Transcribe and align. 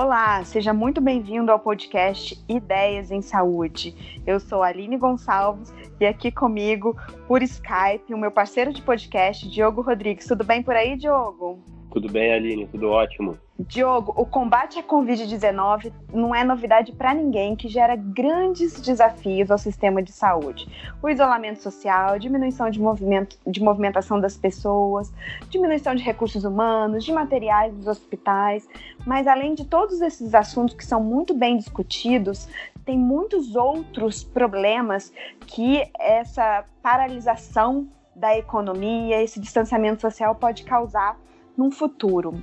Olá, 0.00 0.44
seja 0.44 0.72
muito 0.72 1.00
bem-vindo 1.00 1.50
ao 1.50 1.58
podcast 1.58 2.40
Ideias 2.48 3.10
em 3.10 3.20
Saúde. 3.20 4.20
Eu 4.24 4.38
sou 4.38 4.62
Aline 4.62 4.96
Gonçalves 4.96 5.74
e 5.98 6.06
aqui 6.06 6.30
comigo, 6.30 6.96
por 7.26 7.42
Skype, 7.42 8.14
o 8.14 8.16
meu 8.16 8.30
parceiro 8.30 8.72
de 8.72 8.80
podcast, 8.80 9.50
Diogo 9.50 9.80
Rodrigues. 9.80 10.24
Tudo 10.24 10.44
bem 10.44 10.62
por 10.62 10.76
aí, 10.76 10.96
Diogo? 10.96 11.58
Tudo 11.90 12.08
bem, 12.12 12.32
Aline, 12.32 12.68
tudo 12.68 12.90
ótimo. 12.90 13.36
Diogo, 13.60 14.14
o 14.16 14.24
combate 14.24 14.78
à 14.78 14.84
Covid-19 14.84 15.92
não 16.14 16.32
é 16.32 16.44
novidade 16.44 16.92
para 16.92 17.12
ninguém 17.12 17.56
que 17.56 17.66
gera 17.66 17.96
grandes 17.96 18.80
desafios 18.80 19.50
ao 19.50 19.58
sistema 19.58 20.00
de 20.00 20.12
saúde. 20.12 20.68
O 21.02 21.08
isolamento 21.08 21.60
social, 21.60 22.20
diminuição 22.20 22.70
de, 22.70 22.80
movimento, 22.80 23.36
de 23.44 23.60
movimentação 23.60 24.20
das 24.20 24.36
pessoas, 24.36 25.12
diminuição 25.50 25.92
de 25.96 26.04
recursos 26.04 26.44
humanos, 26.44 27.04
de 27.04 27.12
materiais 27.12 27.74
dos 27.74 27.88
hospitais. 27.88 28.68
Mas 29.04 29.26
além 29.26 29.54
de 29.54 29.64
todos 29.64 30.00
esses 30.00 30.36
assuntos 30.36 30.76
que 30.76 30.86
são 30.86 31.02
muito 31.02 31.34
bem 31.34 31.56
discutidos, 31.56 32.48
tem 32.84 32.96
muitos 32.96 33.56
outros 33.56 34.22
problemas 34.22 35.12
que 35.48 35.82
essa 35.98 36.64
paralisação 36.80 37.88
da 38.14 38.38
economia, 38.38 39.20
esse 39.20 39.40
distanciamento 39.40 40.00
social 40.00 40.36
pode 40.36 40.62
causar 40.62 41.18
num 41.56 41.72
futuro. 41.72 42.40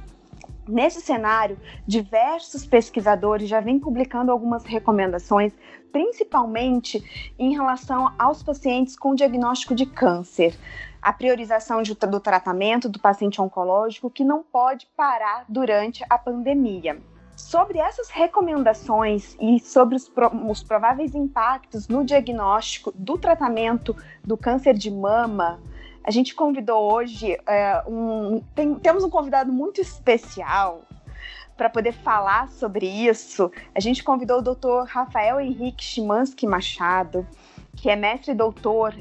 Nesse 0.68 1.00
cenário, 1.00 1.60
diversos 1.86 2.66
pesquisadores 2.66 3.48
já 3.48 3.60
vêm 3.60 3.80
publicando 3.80 4.32
algumas 4.32 4.66
recomendações, 4.66 5.54
principalmente 5.92 7.04
em 7.38 7.54
relação 7.54 8.12
aos 8.18 8.42
pacientes 8.42 8.98
com 8.98 9.14
diagnóstico 9.14 9.76
de 9.76 9.86
câncer. 9.86 10.58
A 11.00 11.14
priorização 11.14 11.84
de, 11.84 11.94
do 11.94 12.20
tratamento 12.20 12.90
do 12.90 13.00
paciente 13.00 13.40
oncológico 13.40 14.10
que 14.10 14.24
não 14.24 14.42
pode 14.42 14.88
parar 14.98 15.46
durante 15.48 16.04
a 16.10 16.18
pandemia. 16.18 17.00
Sobre 17.36 17.78
essas 17.78 18.10
recomendações 18.10 19.38
e 19.40 19.60
sobre 19.60 19.96
os, 19.96 20.12
os 20.50 20.64
prováveis 20.64 21.14
impactos 21.14 21.88
no 21.88 22.04
diagnóstico 22.04 22.92
do 22.96 23.20
tratamento 23.20 23.96
do 24.24 24.36
câncer 24.36 24.74
de 24.74 24.90
mama, 24.90 25.60
a 26.06 26.12
gente 26.12 26.36
convidou 26.36 26.94
hoje 26.94 27.36
é, 27.48 27.84
um. 27.88 28.40
Tem, 28.54 28.76
temos 28.76 29.04
um 29.04 29.10
convidado 29.10 29.52
muito 29.52 29.82
especial 29.82 30.84
para 31.58 31.68
poder 31.68 31.94
falar 31.94 32.48
sobre 32.50 32.86
isso. 32.86 33.52
A 33.74 33.80
gente 33.80 34.04
convidou 34.04 34.38
o 34.38 34.42
doutor 34.42 34.86
Rafael 34.86 35.40
Henrique 35.40 35.84
Chimansky 35.84 36.46
Machado, 36.46 37.28
que 37.76 37.90
é 37.90 37.96
mestre 37.96 38.34
e 38.34 38.36
doutor 38.36 38.94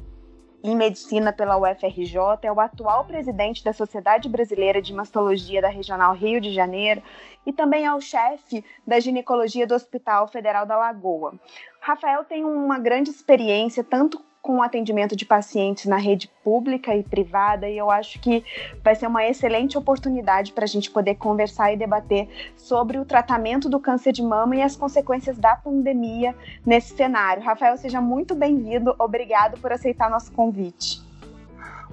em 0.63 0.75
medicina 0.75 1.31
pela 1.31 1.59
UFRJ, 1.59 2.17
é 2.43 2.51
o 2.51 2.59
atual 2.59 3.05
presidente 3.05 3.63
da 3.63 3.75
Sociedade 3.75 4.31
Brasileira 4.31 4.81
de 4.81 4.95
Mastologia 4.95 5.61
da 5.61 5.69
Regional 5.69 6.15
Rio 6.15 6.41
de 6.41 6.55
Janeiro 6.55 7.03
e 7.45 7.53
também 7.53 7.85
é 7.85 7.95
o 7.95 8.01
chefe 8.01 8.65
da 8.87 8.99
ginecologia 8.99 9.67
do 9.67 9.75
Hospital 9.75 10.27
Federal 10.27 10.65
da 10.65 10.75
Lagoa. 10.75 11.35
Rafael 11.83 12.25
tem 12.25 12.47
uma 12.47 12.79
grande 12.79 13.11
experiência 13.11 13.85
tanto 13.85 14.25
com 14.45 14.59
o 14.59 14.63
atendimento 14.63 15.17
de 15.17 15.25
pacientes 15.25 15.87
na 15.87 15.97
rede 15.97 16.31
pública 16.45 16.95
e 16.95 17.03
privada, 17.03 17.67
e 17.67 17.79
eu 17.79 17.91
acho 17.91 18.21
que 18.21 18.45
vai 18.85 18.95
ser 18.95 19.07
uma 19.07 19.25
excelente 19.25 19.79
oportunidade 19.79 20.53
para 20.53 20.65
a 20.65 20.69
gente 20.69 20.91
poder 20.91 21.15
conversar 21.15 21.73
e 21.73 21.79
debater 21.79 22.29
sobre 22.55 22.99
o 22.99 23.07
tratamento 23.07 23.71
do 23.71 23.81
câncer 23.81 24.13
de 24.13 24.23
mama 24.23 24.55
e 24.55 24.61
as 24.61 24.77
consequências 24.77 25.39
da 25.39 25.57
pandemia 25.57 26.37
nesse 26.65 26.95
cenário. 26.95 27.43
Rafael, 27.43 27.79
seja 27.79 28.03
muito 28.03 28.35
bem-vindo, 28.35 28.95
obrigado 28.99 29.59
por 29.59 29.73
aceitar 29.73 30.11
nosso 30.11 30.31
convite. 30.31 31.03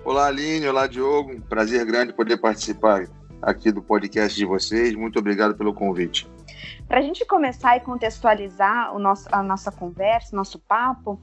Olá, 0.04 0.28
Aline, 0.28 0.68
olá, 0.68 0.88
Diogo, 0.88 1.40
prazer 1.44 1.86
grande 1.86 2.12
poder 2.12 2.36
participar 2.36 3.08
aqui 3.42 3.72
do 3.72 3.82
podcast 3.82 4.38
de 4.38 4.46
vocês, 4.46 4.94
muito 4.94 5.18
obrigado 5.18 5.56
pelo 5.56 5.74
convite. 5.74 6.30
Para 6.88 7.00
a 7.00 7.02
gente 7.02 7.26
começar 7.26 7.78
e 7.78 7.80
contextualizar 7.80 8.94
o 8.94 9.00
nosso, 9.00 9.26
a 9.32 9.42
nossa 9.42 9.72
conversa, 9.72 10.36
nosso 10.36 10.60
papo, 10.60 11.18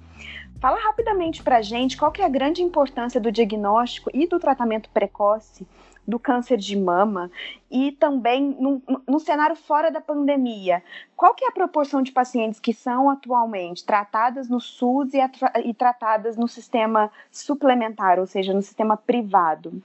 Fala 0.60 0.78
rapidamente 0.80 1.42
para 1.42 1.58
a 1.58 1.62
gente 1.62 1.96
qual 1.96 2.10
que 2.10 2.20
é 2.20 2.24
a 2.24 2.28
grande 2.28 2.62
importância 2.62 3.20
do 3.20 3.30
diagnóstico 3.30 4.10
e 4.12 4.26
do 4.26 4.41
tratamento 4.41 4.91
precoce 4.91 5.66
do 6.08 6.19
câncer 6.19 6.56
de 6.56 6.74
mama 6.74 7.30
e 7.70 7.92
também 7.92 8.56
no, 8.58 8.82
no, 9.06 9.20
cenário 9.20 9.54
fora 9.54 9.91
da 9.91 10.00
pandemia. 10.00 10.82
Qual 11.14 11.34
que 11.34 11.44
é 11.44 11.48
a 11.48 11.52
proporção 11.52 12.02
de 12.02 12.10
pacientes 12.10 12.58
que 12.58 12.72
são 12.72 13.10
atualmente 13.10 13.84
tratadas 13.84 14.48
no 14.48 14.58
SUS 14.58 15.12
e, 15.12 15.19
e 15.66 15.74
tratadas 15.74 16.34
no 16.38 16.48
sistema 16.48 17.10
suplementar, 17.30 18.19
ou 18.19 18.26
seja, 18.26 18.54
no 18.54 18.62
sistema 18.62 18.96
privado? 18.96 19.82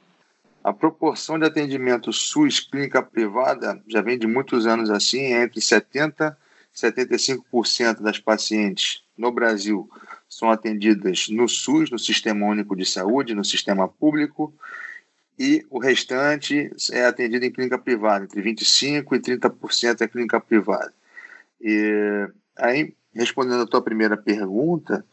A 0.64 0.72
proporção 0.72 1.38
de 1.38 1.46
atendimento 1.46 2.14
SUS 2.14 2.62
clínica 2.62 3.04
privada 3.04 3.84
já 3.86 4.02
vem 4.02 4.18
de 4.18 4.26
muitos 4.26 4.66
anos 4.66 4.90
assim, 4.90 5.34
é 5.34 5.44
entre 5.44 5.60
70% 5.60 6.38
e 6.74 6.78
75% 6.78 8.02
das 8.02 8.18
pacientes 8.18 9.04
no 9.18 9.30
Brasil 9.30 9.90
são 10.38 10.50
atendidas 10.50 11.28
no 11.30 11.48
SUS, 11.48 11.90
no 11.90 12.00
Sistema 12.00 12.46
Único 12.46 12.76
de 12.76 12.86
Saúde, 12.86 13.36
no 13.36 13.46
sistema 13.46 13.88
público, 13.88 14.54
e 15.38 15.66
o 15.70 15.80
restante 15.80 16.72
é 16.92 17.06
atendido 17.06 17.46
em 17.46 17.52
clínica 17.52 17.78
privada, 17.78 18.26
entre 18.26 18.42
25% 18.42 19.14
e 19.14 19.20
30% 19.20 20.02
é 20.02 20.08
clínica 20.08 20.40
privada. 20.40 20.94
E 21.60 22.30
aí, 22.58 22.94
respondendo 23.14 23.64
à 23.64 23.68
tua 23.68 23.82
primeira 23.82 24.16
pergunta, 24.18 25.06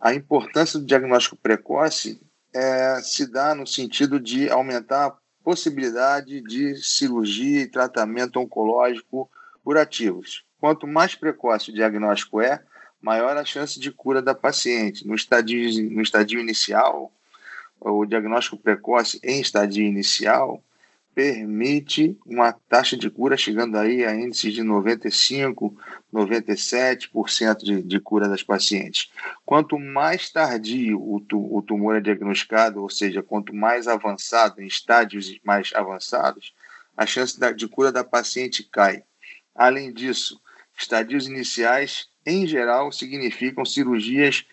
a 0.00 0.14
importância 0.14 0.78
do 0.78 0.86
diagnóstico 0.86 1.36
precoce 1.36 2.20
é, 2.54 3.00
se 3.02 3.26
dá 3.26 3.54
no 3.54 3.66
sentido 3.66 4.18
de 4.18 4.48
aumentar 4.50 5.06
a 5.06 5.16
possibilidade 5.44 6.40
de 6.40 6.76
cirurgia 6.76 7.62
e 7.62 7.66
tratamento 7.66 8.38
oncológico 8.38 9.30
curativos. 9.64 10.44
Quanto 10.58 10.86
mais 10.86 11.14
precoce 11.14 11.70
o 11.70 11.74
diagnóstico 11.74 12.40
é, 12.40 12.62
maior 13.02 13.36
a 13.36 13.44
chance 13.44 13.78
de 13.78 13.90
cura 13.90 14.22
da 14.22 14.34
paciente. 14.34 15.06
No 15.06 15.14
estadio, 15.14 15.90
no 15.90 16.00
estadio 16.00 16.40
inicial, 16.40 17.12
o 17.80 18.06
diagnóstico 18.06 18.56
precoce 18.56 19.20
em 19.22 19.40
estadio 19.40 19.84
inicial 19.84 20.62
permite 21.14 22.16
uma 22.24 22.52
taxa 22.52 22.96
de 22.96 23.10
cura 23.10 23.36
chegando 23.36 23.76
aí 23.76 24.04
a 24.04 24.14
índices 24.14 24.54
de 24.54 24.62
95, 24.62 25.76
97% 26.12 27.56
de, 27.62 27.82
de 27.82 28.00
cura 28.00 28.28
das 28.28 28.42
pacientes. 28.42 29.10
Quanto 29.44 29.78
mais 29.78 30.30
tardio 30.30 30.98
o, 30.98 31.20
tu, 31.20 31.54
o 31.54 31.60
tumor 31.60 31.96
é 31.96 32.00
diagnosticado, 32.00 32.80
ou 32.80 32.88
seja, 32.88 33.22
quanto 33.22 33.54
mais 33.54 33.86
avançado, 33.86 34.62
em 34.62 34.66
estádios 34.66 35.38
mais 35.44 35.70
avançados, 35.74 36.54
a 36.96 37.04
chance 37.04 37.38
da, 37.38 37.52
de 37.52 37.68
cura 37.68 37.92
da 37.92 38.04
paciente 38.04 38.62
cai. 38.62 39.04
Além 39.54 39.92
disso, 39.92 40.40
estadios 40.78 41.26
iniciais 41.26 42.08
em 42.24 42.46
geral, 42.46 42.92
significam 42.92 43.64
cirurgias 43.64 44.46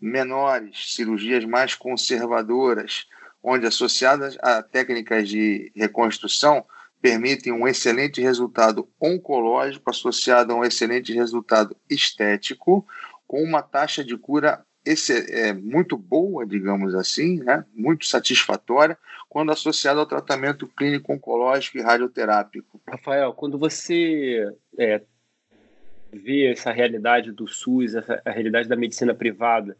menores, 0.00 0.94
cirurgias 0.94 1.44
mais 1.44 1.74
conservadoras, 1.74 3.06
onde 3.42 3.66
associadas 3.66 4.36
a 4.42 4.62
técnicas 4.62 5.28
de 5.28 5.72
reconstrução 5.74 6.64
permitem 7.00 7.52
um 7.52 7.68
excelente 7.68 8.20
resultado 8.20 8.88
oncológico 9.00 9.88
associado 9.90 10.52
a 10.52 10.56
um 10.56 10.64
excelente 10.64 11.12
resultado 11.12 11.76
estético, 11.88 12.86
com 13.26 13.42
uma 13.42 13.62
taxa 13.62 14.04
de 14.04 14.16
cura 14.16 14.64
é, 15.30 15.52
muito 15.52 15.96
boa, 15.96 16.46
digamos 16.46 16.94
assim, 16.94 17.40
né? 17.40 17.64
muito 17.74 18.06
satisfatória, 18.06 18.96
quando 19.28 19.50
associado 19.50 19.98
ao 19.98 20.06
tratamento 20.06 20.66
clínico 20.68 21.12
oncológico 21.12 21.78
e 21.78 21.82
radioterápico. 21.82 22.80
Rafael, 22.88 23.32
quando 23.32 23.58
você 23.58 24.48
é, 24.78 25.02
ver 26.16 26.52
essa 26.52 26.72
realidade 26.72 27.30
do 27.32 27.46
SUS, 27.46 27.94
a 27.96 28.30
realidade 28.30 28.68
da 28.68 28.76
medicina 28.76 29.14
privada 29.14 29.76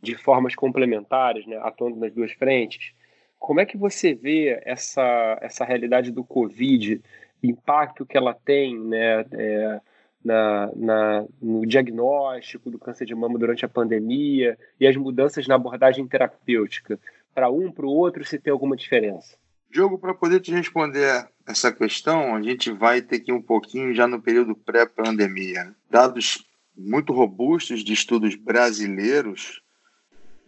de 0.00 0.14
formas 0.14 0.54
complementares, 0.54 1.46
né, 1.46 1.58
atuando 1.62 1.96
nas 1.96 2.12
duas 2.12 2.32
frentes. 2.32 2.94
Como 3.38 3.60
é 3.60 3.66
que 3.66 3.76
você 3.76 4.14
vê 4.14 4.60
essa, 4.64 5.38
essa 5.40 5.64
realidade 5.64 6.10
do 6.10 6.24
Covid, 6.24 7.00
o 7.42 7.46
impacto 7.46 8.06
que 8.06 8.16
ela 8.16 8.34
tem 8.34 8.78
né, 8.78 9.24
é, 9.32 9.80
na, 10.24 10.70
na, 10.74 11.26
no 11.40 11.66
diagnóstico 11.66 12.70
do 12.70 12.78
câncer 12.78 13.06
de 13.06 13.14
mama 13.14 13.38
durante 13.38 13.64
a 13.64 13.68
pandemia 13.68 14.58
e 14.78 14.86
as 14.86 14.96
mudanças 14.96 15.46
na 15.46 15.54
abordagem 15.54 16.06
terapêutica? 16.06 16.98
Para 17.34 17.50
um, 17.50 17.70
para 17.70 17.86
o 17.86 17.90
outro, 17.90 18.24
se 18.24 18.38
tem 18.38 18.52
alguma 18.52 18.76
diferença? 18.76 19.36
Diogo, 19.70 19.98
para 19.98 20.12
poder 20.12 20.40
te 20.40 20.50
responder 20.50 21.28
essa 21.46 21.70
questão, 21.70 22.34
a 22.34 22.42
gente 22.42 22.72
vai 22.72 23.00
ter 23.00 23.20
que 23.20 23.30
ir 23.30 23.34
um 23.34 23.42
pouquinho 23.42 23.94
já 23.94 24.08
no 24.08 24.20
período 24.20 24.56
pré-pandemia. 24.56 25.72
Dados 25.88 26.44
muito 26.76 27.12
robustos 27.12 27.84
de 27.84 27.92
estudos 27.92 28.34
brasileiros, 28.34 29.62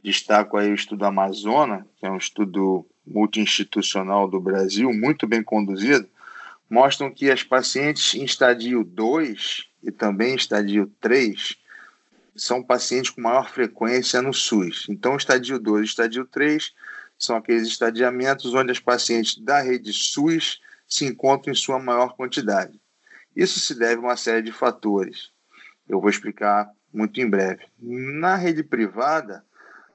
destaco 0.03 0.57
aí 0.57 0.73
o 0.73 0.75
estudo 0.75 1.05
Amazona, 1.05 1.87
que 1.97 2.05
é 2.05 2.11
um 2.11 2.17
estudo 2.17 2.85
multi-institucional 3.07 4.27
do 4.27 4.41
Brasil, 4.41 4.93
muito 4.93 5.25
bem 5.25 5.43
conduzido, 5.43 6.09
mostram 6.69 7.09
que 7.09 7.31
as 7.31 7.45
pacientes 7.45 8.15
em 8.15 8.25
estadio 8.25 8.83
2 8.83 9.69
e 9.85 9.93
também 9.93 10.33
em 10.33 10.37
estadio 10.37 10.91
3 11.01 11.57
são 12.35 12.61
pacientes 12.61 13.11
com 13.11 13.21
maior 13.21 13.49
frequência 13.49 14.21
no 14.21 14.33
SUS. 14.33 14.87
Então, 14.89 15.17
estadio 15.17 15.61
2 15.61 15.83
e 15.83 15.85
estadio 15.85 16.25
3 16.25 16.73
são 17.23 17.37
aqueles 17.37 17.69
estadiamentos 17.69 18.53
onde 18.53 18.73
as 18.73 18.81
pacientes 18.81 19.39
da 19.39 19.61
rede 19.61 19.93
SUS 19.93 20.61
se 20.89 21.05
encontram 21.05 21.53
em 21.53 21.57
sua 21.57 21.79
maior 21.79 22.17
quantidade. 22.17 22.81
Isso 23.35 23.61
se 23.61 23.79
deve 23.79 23.97
a 23.97 24.01
uma 24.01 24.17
série 24.17 24.43
de 24.43 24.51
fatores. 24.51 25.31
Eu 25.89 26.01
vou 26.01 26.11
explicar 26.11 26.69
muito 26.93 27.21
em 27.21 27.31
breve. 27.31 27.65
Na 27.79 28.35
rede 28.35 28.65
privada, 28.65 29.45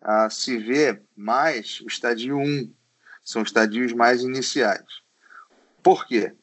ah, 0.01 0.29
se 0.29 0.57
vê 0.57 1.01
mais 1.17 1.81
o 1.81 1.87
estadio 1.87 2.37
1, 2.37 2.73
são 3.25 3.41
estadios 3.41 3.91
mais 3.91 4.21
iniciais. 4.21 4.85
Por 5.83 6.07
quê? 6.07 6.33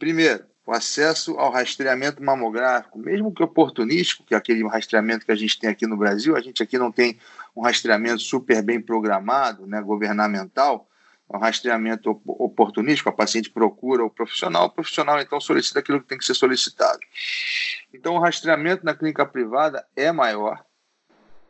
Primeiro, 0.00 0.44
o 0.66 0.72
acesso 0.72 1.38
ao 1.38 1.50
rastreamento 1.50 2.22
mamográfico, 2.22 2.98
mesmo 2.98 3.32
que 3.32 3.42
oportunístico, 3.42 4.24
que 4.24 4.34
é 4.34 4.36
aquele 4.36 4.66
rastreamento 4.66 5.26
que 5.26 5.32
a 5.32 5.36
gente 5.36 5.58
tem 5.58 5.68
aqui 5.68 5.86
no 5.86 5.96
Brasil, 5.96 6.36
a 6.36 6.40
gente 6.40 6.62
aqui 6.62 6.78
não 6.78 6.90
tem 6.90 7.18
um 7.54 7.62
rastreamento 7.62 8.20
super 8.22 8.62
bem 8.62 8.80
programado, 8.80 9.66
né, 9.66 9.80
governamental, 9.82 10.88
é 11.30 11.36
um 11.36 11.40
rastreamento 11.40 12.20
oportunístico, 12.26 13.08
a 13.08 13.12
paciente 13.12 13.50
procura 13.50 14.04
o 14.04 14.10
profissional, 14.10 14.66
o 14.66 14.70
profissional 14.70 15.20
então 15.20 15.40
solicita 15.40 15.78
aquilo 15.78 16.00
que 16.00 16.06
tem 16.06 16.18
que 16.18 16.24
ser 16.24 16.34
solicitado. 16.34 17.00
Então, 17.92 18.14
o 18.14 18.18
rastreamento 18.18 18.84
na 18.84 18.94
clínica 18.94 19.24
privada 19.24 19.86
é 19.96 20.12
maior, 20.12 20.64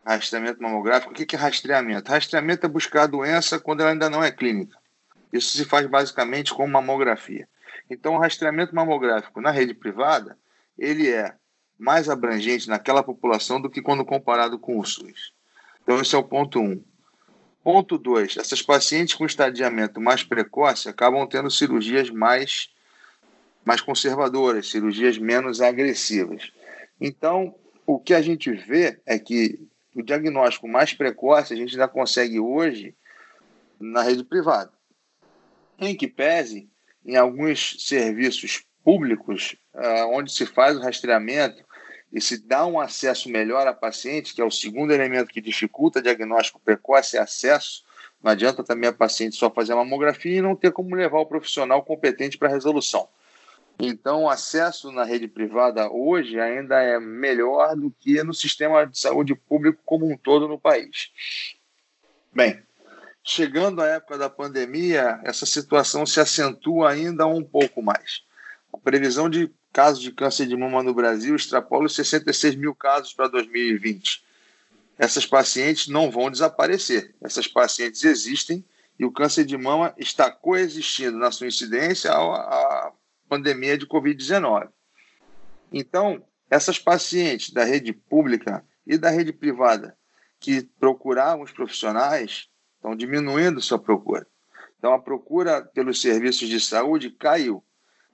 rastreamento 0.04 0.62
mamográfico. 0.62 1.12
O 1.12 1.14
que 1.14 1.34
é 1.34 1.38
rastreamento? 1.38 2.10
Rastreamento 2.10 2.66
é 2.66 2.68
buscar 2.68 3.02
a 3.02 3.06
doença 3.06 3.58
quando 3.58 3.80
ela 3.80 3.90
ainda 3.90 4.10
não 4.10 4.22
é 4.22 4.30
clínica. 4.30 4.76
Isso 5.32 5.56
se 5.56 5.64
faz 5.64 5.86
basicamente 5.86 6.52
com 6.52 6.66
mamografia. 6.66 7.48
Então, 7.88 8.14
o 8.14 8.18
rastreamento 8.18 8.74
mamográfico 8.74 9.40
na 9.40 9.50
rede 9.50 9.74
privada, 9.74 10.38
ele 10.78 11.10
é 11.10 11.34
mais 11.78 12.08
abrangente 12.08 12.68
naquela 12.68 13.02
população 13.02 13.60
do 13.60 13.68
que 13.70 13.82
quando 13.82 14.04
comparado 14.04 14.58
com 14.58 14.78
o 14.78 14.84
SUS. 14.84 15.32
Então, 15.82 16.00
esse 16.00 16.14
é 16.14 16.18
o 16.18 16.24
ponto 16.24 16.60
1. 16.60 16.62
Um. 16.62 16.84
Ponto 17.62 17.98
2. 17.98 18.36
Essas 18.36 18.62
pacientes 18.62 19.14
com 19.14 19.24
estadiamento 19.24 20.00
mais 20.00 20.22
precoce 20.22 20.88
acabam 20.88 21.26
tendo 21.26 21.50
cirurgias 21.50 22.10
mais, 22.10 22.70
mais 23.64 23.80
conservadoras, 23.80 24.70
cirurgias 24.70 25.18
menos 25.18 25.60
agressivas. 25.60 26.52
Então, 27.00 27.54
o 27.86 27.98
que 27.98 28.14
a 28.14 28.22
gente 28.22 28.50
vê 28.52 29.00
é 29.06 29.18
que 29.18 29.58
o 29.94 30.02
diagnóstico 30.02 30.68
mais 30.68 30.92
precoce 30.92 31.52
a 31.52 31.56
gente 31.56 31.74
ainda 31.74 31.88
consegue 31.88 32.38
hoje 32.40 32.94
na 33.78 34.02
rede 34.02 34.24
privada. 34.24 34.72
Em 35.78 35.96
que 35.96 36.08
pese, 36.08 36.68
em 37.04 37.16
alguns 37.16 37.76
serviços 37.78 38.64
públicos, 38.82 39.56
uh, 39.74 40.08
onde 40.12 40.32
se 40.32 40.46
faz 40.46 40.76
o 40.76 40.80
rastreamento 40.80 41.64
e 42.12 42.20
se 42.20 42.46
dá 42.46 42.64
um 42.64 42.78
acesso 42.78 43.28
melhor 43.28 43.66
a 43.66 43.74
paciente, 43.74 44.34
que 44.34 44.40
é 44.40 44.44
o 44.44 44.50
segundo 44.50 44.92
elemento 44.92 45.32
que 45.32 45.40
dificulta 45.40 46.00
diagnóstico 46.00 46.60
precoce, 46.60 47.16
é 47.16 47.20
acesso. 47.20 47.84
Não 48.22 48.30
adianta 48.30 48.62
também 48.62 48.88
a 48.88 48.92
paciente 48.92 49.36
só 49.36 49.50
fazer 49.50 49.72
a 49.72 49.76
mamografia 49.76 50.38
e 50.38 50.42
não 50.42 50.54
ter 50.54 50.72
como 50.72 50.94
levar 50.94 51.18
o 51.18 51.26
profissional 51.26 51.82
competente 51.82 52.38
para 52.38 52.48
a 52.48 52.52
resolução. 52.52 53.08
Então, 53.78 54.22
o 54.22 54.30
acesso 54.30 54.92
na 54.92 55.04
rede 55.04 55.26
privada 55.26 55.90
hoje 55.90 56.38
ainda 56.38 56.80
é 56.80 57.00
melhor 57.00 57.74
do 57.74 57.90
que 57.90 58.22
no 58.22 58.32
sistema 58.32 58.86
de 58.86 58.96
saúde 58.96 59.34
público 59.34 59.80
como 59.84 60.06
um 60.06 60.16
todo 60.16 60.46
no 60.46 60.58
país. 60.58 61.10
Bem, 62.32 62.62
chegando 63.24 63.80
à 63.80 63.86
época 63.86 64.18
da 64.18 64.28
pandemia, 64.28 65.18
essa 65.24 65.46
situação 65.46 66.04
se 66.04 66.20
acentua 66.20 66.90
ainda 66.90 67.26
um 67.26 67.42
pouco 67.42 67.82
mais. 67.82 68.22
A 68.70 68.76
previsão 68.76 69.30
de 69.30 69.50
casos 69.72 70.02
de 70.02 70.12
câncer 70.12 70.46
de 70.46 70.54
mama 70.56 70.82
no 70.82 70.92
Brasil 70.92 71.34
extrapola 71.34 71.86
os 71.86 71.94
66 71.96 72.54
mil 72.54 72.74
casos 72.74 73.14
para 73.14 73.26
2020. 73.28 74.22
Essas 74.98 75.26
pacientes 75.26 75.88
não 75.88 76.10
vão 76.10 76.30
desaparecer. 76.30 77.14
Essas 77.20 77.48
pacientes 77.48 78.04
existem 78.04 78.62
e 78.98 79.04
o 79.04 79.10
câncer 79.10 79.44
de 79.44 79.56
mama 79.56 79.92
está 79.98 80.30
coexistindo 80.30 81.18
na 81.18 81.32
sua 81.32 81.48
incidência 81.48 82.12
a 82.12 82.92
pandemia 83.28 83.76
de 83.76 83.86
Covid-19. 83.86 84.68
Então, 85.72 86.22
essas 86.48 86.78
pacientes 86.78 87.50
da 87.50 87.64
rede 87.64 87.92
pública 87.92 88.64
e 88.86 88.98
da 88.98 89.10
rede 89.10 89.32
privada 89.32 89.96
que 90.38 90.62
procuravam 90.78 91.42
os 91.42 91.50
profissionais 91.50 92.48
estão 92.84 92.94
diminuindo 92.94 93.62
sua 93.62 93.78
procura. 93.78 94.26
Então, 94.78 94.92
a 94.92 94.98
procura 94.98 95.62
pelos 95.62 96.02
serviços 96.02 96.46
de 96.46 96.60
saúde 96.60 97.10
caiu. 97.10 97.64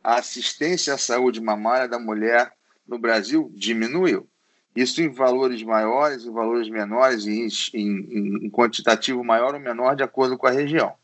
A 0.03 0.15
assistência 0.19 0.95
à 0.95 0.99
saúde 0.99 1.41
mamária 1.41 1.89
da 1.89 1.99
mulher 1.99 2.53
no 2.87 2.97
Brasil 2.97 3.51
diminuiu. 3.53 4.29
Isso 4.75 5.03
em 5.03 5.11
valores 5.11 5.61
maiores, 5.65 6.25
em 6.25 6.31
valores 6.31 6.69
menores, 6.69 7.27
em, 7.27 7.49
em, 7.75 8.47
em 8.47 8.51
quantitativo 8.51 9.25
maior 9.25 9.55
ou 9.55 9.61
menor, 9.61 9.97
de 9.97 10.05
acordo 10.05 10.39
com 10.39 10.47
a 10.47 10.53
região. 10.53 10.95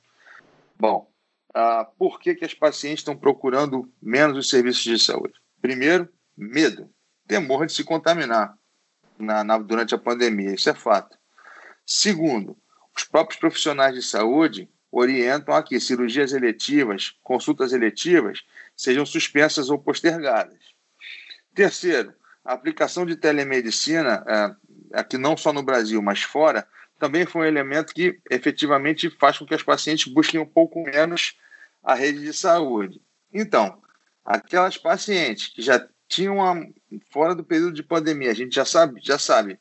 Bom, 0.78 1.10
ah, 1.52 1.84
por 1.98 2.20
que, 2.20 2.36
que 2.36 2.44
as 2.44 2.54
pacientes 2.54 3.00
estão 3.00 3.16
procurando 3.16 3.90
menos 4.00 4.38
os 4.38 4.48
serviços 4.48 4.84
de 4.84 4.98
saúde? 5.00 5.34
Primeiro, 5.60 6.08
medo, 6.36 6.88
temor 7.26 7.66
de 7.66 7.72
se 7.72 7.82
contaminar 7.82 8.56
na, 9.18 9.42
na, 9.42 9.58
durante 9.58 9.94
a 9.94 9.98
pandemia, 9.98 10.54
isso 10.54 10.70
é 10.70 10.74
fato. 10.74 11.18
Segundo, 11.84 12.56
os 12.96 13.04
próprios 13.04 13.38
profissionais 13.38 13.94
de 13.94 14.02
saúde 14.02 14.69
orientam 14.90 15.54
a 15.54 15.62
que 15.62 15.78
cirurgias 15.78 16.32
eletivas, 16.32 17.14
consultas 17.22 17.72
eletivas, 17.72 18.43
sejam 18.75 19.04
suspensas 19.04 19.69
ou 19.69 19.78
postergadas. 19.78 20.58
Terceiro, 21.54 22.14
a 22.44 22.52
aplicação 22.52 23.04
de 23.04 23.16
telemedicina, 23.16 24.25
é, 24.26 25.00
aqui 25.00 25.19
não 25.19 25.37
só 25.37 25.52
no 25.52 25.62
Brasil, 25.62 26.00
mas 26.00 26.22
fora, 26.22 26.66
também 26.98 27.26
foi 27.26 27.43
um 27.43 27.48
elemento 27.48 27.93
que 27.93 28.19
efetivamente 28.31 29.10
faz 29.10 29.37
com 29.38 29.44
que 29.44 29.54
as 29.54 29.62
pacientes 29.62 30.10
busquem 30.10 30.40
um 30.40 30.46
pouco 30.46 30.82
menos 30.82 31.37
a 31.82 31.94
rede 31.94 32.20
de 32.20 32.32
saúde. 32.32 33.02
Então, 33.32 33.82
aquelas 34.25 34.78
pacientes 34.78 35.49
que 35.49 35.60
já 35.60 35.87
tinham 36.08 36.37
uma, 36.37 36.66
fora 37.10 37.34
do 37.34 37.44
período 37.44 37.75
de 37.75 37.82
pandemia, 37.82 38.31
a 38.31 38.34
gente 38.34 38.54
já 38.54 38.64
sabe, 38.64 39.00
já 39.02 39.19
sabe 39.19 39.58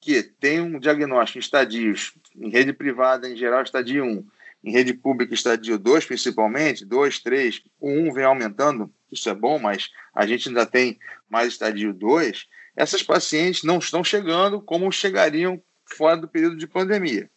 que 0.00 0.22
tem 0.22 0.60
um 0.60 0.80
diagnóstico 0.80 1.38
em 1.38 1.40
estadios, 1.40 2.14
em 2.36 2.50
rede 2.50 2.72
privada 2.72 3.28
em 3.28 3.36
geral 3.36 3.62
estadio 3.62 4.04
1, 4.04 4.26
em 4.64 4.72
rede 4.72 4.94
pública 4.94 5.34
estadio 5.34 5.78
2 5.78 6.06
principalmente, 6.06 6.84
2, 6.84 7.18
3, 7.20 7.62
o 7.80 7.90
1 7.90 8.12
vem 8.12 8.24
aumentando, 8.24 8.92
isso 9.10 9.28
é 9.28 9.34
bom, 9.34 9.58
mas 9.58 9.90
a 10.14 10.26
gente 10.26 10.48
ainda 10.48 10.66
tem 10.66 10.98
mais 11.28 11.48
estadio 11.48 11.92
2, 11.92 12.46
essas 12.76 13.02
pacientes 13.02 13.62
não 13.62 13.78
estão 13.78 14.02
chegando 14.02 14.60
como 14.60 14.90
chegariam 14.90 15.62
fora 15.84 16.16
do 16.16 16.28
período 16.28 16.56
de 16.56 16.66
pandemia. 16.66 17.30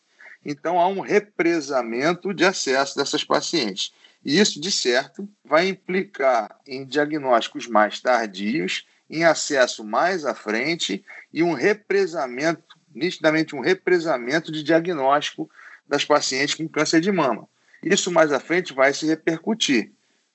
Então 0.44 0.80
há 0.80 0.88
um 0.88 1.00
represamento 1.00 2.34
de 2.34 2.46
acesso 2.46 2.96
dessas 2.96 3.24
pacientes. 3.24 3.92
E 4.24 4.40
isso, 4.40 4.60
de 4.60 4.72
certo, 4.72 5.28
vai 5.44 5.68
implicar 5.68 6.60
em 6.66 6.86
diagnósticos 6.86 7.68
mais 7.68 8.00
tardios, 8.00 8.86
em 9.10 9.24
acesso 9.24 9.84
mais 9.84 10.26
à 10.26 10.34
frente 10.34 11.04
e 11.32 11.44
um 11.44 11.54
represamento, 11.54 12.76
nitidamente 12.96 13.56
um 13.56 13.60
represamento 13.60 14.52
de 14.52 14.64
diagnóstico 14.64 15.50
das 15.88 16.06
pacientes 16.06 16.56
com 16.56 16.68
câncer 16.68 17.02
de 17.02 17.12
mama. 17.12 17.48
Isso 17.84 18.12
mais 18.12 18.32
à 18.32 18.40
frente 18.40 18.74
vai 18.74 18.94
se 18.94 19.06
repercutir. 19.06 19.92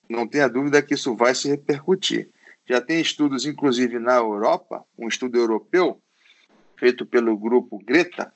Não 0.09 0.27
tenha 0.27 0.49
dúvida 0.49 0.83
que 0.83 0.95
isso 0.95 1.17
vai 1.17 1.35
se 1.35 1.49
repercutir. 1.49 2.29
Já 2.69 2.81
tem 2.81 3.01
estudos, 3.01 3.47
inclusive 3.47 3.99
na 3.99 4.17
Europa, 4.17 4.85
um 4.97 5.09
estudo 5.09 5.39
europeu, 5.39 6.01
feito 6.77 7.05
pelo 7.05 7.37
grupo 7.37 7.83
Greta, 7.85 8.33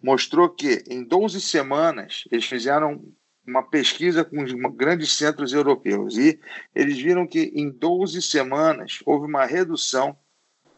mostrou 0.00 0.48
que 0.48 0.84
em 0.88 1.02
12 1.02 1.40
semanas 1.40 2.24
eles 2.30 2.44
fizeram 2.44 3.04
uma 3.46 3.62
pesquisa 3.62 4.24
com 4.24 4.42
os 4.42 4.52
grandes 4.76 5.12
centros 5.12 5.52
europeus 5.52 6.16
e 6.16 6.38
eles 6.74 6.96
viram 6.98 7.26
que 7.26 7.52
em 7.54 7.70
12 7.70 8.22
semanas 8.22 9.00
houve 9.04 9.26
uma 9.26 9.44
redução 9.44 10.16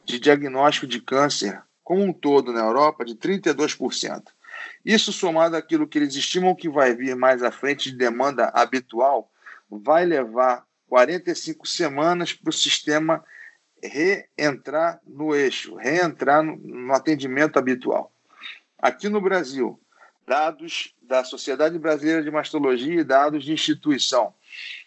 de 0.04 0.18
diagnóstico 0.18 0.86
de 0.86 1.00
câncer 1.00 1.62
como 1.84 2.02
um 2.02 2.12
todo 2.12 2.52
na 2.52 2.60
Europa 2.60 3.04
de 3.04 3.14
32%. 3.14 4.24
Isso 4.84 5.12
somado 5.12 5.56
àquilo 5.56 5.86
que 5.86 5.98
eles 5.98 6.14
estimam 6.14 6.54
que 6.54 6.68
vai 6.68 6.94
vir 6.94 7.14
mais 7.14 7.42
à 7.42 7.50
frente 7.50 7.90
de 7.90 7.96
demanda 7.96 8.50
habitual, 8.54 9.30
vai 9.70 10.04
levar 10.04 10.64
45 10.88 11.66
semanas 11.68 12.32
para 12.32 12.50
o 12.50 12.52
sistema 12.52 13.22
reentrar 13.82 15.00
no 15.06 15.34
eixo, 15.34 15.74
reentrar 15.74 16.42
no, 16.42 16.56
no 16.56 16.94
atendimento 16.94 17.58
habitual. 17.58 18.12
Aqui 18.78 19.08
no 19.08 19.20
Brasil, 19.20 19.78
dados 20.26 20.94
da 21.02 21.24
Sociedade 21.24 21.78
Brasileira 21.78 22.22
de 22.22 22.30
Mastologia 22.30 23.00
e 23.00 23.04
dados 23.04 23.44
de 23.44 23.52
instituição. 23.52 24.34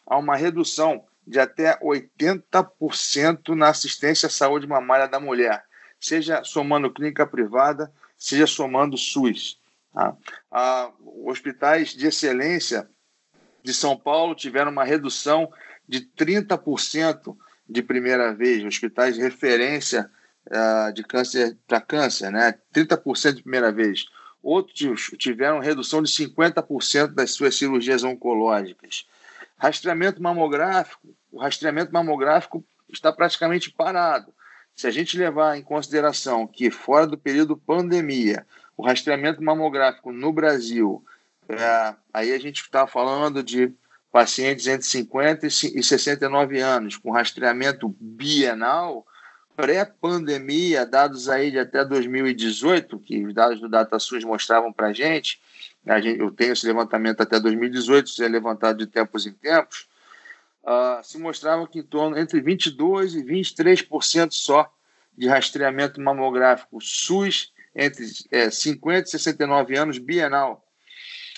Há 0.06 0.18
uma 0.18 0.36
redução 0.36 1.06
de 1.26 1.40
até 1.40 1.78
80% 1.80 3.50
na 3.50 3.70
assistência 3.70 4.28
à 4.28 4.30
saúde 4.30 4.66
mamária 4.66 5.08
da 5.08 5.20
mulher, 5.20 5.64
seja 6.00 6.44
somando 6.44 6.92
clínica 6.92 7.26
privada, 7.26 7.92
seja 8.18 8.48
somando 8.48 8.98
SUS. 8.98 9.60
Tá? 9.94 10.16
Ah, 10.52 10.92
hospitais 11.26 11.90
de 11.90 12.08
excelência 12.08 12.90
de 13.64 13.74
São 13.74 13.98
Paulo 13.98 14.36
tiveram 14.36 14.72
uma 14.72 14.84
redução 14.84 15.52
de 15.88 16.02
30% 16.02 17.36
de 17.68 17.82
primeira 17.82 18.34
vez, 18.34 18.64
hospitais 18.64 19.16
de 19.16 19.22
referência 19.22 20.10
uh, 20.48 20.94
de 20.94 21.04
câncer 21.04 21.58
para 21.68 21.82
câncer, 21.82 22.32
né? 22.32 22.58
30% 22.74 23.34
de 23.36 23.42
primeira 23.42 23.72
vez. 23.72 24.06
Outros 24.42 25.12
tiveram 25.18 25.60
redução 25.60 26.02
de 26.02 26.10
50% 26.10 27.08
das 27.08 27.32
suas 27.32 27.56
cirurgias 27.56 28.04
oncológicas. 28.04 29.06
Rastreamento 29.58 30.22
mamográfico, 30.22 31.14
o 31.32 31.40
rastreamento 31.40 31.92
mamográfico 31.92 32.64
está 32.88 33.12
praticamente 33.12 33.72
parado. 33.72 34.34
Se 34.78 34.86
a 34.86 34.92
gente 34.92 35.18
levar 35.18 35.58
em 35.58 35.64
consideração 35.64 36.46
que, 36.46 36.70
fora 36.70 37.08
do 37.08 37.18
período 37.18 37.58
pandemia, 37.58 38.46
o 38.78 38.86
rastreamento 38.86 39.44
mamográfico 39.44 40.12
no 40.12 40.32
Brasil, 40.32 41.04
é, 41.50 41.96
aí 42.14 42.32
a 42.32 42.38
gente 42.38 42.62
está 42.62 42.86
falando 42.86 43.42
de 43.42 43.74
pacientes 44.12 44.68
entre 44.68 44.86
50 44.86 45.48
e 45.48 45.84
69 45.84 46.60
anos, 46.60 46.96
com 46.96 47.10
rastreamento 47.10 47.90
bienal, 48.00 49.04
pré-pandemia, 49.56 50.86
dados 50.86 51.28
aí 51.28 51.50
de 51.50 51.58
até 51.58 51.84
2018, 51.84 53.00
que 53.00 53.26
os 53.26 53.34
dados 53.34 53.60
do 53.60 53.68
DataSUS 53.68 54.24
mostravam 54.24 54.72
para 54.72 54.90
a 54.90 54.94
gente, 54.94 55.42
eu 56.20 56.30
tenho 56.30 56.54
esse 56.54 56.68
levantamento 56.68 57.22
até 57.22 57.40
2018, 57.40 58.06
isso 58.06 58.24
é 58.24 58.28
levantado 58.28 58.78
de 58.78 58.86
tempos 58.86 59.26
em 59.26 59.34
tempos, 59.34 59.88
uh, 60.68 61.04
se 61.04 61.18
mostrava 61.18 61.66
que 61.68 61.80
em 61.80 61.84
torno 61.84 62.18
entre 62.18 62.42
22% 62.42 63.16
e 63.16 63.24
23% 63.24 64.32
só 64.32 64.72
de 65.18 65.28
rastreamento 65.28 66.02
mamográfico 66.02 66.82
SUS 66.82 67.54
entre 67.74 68.06
é, 68.32 68.50
50 68.50 69.08
e 69.08 69.12
69 69.12 69.78
anos 69.78 69.98
bienal. 69.98 70.64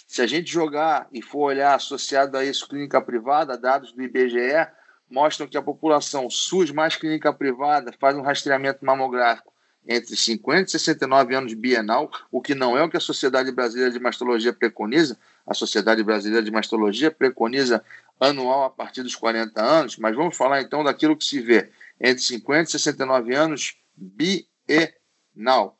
Se 0.07 0.21
a 0.21 0.27
gente 0.27 0.51
jogar 0.51 1.07
e 1.13 1.21
for 1.21 1.50
olhar 1.50 1.75
associado 1.75 2.36
a 2.36 2.43
isso 2.43 2.67
clínica 2.67 3.00
privada, 3.00 3.57
dados 3.57 3.91
do 3.91 4.01
IBGE 4.01 4.67
mostram 5.09 5.48
que 5.48 5.57
a 5.57 5.62
população 5.62 6.29
SUS 6.29 6.71
mais 6.71 6.95
clínica 6.95 7.31
privada 7.31 7.93
faz 8.00 8.15
um 8.15 8.21
rastreamento 8.21 8.83
mamográfico 8.83 9.53
entre 9.88 10.15
50 10.15 10.67
e 10.67 10.71
69 10.71 11.36
anos 11.36 11.53
bienal, 11.53 12.12
o 12.31 12.41
que 12.41 12.53
não 12.53 12.77
é 12.77 12.83
o 12.83 12.89
que 12.89 12.98
a 12.98 13.00
Sociedade 13.00 13.51
Brasileira 13.51 13.91
de 13.91 14.00
Mastologia 14.00 14.53
preconiza. 14.53 15.17
A 15.48 15.53
Sociedade 15.53 16.03
Brasileira 16.03 16.43
de 16.43 16.51
Mastologia 16.51 17.09
preconiza 17.09 17.83
anual 18.19 18.65
a 18.65 18.69
partir 18.69 19.01
dos 19.01 19.15
40 19.15 19.62
anos, 19.62 19.98
mas 19.98 20.15
vamos 20.15 20.36
falar 20.36 20.62
então 20.62 20.83
daquilo 20.83 21.17
que 21.17 21.25
se 21.25 21.39
vê 21.39 21.71
entre 22.00 22.21
50 22.21 22.69
e 22.69 22.71
69 22.71 23.36
anos 23.36 23.75
bienal. 23.95 25.77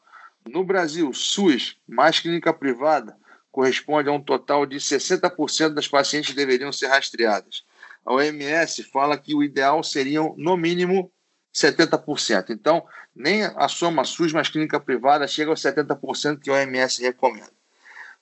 No 0.48 0.64
Brasil, 0.64 1.14
SUS 1.14 1.78
mais 1.88 2.20
clínica 2.20 2.54
privada 2.54 3.16
corresponde 3.52 4.10
a 4.10 4.12
um 4.12 4.22
total 4.22 4.66
de 4.66 4.78
60% 4.78 5.70
das 5.70 5.88
pacientes 5.88 6.30
que 6.30 6.36
deveriam 6.36 6.72
ser 6.72 6.88
rastreadas. 6.88 7.64
A 8.06 8.14
OMS 8.14 8.84
fala 8.84 9.18
que 9.18 9.36
o 9.36 9.44
ideal 9.44 9.84
seriam, 9.84 10.34
no 10.38 10.56
mínimo, 10.56 11.12
70%. 11.54 12.50
Então, 12.50 12.86
nem 13.16 13.44
a 13.44 13.68
soma 13.68 14.04
SUS 14.04 14.32
mais 14.32 14.50
clínica 14.50 14.80
privada 14.80 15.28
chega 15.28 15.50
aos 15.50 15.62
70% 15.62 16.40
que 16.40 16.50
a 16.50 16.54
OMS 16.54 17.02
recomenda. 17.02 17.52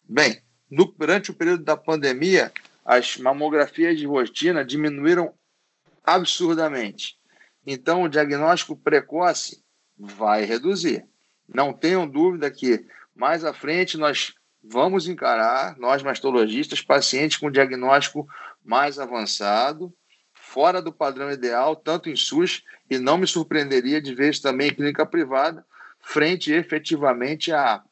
Bem, 0.03 0.41
no, 0.69 0.85
durante 0.97 1.31
o 1.31 1.33
período 1.33 1.63
da 1.63 1.77
pandemia, 1.77 2.51
as 2.85 3.17
mamografias 3.17 3.97
de 3.97 4.05
rotina 4.05 4.63
diminuíram 4.63 5.33
absurdamente. 6.03 7.17
Então, 7.65 8.03
o 8.03 8.09
diagnóstico 8.09 8.77
precoce 8.77 9.61
vai 9.97 10.45
reduzir. 10.45 11.05
Não 11.47 11.73
tenham 11.73 12.07
dúvida 12.07 12.49
que 12.49 12.85
mais 13.13 13.43
à 13.43 13.53
frente 13.53 13.97
nós 13.97 14.33
vamos 14.63 15.07
encarar, 15.07 15.77
nós 15.77 16.03
mastologistas, 16.03 16.81
pacientes 16.81 17.37
com 17.37 17.51
diagnóstico 17.51 18.27
mais 18.63 18.99
avançado, 18.99 19.93
fora 20.57 20.81
do 20.81 20.91
padrão 20.91 21.29
ideal, 21.29 21.75
tanto 21.75 22.09
em 22.09 22.15
SUS, 22.15 22.63
e 22.89 22.97
não 22.97 23.15
me 23.15 23.27
surpreenderia 23.27 24.01
de 24.01 24.15
ver 24.15 24.31
isso 24.31 24.41
também 24.41 24.69
em 24.69 24.73
clínica 24.73 25.05
privada, 25.05 25.63
frente 25.99 26.51
efetivamente 26.51 27.51
à, 27.51 27.83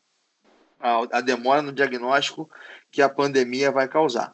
à 0.80 1.22
demora 1.22 1.62
no 1.62 1.72
diagnóstico 1.72 2.50
que 2.90 3.04
a 3.04 3.08
pandemia 3.08 3.72
vai 3.72 3.88
causar. 3.88 4.34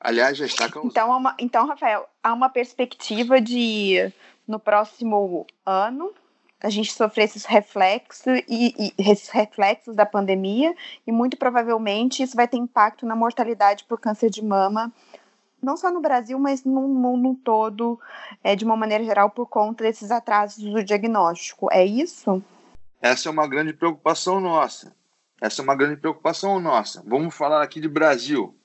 Aliás, 0.00 0.38
já 0.38 0.46
está 0.46 0.70
causando. 0.70 0.90
Então, 0.90 1.14
uma, 1.14 1.36
então, 1.38 1.66
Rafael, 1.66 2.08
há 2.22 2.32
uma 2.32 2.48
perspectiva 2.48 3.38
de, 3.42 4.10
no 4.48 4.58
próximo 4.58 5.46
ano, 5.66 6.14
a 6.62 6.70
gente 6.70 6.94
sofrer 6.94 7.24
esses 7.24 7.44
reflexos 7.44 8.40
e, 8.48 8.74
e, 8.78 8.94
esses 8.96 9.28
reflexos 9.28 9.94
da 9.94 10.06
pandemia 10.06 10.74
e 11.06 11.12
muito 11.12 11.36
provavelmente 11.36 12.22
isso 12.22 12.34
vai 12.34 12.48
ter 12.48 12.56
impacto 12.56 13.04
na 13.04 13.14
mortalidade 13.14 13.84
por 13.84 14.00
câncer 14.00 14.30
de 14.30 14.42
mama 14.42 14.90
não 15.64 15.76
só 15.76 15.90
no 15.90 16.00
Brasil, 16.00 16.38
mas 16.38 16.64
no 16.64 16.82
mundo 16.82 17.38
todo, 17.42 17.98
é, 18.42 18.54
de 18.54 18.64
uma 18.64 18.76
maneira 18.76 19.04
geral, 19.04 19.30
por 19.30 19.46
conta 19.46 19.84
desses 19.84 20.10
atrasos 20.10 20.62
do 20.62 20.84
diagnóstico. 20.84 21.68
É 21.72 21.84
isso? 21.84 22.42
Essa 23.00 23.28
é 23.28 23.32
uma 23.32 23.46
grande 23.46 23.72
preocupação 23.72 24.40
nossa. 24.40 24.94
Essa 25.40 25.60
é 25.60 25.64
uma 25.64 25.74
grande 25.74 25.96
preocupação 25.96 26.58
nossa. 26.60 27.02
Vamos 27.06 27.34
falar 27.34 27.62
aqui 27.62 27.80
de 27.80 27.88
Brasil. 27.88 28.56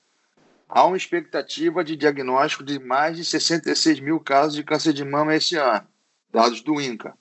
Há 0.68 0.84
uma 0.84 0.96
expectativa 0.96 1.82
de 1.82 1.96
diagnóstico 1.96 2.62
de 2.62 2.78
mais 2.78 3.16
de 3.16 3.24
66 3.24 4.00
mil 4.00 4.20
casos 4.20 4.54
de 4.54 4.62
câncer 4.62 4.92
de 4.92 5.04
mama 5.04 5.34
esse 5.34 5.56
ano, 5.56 5.86
dados 6.32 6.62
do 6.62 6.80
INCA 6.80 7.14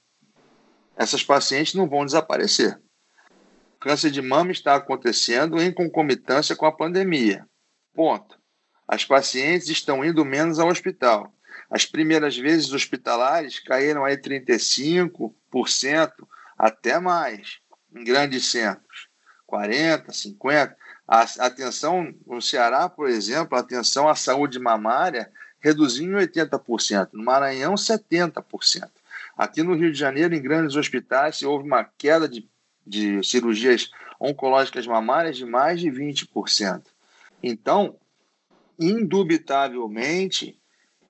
essas 0.99 1.23
pacientes 1.23 1.75
não 1.75 1.87
vão 1.87 2.03
desaparecer. 2.05 2.77
Câncer 3.79 4.11
de 4.11 4.21
mama 4.21 4.51
está 4.51 4.75
acontecendo 4.75 5.57
em 5.61 5.73
concomitância 5.73 6.57
com 6.57 6.65
a 6.65 6.75
pandemia. 6.75 7.47
Ponto. 7.93 8.37
As 8.89 9.05
pacientes 9.05 9.69
estão 9.69 10.03
indo 10.03 10.25
menos 10.25 10.57
ao 10.57 10.67
hospital. 10.67 11.31
As 11.69 11.85
primeiras 11.85 12.35
vezes 12.35 12.73
hospitalares 12.73 13.59
caíram 13.59 14.03
aí 14.03 14.17
35%, 14.17 16.11
até 16.57 16.99
mais, 16.99 17.59
em 17.95 18.03
grandes 18.03 18.49
centros. 18.49 19.07
40%, 19.47 20.07
50%. 20.07 20.75
A 21.07 21.21
atenção 21.45 22.11
no 22.25 22.41
Ceará, 22.41 22.89
por 22.89 23.07
exemplo, 23.07 23.55
a 23.55 23.61
atenção 23.61 24.09
à 24.09 24.15
saúde 24.15 24.57
mamária 24.57 25.31
reduziu 25.59 26.11
em 26.11 26.25
80%. 26.25 27.09
No 27.13 27.23
Maranhão, 27.23 27.75
70%. 27.75 28.89
Aqui 29.37 29.61
no 29.61 29.75
Rio 29.75 29.91
de 29.91 29.99
Janeiro, 29.99 30.33
em 30.33 30.41
grandes 30.41 30.75
hospitais, 30.75 31.43
houve 31.43 31.67
uma 31.67 31.83
queda 31.83 32.27
de, 32.27 32.49
de 32.85 33.23
cirurgias 33.23 33.91
oncológicas 34.19 34.87
mamárias 34.87 35.37
de 35.37 35.45
mais 35.45 35.79
de 35.79 35.91
20%. 35.91 36.81
Então, 37.41 37.95
indubitavelmente, 38.79 40.57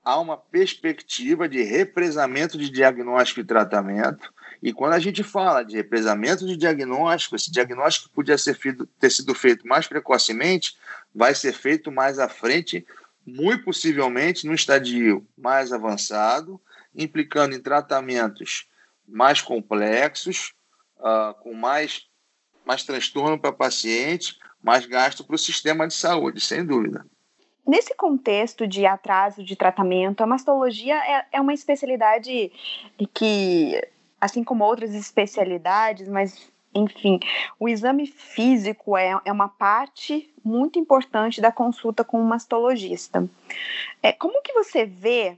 há 0.03 0.19
uma 0.19 0.35
perspectiva 0.35 1.47
de 1.47 1.61
represamento 1.61 2.57
de 2.57 2.69
diagnóstico 2.69 3.41
e 3.41 3.45
tratamento. 3.45 4.33
E 4.61 4.73
quando 4.73 4.93
a 4.93 4.99
gente 4.99 5.23
fala 5.23 5.63
de 5.63 5.75
represamento 5.75 6.45
de 6.45 6.57
diagnóstico, 6.57 7.35
esse 7.35 7.51
diagnóstico 7.51 8.09
podia 8.09 8.37
feito, 8.37 8.85
ter 8.99 9.11
sido 9.11 9.35
feito 9.35 9.67
mais 9.67 9.87
precocemente, 9.87 10.75
vai 11.13 11.35
ser 11.35 11.53
feito 11.53 11.91
mais 11.91 12.17
à 12.17 12.27
frente, 12.27 12.85
muito 13.25 13.63
possivelmente 13.63 14.47
no 14.47 14.53
estadio 14.53 15.25
mais 15.37 15.71
avançado, 15.71 16.59
implicando 16.95 17.55
em 17.55 17.61
tratamentos 17.61 18.67
mais 19.07 19.41
complexos, 19.41 20.53
uh, 20.97 21.33
com 21.41 21.53
mais, 21.53 22.07
mais 22.65 22.83
transtorno 22.83 23.39
para 23.39 23.51
paciente, 23.51 24.37
mais 24.61 24.85
gasto 24.85 25.23
para 25.23 25.35
o 25.35 25.39
sistema 25.39 25.87
de 25.87 25.93
saúde, 25.93 26.41
sem 26.41 26.65
dúvida. 26.65 27.05
Nesse 27.65 27.95
contexto 27.95 28.67
de 28.67 28.85
atraso 28.85 29.43
de 29.43 29.55
tratamento, 29.55 30.21
a 30.21 30.27
mastologia 30.27 30.95
é, 30.95 31.25
é 31.33 31.41
uma 31.41 31.53
especialidade 31.53 32.51
que, 33.13 33.87
assim 34.19 34.43
como 34.43 34.63
outras 34.63 34.93
especialidades, 34.95 36.07
mas 36.07 36.51
enfim, 36.73 37.19
o 37.59 37.67
exame 37.67 38.05
físico 38.05 38.95
é, 38.95 39.19
é 39.25 39.31
uma 39.31 39.49
parte 39.49 40.31
muito 40.43 40.77
importante 40.77 41.41
da 41.41 41.51
consulta 41.51 42.03
com 42.03 42.21
o 42.21 42.25
mastologista. 42.25 43.27
É, 44.01 44.11
como 44.11 44.41
que 44.41 44.53
você 44.53 44.85
vê 44.85 45.37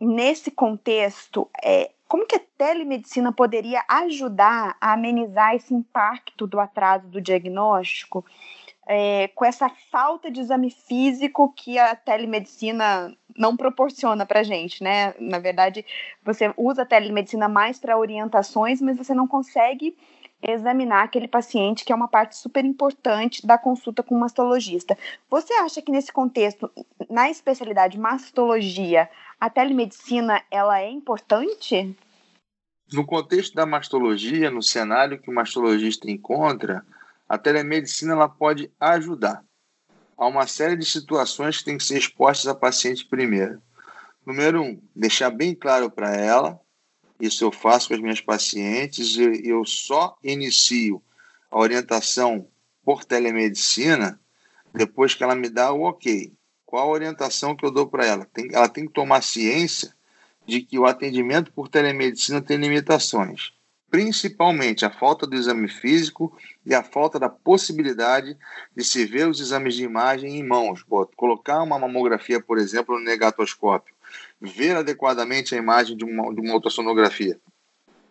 nesse 0.00 0.50
contexto, 0.50 1.48
é, 1.62 1.90
como 2.08 2.26
que 2.26 2.36
a 2.36 2.40
telemedicina 2.58 3.32
poderia 3.32 3.84
ajudar 3.88 4.76
a 4.80 4.92
amenizar 4.92 5.54
esse 5.54 5.72
impacto 5.72 6.46
do 6.46 6.58
atraso 6.58 7.06
do 7.08 7.20
diagnóstico, 7.20 8.24
é, 8.86 9.28
com 9.28 9.44
essa 9.44 9.68
falta 9.90 10.30
de 10.30 10.40
exame 10.40 10.70
físico 10.70 11.52
que 11.54 11.78
a 11.78 11.94
telemedicina 11.94 13.16
não 13.36 13.56
proporciona 13.56 14.26
para 14.26 14.42
gente, 14.42 14.82
né? 14.82 15.14
Na 15.18 15.38
verdade, 15.38 15.84
você 16.22 16.52
usa 16.56 16.82
a 16.82 16.86
telemedicina 16.86 17.48
mais 17.48 17.78
para 17.78 17.98
orientações, 17.98 18.80
mas 18.80 18.96
você 18.96 19.14
não 19.14 19.26
consegue 19.26 19.96
examinar 20.42 21.04
aquele 21.04 21.26
paciente, 21.26 21.84
que 21.84 21.92
é 21.92 21.96
uma 21.96 22.08
parte 22.08 22.36
super 22.36 22.64
importante 22.64 23.46
da 23.46 23.56
consulta 23.56 24.02
com 24.02 24.14
o 24.14 24.20
mastologista. 24.20 24.96
Você 25.30 25.54
acha 25.54 25.80
que 25.80 25.90
nesse 25.90 26.12
contexto, 26.12 26.70
na 27.08 27.30
especialidade 27.30 27.98
mastologia, 27.98 29.08
a 29.40 29.48
telemedicina 29.48 30.42
ela 30.50 30.78
é 30.80 30.90
importante? 30.90 31.96
No 32.92 33.06
contexto 33.06 33.54
da 33.54 33.64
mastologia, 33.64 34.50
no 34.50 34.62
cenário 34.62 35.18
que 35.18 35.30
o 35.30 35.34
mastologista 35.34 36.10
encontra, 36.10 36.84
a 37.28 37.38
telemedicina 37.38 38.12
ela 38.12 38.28
pode 38.28 38.70
ajudar. 38.78 39.44
Há 40.16 40.26
uma 40.26 40.46
série 40.46 40.76
de 40.76 40.84
situações 40.84 41.58
que 41.58 41.64
têm 41.64 41.78
que 41.78 41.84
ser 41.84 41.98
expostas 41.98 42.46
à 42.46 42.54
paciente 42.54 43.06
primeiro. 43.06 43.60
Número 44.24 44.62
um, 44.62 44.80
deixar 44.94 45.30
bem 45.30 45.54
claro 45.54 45.90
para 45.90 46.14
ela 46.14 46.60
isso 47.20 47.44
eu 47.44 47.52
faço 47.52 47.88
com 47.88 47.94
as 47.94 48.00
minhas 48.00 48.20
pacientes 48.20 49.16
eu 49.16 49.64
só 49.64 50.16
inicio 50.22 51.02
a 51.50 51.58
orientação 51.58 52.48
por 52.84 53.04
telemedicina 53.04 54.20
depois 54.74 55.14
que 55.14 55.22
ela 55.22 55.34
me 55.34 55.48
dá 55.48 55.72
o 55.72 55.82
ok. 55.82 56.32
Qual 56.66 56.88
a 56.88 56.92
orientação 56.92 57.54
que 57.54 57.64
eu 57.64 57.70
dou 57.70 57.86
para 57.86 58.04
ela? 58.04 58.24
Tem, 58.26 58.48
ela 58.52 58.68
tem 58.68 58.86
que 58.86 58.92
tomar 58.92 59.22
ciência 59.22 59.94
de 60.44 60.60
que 60.60 60.78
o 60.78 60.84
atendimento 60.84 61.52
por 61.52 61.68
telemedicina 61.68 62.42
tem 62.42 62.56
limitações, 62.56 63.52
principalmente 63.94 64.84
a 64.84 64.90
falta 64.90 65.24
do 65.24 65.36
exame 65.36 65.68
físico 65.68 66.36
e 66.66 66.74
a 66.74 66.82
falta 66.82 67.16
da 67.16 67.28
possibilidade 67.28 68.36
de 68.74 68.82
se 68.82 69.04
ver 69.04 69.28
os 69.28 69.38
exames 69.38 69.76
de 69.76 69.84
imagem 69.84 70.36
em 70.36 70.42
mãos. 70.42 70.84
Colocar 71.14 71.62
uma 71.62 71.78
mamografia, 71.78 72.40
por 72.40 72.58
exemplo, 72.58 72.98
no 72.98 73.04
negatoscópio, 73.04 73.94
ver 74.40 74.74
adequadamente 74.74 75.54
a 75.54 75.58
imagem 75.58 75.96
de 75.96 76.04
uma, 76.04 76.34
de 76.34 76.40
uma 76.40 76.54
ultrassonografia. 76.54 77.38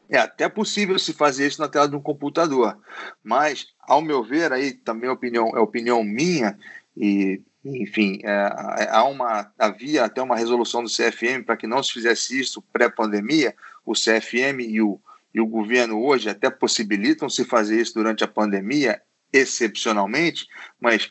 É 0.08 0.18
até 0.18 0.48
possível 0.48 0.98
se 0.98 1.12
fazer 1.12 1.48
isso 1.48 1.60
na 1.60 1.68
tela 1.68 1.90
de 1.90 1.98
um 1.98 2.02
computador, 2.02 2.78
mas, 3.22 3.68
ao 3.82 4.02
meu 4.02 4.24
ver, 4.24 4.54
aí 4.54 4.72
também 4.72 5.10
é 5.10 5.12
opinião, 5.12 5.50
é 5.50 5.60
opinião 5.60 6.02
minha, 6.02 6.58
e 6.96 7.42
enfim, 7.66 8.22
é, 8.24 8.88
há 8.90 9.04
uma, 9.04 9.52
havia 9.60 10.06
até 10.06 10.22
uma 10.22 10.38
resolução 10.38 10.82
do 10.82 10.90
CFM 10.90 11.44
para 11.46 11.58
que 11.58 11.68
não 11.68 11.84
se 11.84 11.92
fizesse 11.92 12.40
isso 12.40 12.62
pré-pandemia. 12.72 13.54
O 13.86 13.94
CFM 13.94 14.62
e 14.62 14.82
o, 14.82 14.98
e 15.34 15.42
o 15.42 15.48
governo 15.48 16.04
hoje 16.04 16.30
até 16.30 16.50
possibilitam 16.50 17.30
se 17.30 17.44
fazer 17.44 17.82
isso 17.82 17.96
durante 17.96 18.24
a 18.24 18.28
pandemia, 18.28 19.02
excepcionalmente, 19.32 20.48
mas 20.80 21.10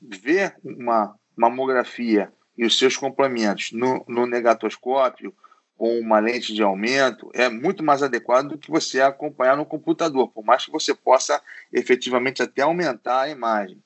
ver 0.00 0.54
uma 0.62 1.14
mamografia 1.36 2.30
e 2.56 2.64
os 2.64 2.78
seus 2.78 2.96
complementos 2.96 3.72
no, 3.72 4.04
no 4.06 4.26
negatoscópio 4.26 5.34
com 5.76 5.98
uma 5.98 6.20
lente 6.20 6.54
de 6.54 6.62
aumento 6.62 7.30
é 7.32 7.48
muito 7.48 7.82
mais 7.82 8.02
adequado 8.02 8.50
do 8.50 8.58
que 8.58 8.70
você 8.70 9.00
acompanhar 9.00 9.56
no 9.56 9.64
computador, 9.64 10.28
por 10.28 10.44
mais 10.44 10.64
que 10.64 10.70
você 10.70 10.94
possa 10.94 11.40
efetivamente 11.72 12.42
até 12.42 12.62
aumentar 12.62 13.22
a 13.22 13.28
imagem. 13.30 13.82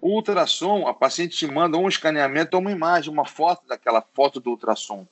O 0.00 0.14
ultrassom, 0.14 0.86
a 0.86 0.94
paciente 0.94 1.36
te 1.36 1.46
manda 1.46 1.76
um 1.76 1.88
escaneamento 1.88 2.54
ou 2.54 2.60
uma 2.60 2.70
imagem, 2.70 3.12
uma 3.12 3.24
foto 3.24 3.66
daquela 3.66 4.02
foto 4.14 4.40
do 4.40 4.50
ultrassom. 4.50 5.06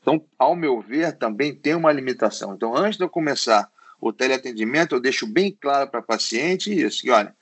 Então, 0.00 0.24
ao 0.38 0.56
meu 0.56 0.80
ver, 0.80 1.16
também 1.16 1.54
tem 1.54 1.74
uma 1.74 1.92
limitação. 1.92 2.54
Então, 2.54 2.76
antes 2.76 2.96
de 2.96 3.04
eu 3.04 3.08
começar 3.08 3.70
o 4.00 4.12
teleatendimento, 4.12 4.94
eu 4.94 5.00
deixo 5.00 5.26
bem 5.26 5.56
claro 5.60 5.90
para 5.90 6.00
a 6.00 6.02
paciente 6.02 6.72
isso, 6.72 7.02
que 7.02 7.10
olha, 7.10 7.34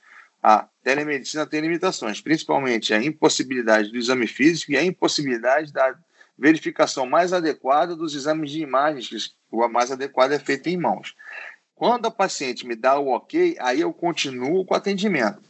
a 0.43 0.67
telemedicina 0.83 1.45
tem 1.45 1.61
limitações, 1.61 2.21
principalmente 2.21 2.93
a 2.93 3.01
impossibilidade 3.01 3.91
do 3.91 3.97
exame 3.97 4.27
físico 4.27 4.71
e 4.71 4.77
a 4.77 4.83
impossibilidade 4.83 5.71
da 5.71 5.95
verificação 6.37 7.05
mais 7.05 7.33
adequada 7.33 7.95
dos 7.95 8.15
exames 8.15 8.51
de 8.51 8.61
imagens, 8.61 9.27
que 9.27 9.33
o 9.51 9.67
mais 9.67 9.91
adequado 9.91 10.31
é 10.31 10.39
feito 10.39 10.67
em 10.67 10.77
mãos. 10.77 11.15
Quando 11.75 12.07
a 12.07 12.11
paciente 12.11 12.67
me 12.67 12.75
dá 12.75 12.99
o 12.99 13.09
ok, 13.09 13.55
aí 13.59 13.81
eu 13.81 13.93
continuo 13.93 14.65
com 14.65 14.73
o 14.73 14.77
atendimento. 14.77 15.41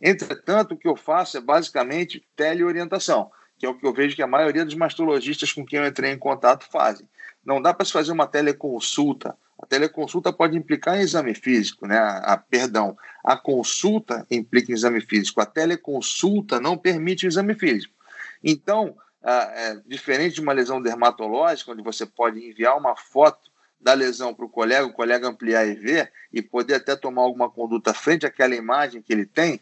Entretanto, 0.00 0.74
o 0.74 0.76
que 0.76 0.88
eu 0.88 0.96
faço 0.96 1.36
é 1.36 1.40
basicamente 1.40 2.24
teleorientação, 2.34 3.30
que 3.62 3.66
é 3.66 3.68
o 3.68 3.74
que 3.76 3.86
eu 3.86 3.92
vejo 3.92 4.16
que 4.16 4.22
a 4.22 4.26
maioria 4.26 4.64
dos 4.64 4.74
mastologistas 4.74 5.52
com 5.52 5.64
quem 5.64 5.78
eu 5.78 5.86
entrei 5.86 6.10
em 6.10 6.18
contato 6.18 6.68
fazem. 6.68 7.08
Não 7.44 7.62
dá 7.62 7.72
para 7.72 7.86
se 7.86 7.92
fazer 7.92 8.10
uma 8.10 8.26
teleconsulta. 8.26 9.36
A 9.56 9.64
teleconsulta 9.64 10.32
pode 10.32 10.58
implicar 10.58 10.98
em 10.98 11.02
exame 11.02 11.32
físico, 11.32 11.86
né? 11.86 11.96
A, 11.96 12.16
a, 12.32 12.36
perdão, 12.36 12.98
a 13.24 13.36
consulta 13.36 14.26
implica 14.28 14.72
em 14.72 14.74
exame 14.74 15.00
físico. 15.00 15.40
A 15.40 15.46
teleconsulta 15.46 16.58
não 16.58 16.76
permite 16.76 17.24
o 17.24 17.28
exame 17.28 17.54
físico. 17.54 17.94
Então, 18.42 18.96
é, 19.22 19.76
diferente 19.86 20.34
de 20.34 20.40
uma 20.40 20.52
lesão 20.52 20.82
dermatológica, 20.82 21.70
onde 21.70 21.84
você 21.84 22.04
pode 22.04 22.44
enviar 22.44 22.76
uma 22.76 22.96
foto 22.96 23.48
da 23.80 23.94
lesão 23.94 24.34
para 24.34 24.44
o 24.44 24.48
colega, 24.48 24.88
o 24.88 24.92
colega 24.92 25.28
ampliar 25.28 25.68
e 25.68 25.74
ver, 25.74 26.12
e 26.32 26.42
poder 26.42 26.74
até 26.74 26.96
tomar 26.96 27.22
alguma 27.22 27.48
conduta 27.48 27.94
frente 27.94 28.26
àquela 28.26 28.56
imagem 28.56 29.00
que 29.00 29.12
ele 29.12 29.24
tem, 29.24 29.60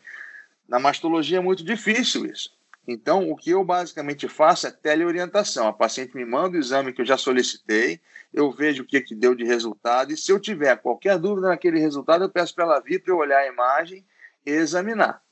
na 0.67 0.79
mastologia 0.79 1.37
é 1.37 1.43
muito 1.43 1.63
difícil 1.63 2.25
isso. 2.25 2.59
Então, 2.87 3.31
o 3.31 3.37
que 3.37 3.51
eu 3.51 3.63
basicamente 3.65 4.27
faço 4.29 4.67
é 4.67 4.71
teleorientação. 4.71 5.69
A 5.69 5.73
paciente 5.73 6.17
me 6.17 6.25
manda 6.25 6.57
o 6.57 6.61
exame 6.61 6.93
que 6.93 7.01
eu 7.01 7.07
já 7.07 7.17
solicitei, 7.17 8.01
eu 8.33 8.51
vejo 8.51 8.83
o 8.83 8.87
que, 8.87 9.01
que 9.01 9.15
deu 9.15 9.35
de 9.35 9.45
resultado, 9.45 10.13
e 10.13 10.17
se 10.17 10.33
eu 10.33 10.41
tiver 10.41 10.77
qualquer 10.77 11.19
dúvida 11.19 11.49
naquele 11.49 11.79
resultado, 11.79 12.25
eu 12.25 12.31
peço 12.31 12.55
para 12.55 12.65
ela 12.65 12.81
vir 12.81 13.03
para 13.03 13.13
eu 13.13 13.19
olhar 13.19 13.39
a 13.39 13.49
imagem 13.49 14.05
e 14.47 14.51
examinar. 14.51 15.23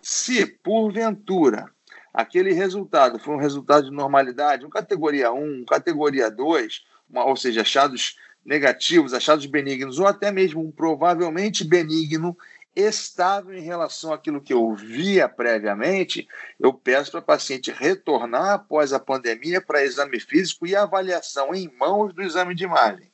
Se, 0.00 0.46
porventura, 0.46 1.70
aquele 2.12 2.52
resultado 2.52 3.18
for 3.18 3.34
um 3.34 3.40
resultado 3.40 3.86
de 3.86 3.90
normalidade, 3.90 4.64
um 4.64 4.70
categoria 4.70 5.32
1, 5.32 5.42
um 5.42 5.64
categoria 5.64 6.30
2, 6.30 6.84
uma, 7.10 7.24
ou 7.24 7.36
seja, 7.36 7.62
achados 7.62 8.16
negativos, 8.44 9.14
achados 9.14 9.46
benignos, 9.46 9.98
ou 9.98 10.06
até 10.06 10.30
mesmo 10.30 10.60
um 10.60 10.70
provavelmente 10.70 11.64
benigno, 11.64 12.36
estável 12.74 13.56
em 13.56 13.62
relação 13.62 14.12
àquilo 14.12 14.40
que 14.40 14.52
eu 14.52 14.74
via 14.74 15.28
previamente, 15.28 16.26
eu 16.58 16.72
peço 16.72 17.10
para 17.10 17.20
a 17.20 17.24
paciente 17.24 17.70
retornar 17.70 18.54
após 18.54 18.92
a 18.92 18.98
pandemia 18.98 19.60
para 19.60 19.84
exame 19.84 20.18
físico 20.18 20.66
e 20.66 20.74
avaliação 20.74 21.54
em 21.54 21.72
mãos 21.78 22.12
do 22.12 22.22
exame 22.22 22.54
de 22.54 22.64
imagem. 22.64 23.12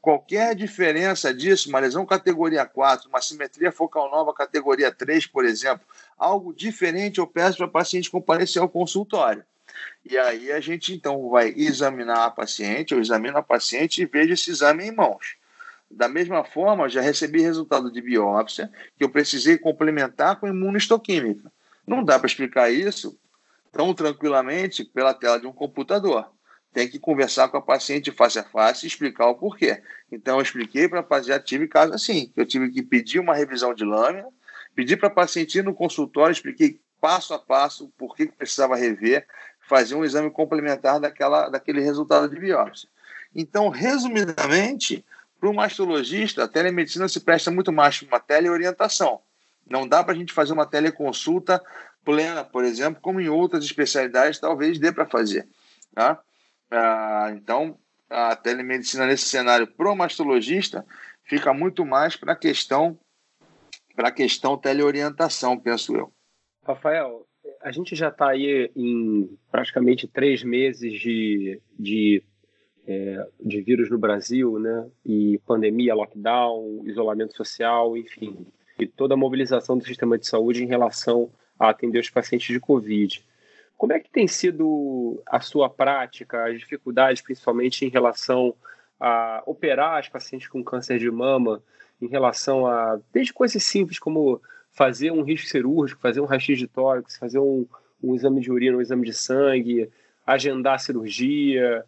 Qualquer 0.00 0.56
diferença 0.56 1.32
disso, 1.32 1.68
uma 1.68 1.78
lesão 1.78 2.04
categoria 2.04 2.66
4, 2.66 3.08
uma 3.08 3.20
simetria 3.20 3.70
focal 3.70 4.10
nova 4.10 4.34
categoria 4.34 4.90
3, 4.90 5.28
por 5.28 5.44
exemplo, 5.44 5.86
algo 6.18 6.52
diferente, 6.52 7.18
eu 7.18 7.26
peço 7.26 7.58
para 7.58 7.66
a 7.66 7.70
paciente 7.70 8.10
comparecer 8.10 8.60
ao 8.60 8.68
consultório. 8.68 9.44
E 10.04 10.18
aí 10.18 10.50
a 10.50 10.58
gente 10.60 10.92
então 10.92 11.30
vai 11.30 11.54
examinar 11.56 12.24
a 12.24 12.30
paciente, 12.30 12.92
eu 12.92 13.00
examino 13.00 13.38
a 13.38 13.42
paciente 13.42 14.02
e 14.02 14.06
vejo 14.06 14.32
esse 14.32 14.50
exame 14.50 14.84
em 14.84 14.90
mãos. 14.90 15.36
Da 15.94 16.08
mesma 16.08 16.42
forma, 16.42 16.88
já 16.88 17.00
recebi 17.00 17.42
resultado 17.42 17.92
de 17.92 18.00
biópsia 18.00 18.70
que 18.96 19.04
eu 19.04 19.10
precisei 19.10 19.58
complementar 19.58 20.40
com 20.40 20.48
imunohistoquímica. 20.48 21.52
Não 21.86 22.02
dá 22.02 22.18
para 22.18 22.26
explicar 22.26 22.70
isso 22.70 23.18
tão 23.70 23.92
tranquilamente 23.94 24.84
pela 24.84 25.14
tela 25.14 25.38
de 25.38 25.46
um 25.46 25.52
computador. 25.52 26.30
Tem 26.72 26.88
que 26.88 26.98
conversar 26.98 27.48
com 27.48 27.58
a 27.58 27.62
paciente 27.62 28.10
face 28.10 28.38
a 28.38 28.44
face 28.44 28.86
e 28.86 28.88
explicar 28.88 29.26
o 29.28 29.34
porquê. 29.34 29.82
Então, 30.10 30.36
eu 30.36 30.42
expliquei 30.42 30.88
para 30.88 31.00
a 31.00 31.02
paciente, 31.02 31.44
tive 31.44 31.68
caso 31.68 31.92
assim, 31.92 32.32
eu 32.34 32.46
tive 32.46 32.70
que 32.70 32.82
pedir 32.82 33.18
uma 33.18 33.34
revisão 33.34 33.74
de 33.74 33.84
lâmina, 33.84 34.28
pedi 34.74 34.96
para 34.96 35.08
a 35.08 35.12
paciente 35.12 35.58
ir 35.58 35.64
no 35.64 35.74
consultório, 35.74 36.32
expliquei 36.32 36.80
passo 37.00 37.34
a 37.34 37.38
passo 37.38 37.92
por 37.98 38.16
que 38.16 38.26
precisava 38.26 38.76
rever, 38.76 39.26
fazer 39.68 39.94
um 39.94 40.04
exame 40.04 40.30
complementar 40.30 40.98
daquela, 41.00 41.50
daquele 41.50 41.80
resultado 41.80 42.28
de 42.28 42.40
biópsia. 42.40 42.88
Então, 43.34 43.68
resumidamente, 43.68 45.04
para 45.42 45.50
o 45.50 45.54
mastologista, 45.54 46.44
a 46.44 46.48
telemedicina 46.48 47.08
se 47.08 47.18
presta 47.18 47.50
muito 47.50 47.72
mais 47.72 47.98
para 47.98 48.06
uma 48.06 48.20
teleorientação. 48.20 49.20
Não 49.68 49.88
dá 49.88 50.04
para 50.04 50.12
a 50.12 50.16
gente 50.16 50.32
fazer 50.32 50.52
uma 50.52 50.64
teleconsulta 50.64 51.60
plena, 52.04 52.44
por 52.44 52.62
exemplo, 52.64 53.02
como 53.02 53.20
em 53.20 53.28
outras 53.28 53.64
especialidades 53.64 54.38
talvez 54.38 54.78
dê 54.78 54.92
para 54.92 55.04
fazer. 55.04 55.48
Tá? 55.92 56.22
Ah, 56.70 57.32
então, 57.34 57.76
a 58.08 58.36
telemedicina 58.36 59.04
nesse 59.04 59.24
cenário 59.24 59.66
pro 59.66 59.96
mastologista 59.96 60.86
fica 61.24 61.52
muito 61.52 61.84
mais 61.84 62.14
para 62.14 62.34
a 62.34 62.36
questão 62.36 62.96
para 63.96 64.08
a 64.08 64.12
questão 64.12 64.56
teleorientação, 64.56 65.58
penso 65.58 65.96
eu. 65.96 66.12
Rafael, 66.64 67.26
a 67.60 67.72
gente 67.72 67.96
já 67.96 68.10
está 68.10 68.30
aí 68.30 68.70
em 68.76 69.36
praticamente 69.50 70.06
três 70.06 70.44
meses 70.44 71.00
de, 71.00 71.60
de 71.76 72.22
é, 72.86 73.26
de 73.40 73.60
vírus 73.60 73.90
no 73.90 73.98
Brasil, 73.98 74.58
né? 74.58 74.86
E 75.04 75.38
pandemia, 75.46 75.94
lockdown, 75.94 76.82
isolamento 76.84 77.36
social, 77.36 77.96
enfim, 77.96 78.46
e 78.78 78.86
toda 78.86 79.14
a 79.14 79.16
mobilização 79.16 79.76
do 79.78 79.84
sistema 79.84 80.18
de 80.18 80.26
saúde 80.26 80.64
em 80.64 80.66
relação 80.66 81.30
a 81.58 81.70
atender 81.70 82.00
os 82.00 82.10
pacientes 82.10 82.48
de 82.48 82.60
Covid. 82.60 83.24
Como 83.76 83.92
é 83.92 84.00
que 84.00 84.10
tem 84.10 84.26
sido 84.28 85.22
a 85.26 85.40
sua 85.40 85.68
prática, 85.68 86.46
as 86.46 86.58
dificuldades, 86.58 87.22
principalmente 87.22 87.84
em 87.84 87.88
relação 87.88 88.54
a 88.98 89.42
operar 89.46 89.98
as 89.98 90.08
pacientes 90.08 90.48
com 90.48 90.62
câncer 90.62 90.98
de 90.98 91.10
mama, 91.10 91.62
em 92.00 92.06
relação 92.06 92.66
a 92.66 93.00
desde 93.12 93.32
coisas 93.32 93.62
simples 93.62 93.98
como 93.98 94.40
fazer 94.70 95.10
um 95.10 95.22
risco 95.22 95.48
cirúrgico, 95.48 96.00
fazer 96.00 96.20
um 96.20 96.24
raio-x 96.24 96.58
de 96.58 96.66
tórax, 96.66 97.16
fazer 97.16 97.38
um, 97.38 97.66
um 98.02 98.14
exame 98.14 98.40
de 98.40 98.50
urina, 98.50 98.76
um 98.76 98.80
exame 98.80 99.04
de 99.04 99.12
sangue, 99.12 99.90
agendar 100.26 100.74
a 100.74 100.78
cirurgia, 100.78 101.84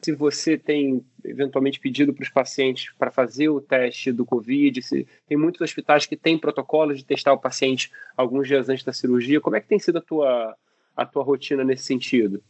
se 0.00 0.12
você 0.12 0.56
tem 0.56 1.04
eventualmente 1.24 1.78
pedido 1.78 2.12
para 2.12 2.22
os 2.22 2.28
pacientes 2.28 2.92
para 2.98 3.10
fazer 3.10 3.48
o 3.48 3.60
teste 3.60 4.10
do 4.10 4.24
Covid, 4.24 4.82
se 4.82 5.06
tem 5.26 5.36
muitos 5.36 5.60
hospitais 5.60 6.06
que 6.06 6.16
têm 6.16 6.38
protocolos 6.38 6.98
de 6.98 7.04
testar 7.04 7.32
o 7.32 7.38
paciente 7.38 7.92
alguns 8.16 8.48
dias 8.48 8.68
antes 8.68 8.84
da 8.84 8.92
cirurgia. 8.92 9.40
Como 9.40 9.56
é 9.56 9.60
que 9.60 9.68
tem 9.68 9.78
sido 9.78 9.98
a 9.98 10.02
tua, 10.02 10.56
a 10.96 11.06
tua 11.06 11.22
rotina 11.22 11.62
nesse 11.62 11.84
sentido? 11.84 12.42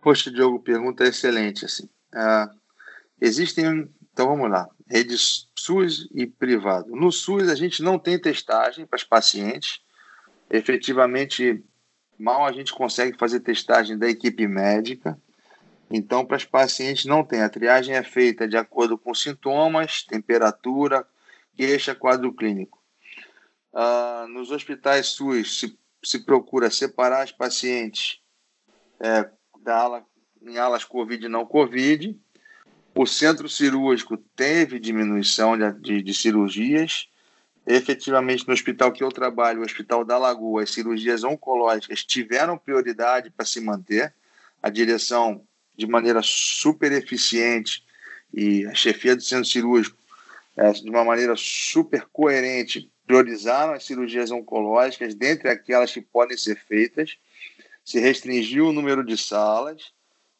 Poxa, 0.00 0.30
Diogo, 0.30 0.60
pergunta 0.60 1.04
excelente. 1.04 1.64
Assim. 1.64 1.84
Uh, 2.14 2.54
existem, 3.20 3.88
então 4.12 4.28
vamos 4.28 4.50
lá, 4.50 4.68
redes 4.88 5.48
SUS 5.54 6.08
e 6.14 6.26
privado. 6.26 6.94
No 6.94 7.10
SUS, 7.10 7.48
a 7.48 7.54
gente 7.54 7.82
não 7.82 7.98
tem 7.98 8.18
testagem 8.18 8.86
para 8.86 8.96
os 8.96 9.04
pacientes. 9.04 9.80
Efetivamente, 10.50 11.64
mal 12.18 12.44
a 12.44 12.52
gente 12.52 12.72
consegue 12.72 13.16
fazer 13.18 13.40
testagem 13.40 13.98
da 13.98 14.08
equipe 14.08 14.46
médica. 14.46 15.18
Então, 15.90 16.24
para 16.24 16.36
os 16.36 16.44
pacientes 16.44 17.04
não 17.04 17.24
tem. 17.24 17.42
A 17.42 17.48
triagem 17.48 17.94
é 17.94 18.02
feita 18.02 18.48
de 18.48 18.56
acordo 18.56 18.98
com 18.98 19.14
sintomas, 19.14 20.02
temperatura, 20.02 21.06
queixa, 21.54 21.94
quadro 21.94 22.32
clínico. 22.32 22.82
Ah, 23.72 24.26
nos 24.28 24.50
hospitais 24.50 25.06
SUS 25.08 25.60
se, 25.60 25.78
se 26.02 26.24
procura 26.24 26.70
separar 26.70 27.24
os 27.24 27.32
pacientes 27.32 28.20
é, 28.98 29.30
da 29.60 29.78
ala, 29.78 30.06
em 30.42 30.58
alas 30.58 30.84
COVID 30.84 31.24
e 31.24 31.28
não 31.28 31.46
COVID. 31.46 32.18
O 32.94 33.06
centro 33.06 33.48
cirúrgico 33.48 34.16
teve 34.16 34.78
diminuição 34.78 35.56
de, 35.56 35.72
de, 35.80 36.02
de 36.02 36.14
cirurgias. 36.14 37.08
Efetivamente, 37.66 38.46
no 38.46 38.54
hospital 38.54 38.92
que 38.92 39.02
eu 39.02 39.10
trabalho, 39.10 39.60
o 39.60 39.64
Hospital 39.64 40.04
da 40.04 40.16
Lagoa, 40.16 40.62
as 40.62 40.70
cirurgias 40.70 41.24
oncológicas 41.24 42.04
tiveram 42.04 42.56
prioridade 42.56 43.28
para 43.28 43.44
se 43.44 43.60
manter. 43.60 44.14
A 44.62 44.70
direção, 44.70 45.44
de 45.76 45.86
maneira 45.86 46.20
super 46.22 46.92
eficiente, 46.92 47.84
e 48.32 48.66
a 48.66 48.74
chefia 48.74 49.14
do 49.14 49.22
centro 49.22 49.44
cirúrgico, 49.44 49.96
é, 50.56 50.72
de 50.72 50.88
uma 50.88 51.04
maneira 51.04 51.34
super 51.36 52.06
coerente, 52.12 52.90
priorizaram 53.06 53.74
as 53.74 53.84
cirurgias 53.84 54.30
oncológicas 54.30 55.14
dentre 55.14 55.48
aquelas 55.48 55.92
que 55.92 56.00
podem 56.00 56.36
ser 56.36 56.56
feitas. 56.56 57.16
Se 57.84 58.00
restringiu 58.00 58.68
o 58.68 58.72
número 58.72 59.04
de 59.04 59.16
salas 59.16 59.92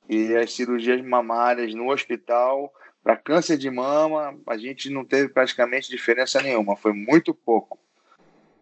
e 0.08 0.34
as 0.34 0.52
cirurgias 0.52 1.00
mamárias 1.02 1.74
no 1.74 1.92
hospital 1.92 2.72
para 3.02 3.16
câncer 3.16 3.56
de 3.56 3.70
mama, 3.70 4.36
a 4.48 4.56
gente 4.56 4.90
não 4.90 5.04
teve 5.04 5.28
praticamente 5.28 5.88
diferença 5.88 6.42
nenhuma, 6.42 6.76
foi 6.76 6.92
muito 6.92 7.32
pouco. 7.32 7.78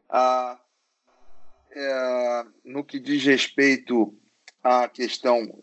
Ah, 0.09 0.59
é, 1.75 2.45
no 2.63 2.85
que 2.85 3.01
diz 3.01 3.25
respeito 3.25 4.15
à 4.63 4.87
questão 4.87 5.63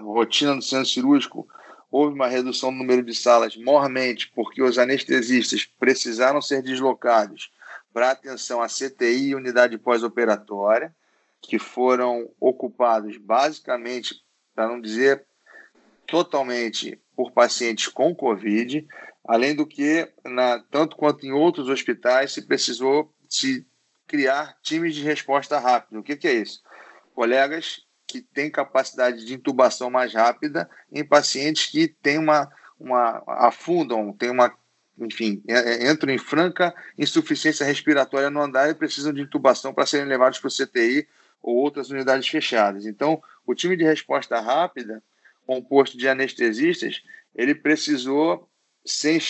rotina 0.00 0.54
do 0.54 0.62
centro 0.62 0.88
cirúrgico, 0.88 1.48
houve 1.90 2.14
uma 2.14 2.26
redução 2.26 2.70
no 2.70 2.78
número 2.78 3.02
de 3.02 3.14
salas, 3.14 3.56
mormente 3.56 4.32
porque 4.34 4.62
os 4.62 4.78
anestesistas 4.78 5.64
precisaram 5.64 6.40
ser 6.40 6.62
deslocados 6.62 7.52
para 7.92 8.10
atenção 8.10 8.62
à 8.62 8.66
CTI 8.66 9.28
e 9.28 9.34
unidade 9.34 9.76
pós-operatória, 9.76 10.94
que 11.40 11.58
foram 11.58 12.30
ocupados 12.40 13.18
basicamente 13.18 14.14
para 14.54 14.68
não 14.68 14.80
dizer 14.80 15.24
totalmente 16.06 17.00
por 17.14 17.32
pacientes 17.32 17.88
com 17.88 18.14
Covid, 18.14 18.86
além 19.26 19.54
do 19.54 19.66
que, 19.66 20.10
na, 20.24 20.60
tanto 20.70 20.96
quanto 20.96 21.26
em 21.26 21.32
outros 21.32 21.68
hospitais, 21.68 22.32
se 22.32 22.46
precisou 22.46 23.12
se 23.28 23.66
criar 24.06 24.58
times 24.62 24.94
de 24.94 25.02
resposta 25.02 25.58
rápida. 25.58 26.00
O 26.00 26.02
que, 26.02 26.16
que 26.16 26.28
é 26.28 26.34
isso? 26.34 26.62
Colegas 27.14 27.84
que 28.12 28.20
têm 28.20 28.50
capacidade 28.50 29.24
de 29.24 29.34
intubação 29.34 29.90
mais 29.90 30.12
rápida 30.12 30.68
em 30.92 31.02
pacientes 31.04 31.66
que 31.66 31.88
têm 31.88 32.18
uma, 32.18 32.50
uma 32.78 33.22
afundam, 33.26 34.12
têm 34.12 34.30
uma, 34.30 34.54
enfim, 34.98 35.42
é, 35.48 35.54
é, 35.86 35.90
entram 35.90 36.12
em 36.12 36.18
franca 36.18 36.74
insuficiência 36.98 37.64
respiratória 37.64 38.28
no 38.28 38.42
andar 38.42 38.68
e 38.68 38.74
precisam 38.74 39.12
de 39.12 39.22
intubação 39.22 39.72
para 39.72 39.86
serem 39.86 40.06
levados 40.06 40.38
para 40.38 40.48
o 40.48 40.50
CTI 40.50 41.08
ou 41.42 41.56
outras 41.56 41.90
unidades 41.90 42.28
fechadas. 42.28 42.84
Então, 42.84 43.22
o 43.46 43.54
time 43.54 43.76
de 43.76 43.84
resposta 43.84 44.38
rápida, 44.38 45.02
composto 45.46 45.96
de 45.96 46.06
anestesistas, 46.06 47.02
ele 47.34 47.54
precisou 47.54 48.48
ser 48.84 49.20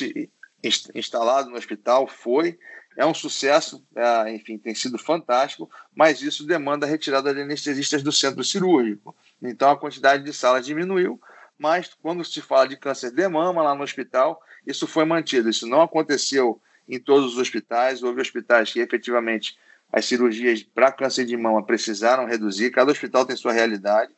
instalado 0.94 1.50
no 1.50 1.56
hospital, 1.56 2.06
foi, 2.06 2.58
é 2.96 3.06
um 3.06 3.14
sucesso, 3.14 3.84
é, 3.94 4.34
enfim, 4.34 4.58
tem 4.58 4.74
sido 4.74 4.98
fantástico, 4.98 5.70
mas 5.94 6.22
isso 6.22 6.46
demanda 6.46 6.86
a 6.86 6.88
retirada 6.88 7.34
de 7.34 7.40
anestesistas 7.40 8.02
do 8.02 8.12
centro 8.12 8.44
cirúrgico. 8.44 9.14
Então, 9.40 9.70
a 9.70 9.78
quantidade 9.78 10.22
de 10.22 10.32
salas 10.32 10.66
diminuiu, 10.66 11.20
mas 11.58 11.90
quando 12.02 12.24
se 12.24 12.40
fala 12.40 12.68
de 12.68 12.76
câncer 12.76 13.10
de 13.10 13.28
mama 13.28 13.62
lá 13.62 13.74
no 13.74 13.82
hospital, 13.82 14.40
isso 14.66 14.86
foi 14.86 15.04
mantido. 15.04 15.48
Isso 15.48 15.66
não 15.66 15.82
aconteceu 15.82 16.60
em 16.88 16.98
todos 16.98 17.32
os 17.32 17.38
hospitais, 17.38 18.02
houve 18.02 18.20
hospitais 18.20 18.72
que 18.72 18.80
efetivamente 18.80 19.56
as 19.92 20.04
cirurgias 20.04 20.62
para 20.62 20.90
câncer 20.90 21.24
de 21.24 21.36
mama 21.36 21.64
precisaram 21.64 22.26
reduzir, 22.26 22.70
cada 22.70 22.90
hospital 22.90 23.26
tem 23.26 23.36
sua 23.36 23.52
realidade. 23.52 24.12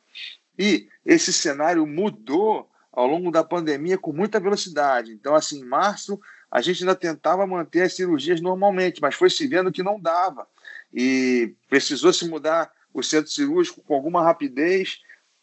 E 0.59 0.89
esse 1.05 1.33
cenário 1.33 1.87
mudou 1.87 2.71
ao 2.93 3.07
longo 3.07 3.31
da 3.31 3.43
pandemia 3.43 3.99
com 3.99 4.13
muita 4.13 4.39
velocidade. 4.39 5.13
Então, 5.13 5.35
assim, 5.35 5.61
em 5.61 5.65
março, 5.65 6.21
a 6.55 6.61
gente 6.61 6.85
ainda 6.85 6.95
tentava 6.95 7.45
manter 7.49 7.83
as 7.83 7.95
cirurgias 7.95 8.41
normalmente, 8.41 9.03
mas 9.03 9.17
foi 9.17 9.29
se 9.29 9.45
vendo 9.45 9.73
que 9.73 9.83
não 9.83 9.99
dava. 9.99 10.47
E 10.93 11.53
precisou 11.69 12.13
se 12.13 12.29
mudar 12.29 12.71
o 12.93 13.03
centro 13.03 13.29
cirúrgico 13.29 13.83
com 13.83 13.93
alguma 13.93 14.23
rapidez. 14.23 15.01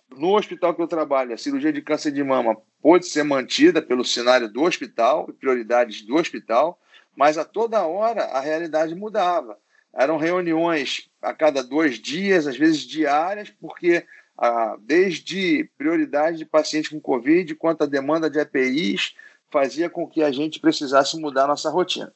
No 0.09 0.37
hospital 0.37 0.73
que 0.73 0.81
eu 0.81 0.87
trabalho, 0.87 1.33
a 1.33 1.37
cirurgia 1.37 1.73
de 1.73 1.81
câncer 1.81 2.13
de 2.13 2.23
mama 2.23 2.55
pôde 2.81 3.05
ser 3.07 3.23
mantida 3.23 3.81
pelo 3.81 4.05
cenário 4.05 4.47
do 4.47 4.61
hospital, 4.61 5.27
prioridades 5.37 6.01
do 6.01 6.15
hospital, 6.15 6.79
mas 7.13 7.37
a 7.37 7.43
toda 7.43 7.85
hora 7.85 8.23
a 8.27 8.39
realidade 8.39 8.95
mudava 8.95 9.57
eram 9.93 10.15
reuniões 10.15 11.09
a 11.21 11.33
cada 11.33 11.61
dois 11.61 11.99
dias, 11.99 12.47
às 12.47 12.55
vezes 12.55 12.79
diárias, 12.87 13.49
porque 13.59 14.05
ah, 14.37 14.77
desde 14.79 15.69
prioridade 15.77 16.37
de 16.37 16.45
pacientes 16.45 16.89
com 16.89 17.01
Covid 17.01 17.53
quanto 17.55 17.83
a 17.83 17.87
demanda 17.87 18.29
de 18.29 18.39
EPIs 18.39 19.13
fazia 19.51 19.89
com 19.89 20.07
que 20.07 20.23
a 20.23 20.31
gente 20.31 20.59
precisasse 20.59 21.19
mudar 21.19 21.47
nossa 21.47 21.69
rotina. 21.69 22.13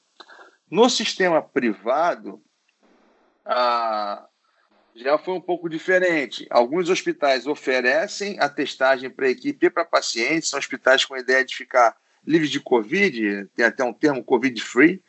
No 0.69 0.89
sistema 0.89 1.41
privado, 1.41 2.41
já 4.95 5.17
foi 5.17 5.33
um 5.35 5.41
pouco 5.41 5.69
diferente. 5.69 6.47
Alguns 6.49 6.89
hospitais 6.89 7.45
oferecem 7.45 8.37
a 8.39 8.49
testagem 8.49 9.09
para 9.09 9.27
a 9.27 9.29
equipe 9.29 9.67
e 9.67 9.69
para 9.69 9.85
pacientes, 9.85 10.49
são 10.49 10.57
hospitais 10.57 11.05
com 11.05 11.13
a 11.13 11.19
ideia 11.19 11.43
de 11.43 11.55
ficar 11.55 11.95
livres 12.25 12.49
de 12.49 12.59
Covid, 12.59 13.47
tem 13.55 13.65
até 13.65 13.83
um 13.83 13.93
termo 13.93 14.23
Covid-free, 14.23 15.03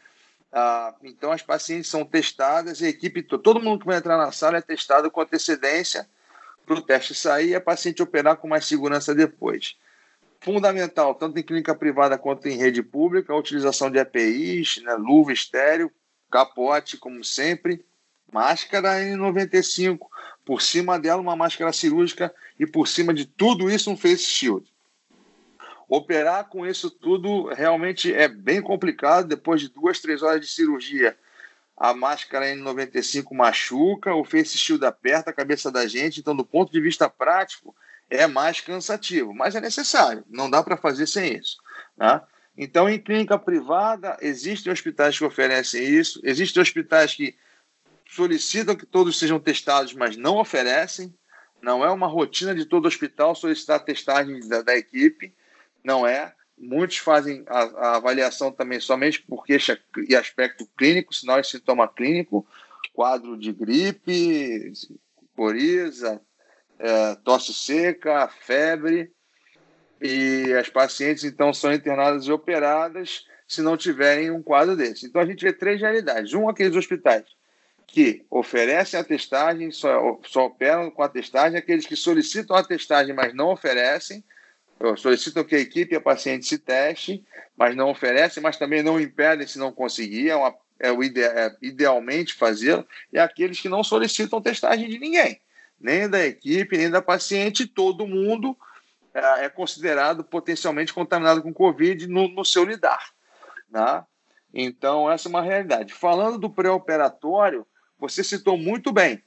ah, 0.58 0.94
então, 1.02 1.32
as 1.32 1.42
pacientes 1.42 1.90
são 1.90 2.02
testadas, 2.02 2.82
a 2.82 2.88
equipe, 2.88 3.22
todo 3.22 3.60
mundo 3.60 3.80
que 3.80 3.86
vai 3.86 3.98
entrar 3.98 4.16
na 4.16 4.32
sala 4.32 4.56
é 4.56 4.62
testado 4.62 5.10
com 5.10 5.20
antecedência 5.20 6.08
para 6.64 6.76
o 6.76 6.80
teste 6.80 7.14
sair 7.14 7.50
e 7.50 7.54
a 7.54 7.60
paciente 7.60 8.02
operar 8.02 8.36
com 8.38 8.48
mais 8.48 8.64
segurança 8.64 9.14
depois. 9.14 9.76
Fundamental, 10.40 11.14
tanto 11.14 11.38
em 11.38 11.42
clínica 11.42 11.74
privada 11.74 12.18
quanto 12.18 12.48
em 12.48 12.56
rede 12.56 12.82
pública, 12.82 13.32
a 13.32 13.38
utilização 13.38 13.90
de 13.90 13.98
EPIs, 13.98 14.82
né, 14.82 14.94
luva 14.94 15.32
estéreo, 15.32 15.90
capote, 16.30 16.96
como 16.96 17.24
sempre, 17.24 17.84
máscara 18.32 19.00
N95, 19.00 19.98
por 20.44 20.62
cima 20.62 20.98
dela 20.98 21.20
uma 21.20 21.36
máscara 21.36 21.72
cirúrgica 21.72 22.32
e 22.58 22.66
por 22.66 22.86
cima 22.86 23.12
de 23.12 23.26
tudo 23.26 23.70
isso 23.70 23.90
um 23.90 23.96
face 23.96 24.24
shield. 24.24 24.70
Operar 25.88 26.48
com 26.48 26.66
isso 26.66 26.90
tudo 26.90 27.46
realmente 27.46 28.12
é 28.12 28.26
bem 28.26 28.60
complicado. 28.60 29.28
Depois 29.28 29.60
de 29.60 29.68
duas, 29.68 30.00
três 30.00 30.20
horas 30.22 30.40
de 30.40 30.48
cirurgia, 30.48 31.16
a 31.76 31.94
máscara 31.94 32.46
N95 32.46 33.32
machuca, 33.32 34.14
o 34.14 34.24
face 34.24 34.58
shield 34.58 34.84
aperta 34.84 35.30
a 35.30 35.34
cabeça 35.34 35.70
da 35.70 35.86
gente. 35.86 36.18
Então, 36.18 36.34
do 36.34 36.44
ponto 36.44 36.72
de 36.72 36.80
vista 36.80 37.08
prático, 37.08 37.74
é 38.08 38.26
mais 38.26 38.60
cansativo, 38.60 39.34
mas 39.34 39.54
é 39.54 39.60
necessário. 39.60 40.24
Não 40.28 40.48
dá 40.48 40.62
para 40.62 40.76
fazer 40.76 41.06
sem 41.06 41.36
isso. 41.36 41.56
Né? 41.96 42.20
Então, 42.56 42.88
em 42.88 42.98
clínica 42.98 43.38
privada, 43.38 44.16
existem 44.20 44.72
hospitais 44.72 45.18
que 45.18 45.24
oferecem 45.24 45.82
isso, 45.82 46.20
existem 46.22 46.62
hospitais 46.62 47.14
que 47.14 47.36
solicitam 48.08 48.76
que 48.76 48.86
todos 48.86 49.18
sejam 49.18 49.40
testados, 49.40 49.92
mas 49.92 50.16
não 50.16 50.36
oferecem. 50.38 51.14
Não 51.60 51.84
é 51.84 51.90
uma 51.90 52.06
rotina 52.06 52.54
de 52.54 52.64
todo 52.64 52.86
hospital 52.86 53.34
solicitar 53.34 53.84
testagem 53.84 54.46
da, 54.48 54.62
da 54.62 54.76
equipe 54.76 55.34
não 55.86 56.04
é. 56.04 56.34
Muitos 56.58 56.96
fazem 56.96 57.44
a, 57.46 57.60
a 57.60 57.96
avaliação 57.96 58.50
também 58.50 58.80
somente 58.80 59.22
por 59.22 59.44
queixa 59.44 59.80
e 60.08 60.16
aspecto 60.16 60.66
clínico, 60.76 61.14
sinal 61.14 61.38
e 61.38 61.44
sintoma 61.44 61.86
clínico, 61.86 62.46
quadro 62.92 63.38
de 63.38 63.52
gripe, 63.52 64.72
coriza, 65.36 66.20
é, 66.78 67.14
tosse 67.24 67.52
seca, 67.54 68.28
febre, 68.28 69.10
e 70.00 70.52
as 70.54 70.68
pacientes 70.68 71.24
então 71.24 71.52
são 71.52 71.72
internadas 71.72 72.26
e 72.26 72.32
operadas 72.32 73.24
se 73.48 73.62
não 73.62 73.76
tiverem 73.76 74.30
um 74.30 74.42
quadro 74.42 74.76
desse. 74.76 75.06
Então 75.06 75.20
a 75.20 75.26
gente 75.26 75.44
vê 75.44 75.52
três 75.52 75.80
realidades. 75.80 76.34
Um, 76.34 76.48
aqueles 76.48 76.76
hospitais 76.76 77.24
que 77.86 78.26
oferecem 78.28 78.98
a 78.98 79.04
testagem, 79.04 79.70
só, 79.70 80.20
só 80.26 80.46
operam 80.46 80.90
com 80.90 81.02
a 81.02 81.08
testagem, 81.08 81.56
aqueles 81.56 81.86
que 81.86 81.94
solicitam 81.94 82.56
a 82.56 82.64
testagem, 82.64 83.14
mas 83.14 83.32
não 83.32 83.50
oferecem, 83.52 84.24
solicitam 84.96 85.44
que 85.44 85.54
a 85.54 85.60
equipe 85.60 85.94
e 85.94 85.96
a 85.96 86.00
paciente 86.00 86.46
se 86.46 86.58
teste, 86.58 87.24
mas 87.56 87.76
não 87.76 87.90
oferecem, 87.90 88.42
mas 88.42 88.58
também 88.58 88.82
não 88.82 89.00
impedem 89.00 89.46
se 89.46 89.58
não 89.58 89.72
conseguir, 89.72 90.30
é, 90.30 90.36
uma, 90.36 90.54
é 90.80 90.92
ide, 90.92 91.22
é, 91.22 91.56
idealmente 91.62 92.34
fazê-lo, 92.34 92.86
e 93.12 93.18
aqueles 93.18 93.60
que 93.60 93.68
não 93.68 93.84
solicitam 93.84 94.42
testagem 94.42 94.88
de 94.88 94.98
ninguém, 94.98 95.40
nem 95.80 96.08
da 96.08 96.24
equipe, 96.24 96.76
nem 96.76 96.90
da 96.90 97.02
paciente, 97.02 97.66
todo 97.66 98.06
mundo 98.06 98.56
é, 99.14 99.44
é 99.44 99.48
considerado 99.48 100.24
potencialmente 100.24 100.92
contaminado 100.92 101.42
com 101.42 101.52
Covid 101.52 102.06
no, 102.06 102.28
no 102.28 102.44
seu 102.44 102.64
lidar. 102.64 103.10
Né? 103.70 104.04
Então, 104.52 105.10
essa 105.10 105.28
é 105.28 105.30
uma 105.30 105.42
realidade. 105.42 105.92
Falando 105.92 106.38
do 106.38 106.50
pré-operatório, 106.50 107.66
você 107.98 108.22
citou 108.22 108.56
muito 108.56 108.92
bem. 108.92 109.22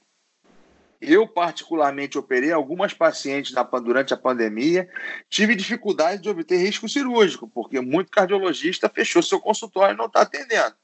Eu, 1.00 1.26
particularmente, 1.26 2.18
operei 2.18 2.52
algumas 2.52 2.92
pacientes 2.92 3.52
na, 3.52 3.62
durante 3.62 4.12
a 4.12 4.18
pandemia, 4.18 4.88
tive 5.30 5.54
dificuldade 5.54 6.20
de 6.20 6.28
obter 6.28 6.58
risco 6.58 6.88
cirúrgico, 6.88 7.48
porque 7.48 7.80
muito 7.80 8.10
cardiologista 8.10 8.88
fechou 8.88 9.22
seu 9.22 9.40
consultório 9.40 9.94
e 9.94 9.96
não 9.96 10.06
está 10.06 10.22
atendendo. 10.22 10.74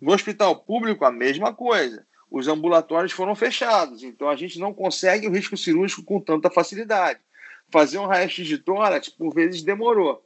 No 0.00 0.12
hospital 0.12 0.56
público, 0.56 1.04
a 1.04 1.12
mesma 1.12 1.52
coisa. 1.52 2.06
Os 2.30 2.48
ambulatórios 2.48 3.12
foram 3.12 3.34
fechados, 3.34 4.02
então 4.02 4.28
a 4.28 4.36
gente 4.36 4.58
não 4.58 4.74
consegue 4.74 5.26
o 5.26 5.32
risco 5.32 5.56
cirúrgico 5.56 6.02
com 6.02 6.20
tanta 6.20 6.50
facilidade. 6.50 7.20
Fazer 7.70 7.98
um 7.98 8.06
raio-x 8.06 8.46
de 8.46 8.58
tórax, 8.58 9.08
por 9.08 9.32
vezes, 9.32 9.62
demorou. 9.62 10.22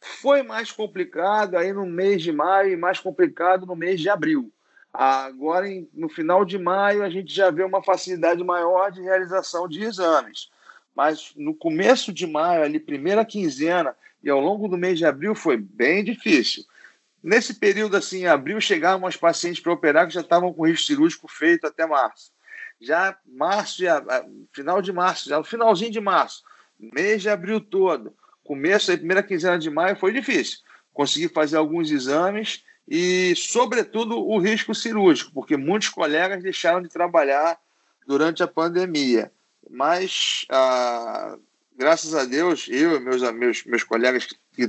Foi 0.00 0.42
mais 0.42 0.72
complicado 0.72 1.56
aí 1.56 1.72
no 1.72 1.84
mês 1.84 2.22
de 2.22 2.32
maio 2.32 2.72
e 2.72 2.76
mais 2.76 2.98
complicado 2.98 3.66
no 3.66 3.76
mês 3.76 4.00
de 4.00 4.08
abril. 4.08 4.50
Agora, 4.92 5.66
no 5.92 6.08
final 6.08 6.44
de 6.44 6.58
maio, 6.58 7.02
a 7.02 7.10
gente 7.10 7.32
já 7.32 7.50
vê 7.50 7.62
uma 7.62 7.82
facilidade 7.82 8.42
maior 8.42 8.90
de 8.90 9.02
realização 9.02 9.68
de 9.68 9.82
exames. 9.82 10.50
Mas 10.94 11.32
no 11.36 11.54
começo 11.54 12.12
de 12.12 12.26
maio, 12.26 12.62
ali, 12.62 12.80
primeira 12.80 13.24
quinzena, 13.24 13.94
e 14.22 14.28
ao 14.28 14.40
longo 14.40 14.68
do 14.68 14.76
mês 14.76 14.98
de 14.98 15.04
abril, 15.04 15.34
foi 15.34 15.56
bem 15.56 16.02
difícil. 16.02 16.64
Nesse 17.22 17.54
período, 17.54 17.96
assim, 17.96 18.20
em 18.20 18.26
abril, 18.26 18.60
chegavam 18.60 19.06
as 19.06 19.16
pacientes 19.16 19.60
para 19.60 19.72
operar 19.72 20.06
que 20.06 20.14
já 20.14 20.20
estavam 20.20 20.52
com 20.52 20.66
risco 20.66 20.86
cirúrgico 20.86 21.28
feito 21.28 21.66
até 21.66 21.86
março. 21.86 22.32
Já 22.80 23.16
março, 23.26 23.82
já, 23.82 24.02
final 24.52 24.80
de 24.80 24.92
março, 24.92 25.28
já 25.28 25.36
no 25.36 25.44
finalzinho 25.44 25.90
de 25.90 26.00
março, 26.00 26.42
mês 26.78 27.20
de 27.20 27.28
abril 27.28 27.60
todo, 27.60 28.14
começo, 28.42 28.90
a 28.90 28.96
primeira 28.96 29.22
quinzena 29.22 29.58
de 29.58 29.68
maio, 29.68 29.96
foi 29.96 30.12
difícil. 30.12 30.60
Consegui 30.94 31.28
fazer 31.28 31.58
alguns 31.58 31.90
exames 31.90 32.64
e, 32.88 33.34
sobretudo, 33.36 34.18
o 34.18 34.38
risco 34.38 34.74
cirúrgico, 34.74 35.30
porque 35.32 35.56
muitos 35.56 35.90
colegas 35.90 36.42
deixaram 36.42 36.80
de 36.80 36.88
trabalhar 36.88 37.58
durante 38.06 38.42
a 38.42 38.48
pandemia. 38.48 39.30
Mas, 39.68 40.46
ah, 40.50 41.36
graças 41.80 42.14
a 42.14 42.26
Deus, 42.26 42.68
eu 42.68 42.96
e 42.96 43.00
meus, 43.00 43.22
meus, 43.32 43.64
meus 43.64 43.82
colegas 43.82 44.26
que, 44.26 44.68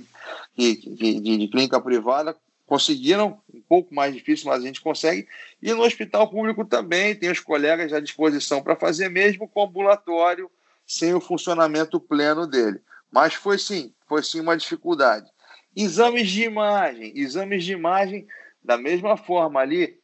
que, 0.56 0.76
que 0.76 1.20
de, 1.20 1.38
de, 1.40 1.48
clínica 1.50 1.80
privada 1.82 2.38
conseguiram, 2.66 3.38
um 3.54 3.62
pouco 3.62 3.94
mais 3.94 4.16
difícil, 4.16 4.48
mas 4.48 4.64
a 4.64 4.66
gente 4.66 4.80
consegue. 4.80 5.28
E 5.62 5.74
no 5.74 5.84
hospital 5.84 6.30
público 6.32 6.64
também 6.64 7.14
tem 7.14 7.30
os 7.30 7.42
colegas 7.42 7.92
à 7.92 8.00
disposição 8.00 8.64
para 8.64 8.78
fazer, 8.78 9.10
mesmo 9.10 9.46
com 9.46 9.62
ambulatório, 9.62 10.50
sem 10.88 11.14
o 11.14 11.20
funcionamento 11.20 12.00
pleno 12.00 12.48
dele. 12.48 12.80
Mas 13.12 13.34
foi 13.34 13.60
sim, 13.60 13.94
foi 14.08 14.24
sim 14.24 14.40
uma 14.40 14.56
dificuldade. 14.56 15.30
Exames 15.76 16.30
de 16.30 16.44
imagem, 16.44 17.12
exames 17.14 17.66
de 17.66 17.74
imagem 17.74 18.26
da 18.64 18.78
mesma 18.78 19.18
forma 19.18 19.60
ali, 19.60 20.00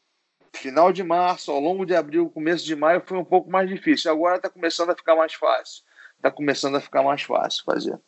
final 0.54 0.92
de 0.92 1.04
março, 1.04 1.52
ao 1.52 1.62
longo 1.62 1.86
de 1.86 1.96
abril, 1.96 2.30
começo 2.30 2.66
de 2.66 2.76
maio 2.76 3.02
foi 3.06 3.18
um 3.18 3.24
pouco 3.24 3.50
mais 3.50 3.70
difícil. 3.70 4.12
Agora 4.12 4.36
está 4.36 4.50
começando 4.50 4.90
a 4.90 4.96
ficar 4.96 5.16
mais 5.16 5.34
fácil. 5.34 5.87
Está 6.18 6.32
começando 6.32 6.76
a 6.76 6.82
ficar 6.82 7.04
mais 7.04 7.22
fácil 7.22 7.64
fazer. 7.64 8.00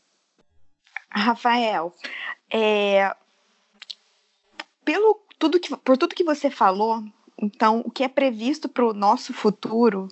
Rafael, 1.09 1.93
é, 2.51 3.15
pelo 4.83 5.21
tudo 5.37 5.59
que, 5.59 5.75
por 5.77 5.97
tudo 5.97 6.15
que 6.15 6.23
você 6.23 6.49
falou, 6.49 7.03
então 7.37 7.81
o 7.85 7.91
que 7.91 8.03
é 8.03 8.07
previsto 8.07 8.67
para 8.67 8.85
o 8.85 8.93
nosso 8.93 9.33
futuro 9.33 10.07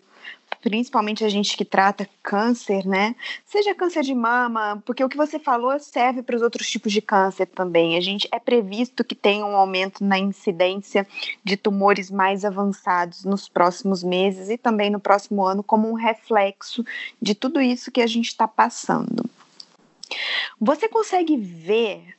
principalmente 0.67 1.23
a 1.23 1.29
gente 1.29 1.55
que 1.55 1.63
trata 1.63 2.09
câncer, 2.21 2.85
né? 2.85 3.15
Seja 3.45 3.73
câncer 3.73 4.03
de 4.03 4.13
mama, 4.13 4.83
porque 4.85 5.01
o 5.01 5.07
que 5.07 5.15
você 5.15 5.39
falou 5.39 5.79
serve 5.79 6.21
para 6.21 6.35
os 6.35 6.41
outros 6.41 6.69
tipos 6.69 6.91
de 6.91 7.01
câncer 7.01 7.45
também. 7.45 7.95
A 7.95 8.01
gente 8.01 8.27
é 8.33 8.37
previsto 8.37 9.01
que 9.01 9.15
tenha 9.15 9.45
um 9.45 9.55
aumento 9.55 10.03
na 10.03 10.19
incidência 10.19 11.07
de 11.41 11.55
tumores 11.55 12.11
mais 12.11 12.43
avançados 12.43 13.23
nos 13.23 13.47
próximos 13.47 14.03
meses 14.03 14.49
e 14.49 14.57
também 14.57 14.89
no 14.89 14.99
próximo 14.99 15.45
ano, 15.45 15.63
como 15.63 15.89
um 15.89 15.93
reflexo 15.93 16.85
de 17.21 17.33
tudo 17.33 17.61
isso 17.61 17.89
que 17.89 18.01
a 18.01 18.07
gente 18.07 18.27
está 18.27 18.45
passando. 18.45 19.23
Você 20.59 20.89
consegue 20.89 21.37
ver 21.37 22.13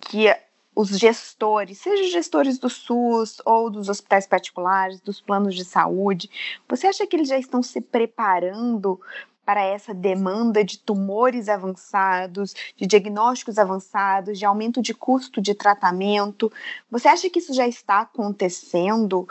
que 0.00 0.28
os 0.76 0.90
gestores, 0.90 1.78
seja 1.78 2.10
gestores 2.10 2.58
do 2.58 2.68
SUS 2.68 3.40
ou 3.46 3.70
dos 3.70 3.88
hospitais 3.88 4.26
particulares, 4.26 5.00
dos 5.00 5.22
planos 5.22 5.54
de 5.54 5.64
saúde, 5.64 6.28
você 6.68 6.86
acha 6.86 7.06
que 7.06 7.16
eles 7.16 7.28
já 7.28 7.38
estão 7.38 7.62
se 7.62 7.80
preparando 7.80 9.00
para 9.42 9.62
essa 9.62 9.94
demanda 9.94 10.62
de 10.62 10.78
tumores 10.78 11.48
avançados, 11.48 12.52
de 12.76 12.86
diagnósticos 12.86 13.58
avançados, 13.58 14.38
de 14.38 14.44
aumento 14.44 14.82
de 14.82 14.92
custo 14.92 15.40
de 15.40 15.54
tratamento? 15.54 16.52
Você 16.90 17.08
acha 17.08 17.30
que 17.30 17.38
isso 17.38 17.54
já 17.54 17.66
está 17.66 18.00
acontecendo? 18.00 19.26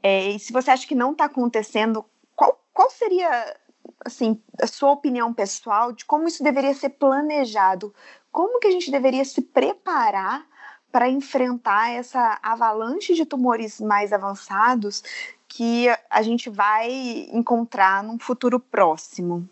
É, 0.00 0.28
e 0.28 0.38
se 0.38 0.52
você 0.52 0.70
acha 0.70 0.86
que 0.86 0.94
não 0.94 1.10
está 1.10 1.24
acontecendo, 1.24 2.04
qual, 2.36 2.62
qual 2.72 2.88
seria 2.88 3.56
assim, 4.04 4.40
a 4.62 4.66
sua 4.68 4.92
opinião 4.92 5.34
pessoal 5.34 5.90
de 5.90 6.04
como 6.04 6.28
isso 6.28 6.44
deveria 6.44 6.74
ser 6.74 6.90
planejado? 6.90 7.92
Como 8.30 8.60
que 8.60 8.68
a 8.68 8.70
gente 8.70 8.92
deveria 8.92 9.24
se 9.24 9.42
preparar 9.42 10.46
para 10.94 11.08
enfrentar 11.08 11.90
essa 11.90 12.38
avalanche 12.40 13.14
de 13.14 13.26
tumores 13.26 13.80
mais 13.80 14.12
avançados 14.12 15.02
que 15.48 15.88
a 16.08 16.22
gente 16.22 16.48
vai 16.48 16.88
encontrar 17.32 18.04
num 18.04 18.16
futuro 18.16 18.60
próximo? 18.60 19.48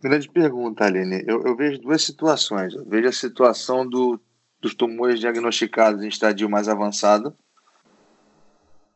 Grande 0.00 0.30
pergunta, 0.30 0.86
Aline. 0.86 1.24
Eu, 1.26 1.42
eu 1.42 1.54
vejo 1.54 1.78
duas 1.78 2.02
situações. 2.02 2.72
Eu 2.72 2.86
vejo 2.86 3.06
a 3.06 3.12
situação 3.12 3.86
do, 3.86 4.18
dos 4.62 4.74
tumores 4.74 5.20
diagnosticados 5.20 6.02
em 6.02 6.08
estadio 6.08 6.48
mais 6.48 6.70
avançado, 6.70 7.36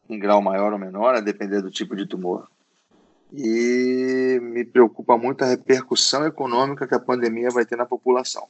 em 0.09 0.19
grau 0.19 0.41
maior 0.41 0.73
ou 0.73 0.79
menor, 0.79 1.15
a 1.15 1.21
depender 1.21 1.61
do 1.61 1.71
tipo 1.71 1.95
de 1.95 2.07
tumor. 2.07 2.49
E 3.35 4.39
me 4.41 4.65
preocupa 4.65 5.19
muito 5.19 5.45
a 5.45 5.49
repercussão 5.49 6.25
econômica 6.25 6.89
que 6.89 6.95
a 6.95 6.99
pandemia 6.99 7.51
vai 7.51 7.67
ter 7.67 7.77
na 7.77 7.85
população. 7.85 8.49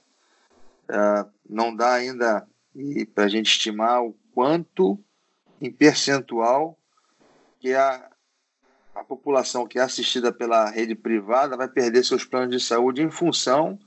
Uh, 0.89 1.29
não 1.51 1.75
dá 1.75 1.93
ainda 1.95 2.47
e 2.77 3.07
para 3.07 3.25
a 3.25 3.29
gente 3.29 3.47
estimar 3.47 4.05
o 4.05 4.15
quanto 4.35 5.03
em 5.61 5.73
percentual 5.73 6.79
que 7.59 7.73
a, 7.73 8.11
a 8.95 9.03
população 9.03 9.67
que 9.67 9.79
é 9.79 9.83
assistida 9.83 10.31
pela 10.31 10.69
rede 10.69 10.95
privada 10.95 11.57
vai 11.57 11.69
perder 11.69 12.05
seus 12.05 12.25
planos 12.25 12.55
de 12.55 12.63
saúde 12.63 13.01
em 13.01 13.11
função 13.11 13.79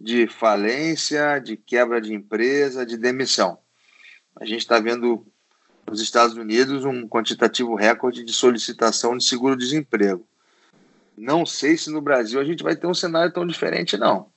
de 0.00 0.26
falência, 0.26 1.38
de 1.38 1.56
quebra 1.56 2.00
de 2.00 2.14
empresa, 2.14 2.86
de 2.86 2.96
demissão. 2.96 3.58
A 4.34 4.46
gente 4.46 4.60
está 4.60 4.80
vendo 4.80 5.26
nos 5.86 6.00
Estados 6.00 6.34
Unidos 6.34 6.84
um 6.84 7.06
quantitativo 7.06 7.74
recorde 7.74 8.24
de 8.24 8.32
solicitação 8.32 9.16
de 9.16 9.24
seguro-desemprego. 9.24 10.26
Não 11.16 11.44
sei 11.44 11.76
se 11.76 11.90
no 11.90 12.00
Brasil 12.00 12.40
a 12.40 12.44
gente 12.44 12.64
vai 12.64 12.74
ter 12.74 12.86
um 12.86 12.94
cenário 12.94 13.32
tão 13.32 13.46
diferente, 13.46 13.98
não 13.98 14.33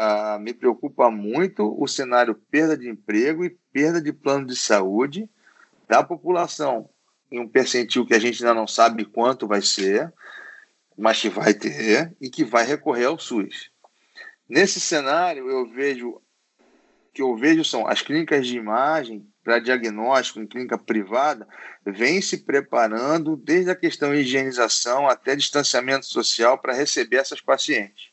ah, 0.00 0.38
me 0.38 0.54
preocupa 0.54 1.10
muito 1.10 1.74
o 1.76 1.88
cenário 1.88 2.32
perda 2.48 2.78
de 2.78 2.88
emprego 2.88 3.44
e 3.44 3.50
perda 3.72 4.00
de 4.00 4.12
plano 4.12 4.46
de 4.46 4.54
saúde 4.54 5.28
da 5.88 6.04
população, 6.04 6.88
em 7.32 7.40
um 7.40 7.48
percentil 7.48 8.06
que 8.06 8.14
a 8.14 8.18
gente 8.20 8.40
ainda 8.40 8.54
não 8.54 8.68
sabe 8.68 9.04
quanto 9.04 9.48
vai 9.48 9.60
ser, 9.60 10.12
mas 10.96 11.20
que 11.20 11.28
vai 11.28 11.52
ter 11.52 12.16
e 12.20 12.30
que 12.30 12.44
vai 12.44 12.64
recorrer 12.64 13.06
ao 13.06 13.18
SUS. 13.18 13.72
Nesse 14.48 14.78
cenário, 14.78 15.50
eu 15.50 15.68
vejo 15.68 16.22
que 17.12 17.20
eu 17.20 17.36
vejo 17.36 17.64
são 17.64 17.88
as 17.88 18.00
clínicas 18.00 18.46
de 18.46 18.56
imagem 18.56 19.26
para 19.42 19.58
diagnóstico 19.58 20.38
em 20.38 20.46
clínica 20.46 20.78
privada 20.78 21.48
vêm 21.84 22.22
se 22.22 22.44
preparando 22.44 23.34
desde 23.34 23.70
a 23.70 23.74
questão 23.74 24.12
de 24.12 24.20
higienização 24.20 25.08
até 25.08 25.34
distanciamento 25.34 26.06
social 26.06 26.56
para 26.58 26.72
receber 26.72 27.16
essas 27.16 27.40
pacientes. 27.40 28.07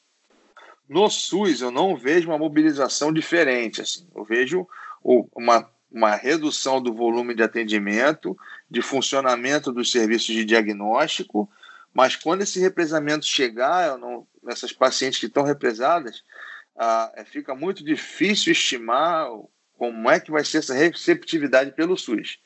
No 0.87 1.09
SUS, 1.09 1.61
eu 1.61 1.71
não 1.71 1.95
vejo 1.95 2.29
uma 2.29 2.37
mobilização 2.37 3.11
diferente. 3.11 3.81
Assim. 3.81 4.07
Eu 4.15 4.23
vejo 4.23 4.67
uma, 5.03 5.69
uma 5.91 6.15
redução 6.15 6.81
do 6.81 6.93
volume 6.93 7.33
de 7.33 7.43
atendimento, 7.43 8.37
de 8.69 8.81
funcionamento 8.81 9.71
dos 9.71 9.91
serviços 9.91 10.33
de 10.33 10.45
diagnóstico, 10.45 11.49
mas 11.93 12.15
quando 12.15 12.41
esse 12.41 12.59
represamento 12.59 13.25
chegar, 13.25 13.97
não, 13.97 14.27
essas 14.47 14.71
pacientes 14.73 15.19
que 15.19 15.27
estão 15.27 15.43
represadas, 15.43 16.23
ah, 16.75 17.11
fica 17.25 17.55
muito 17.55 17.83
difícil 17.83 18.51
estimar 18.51 19.29
como 19.77 20.09
é 20.09 20.19
que 20.19 20.31
vai 20.31 20.43
ser 20.43 20.57
essa 20.57 20.73
receptividade 20.73 21.71
pelo 21.71 21.97
SUS. 21.97 22.39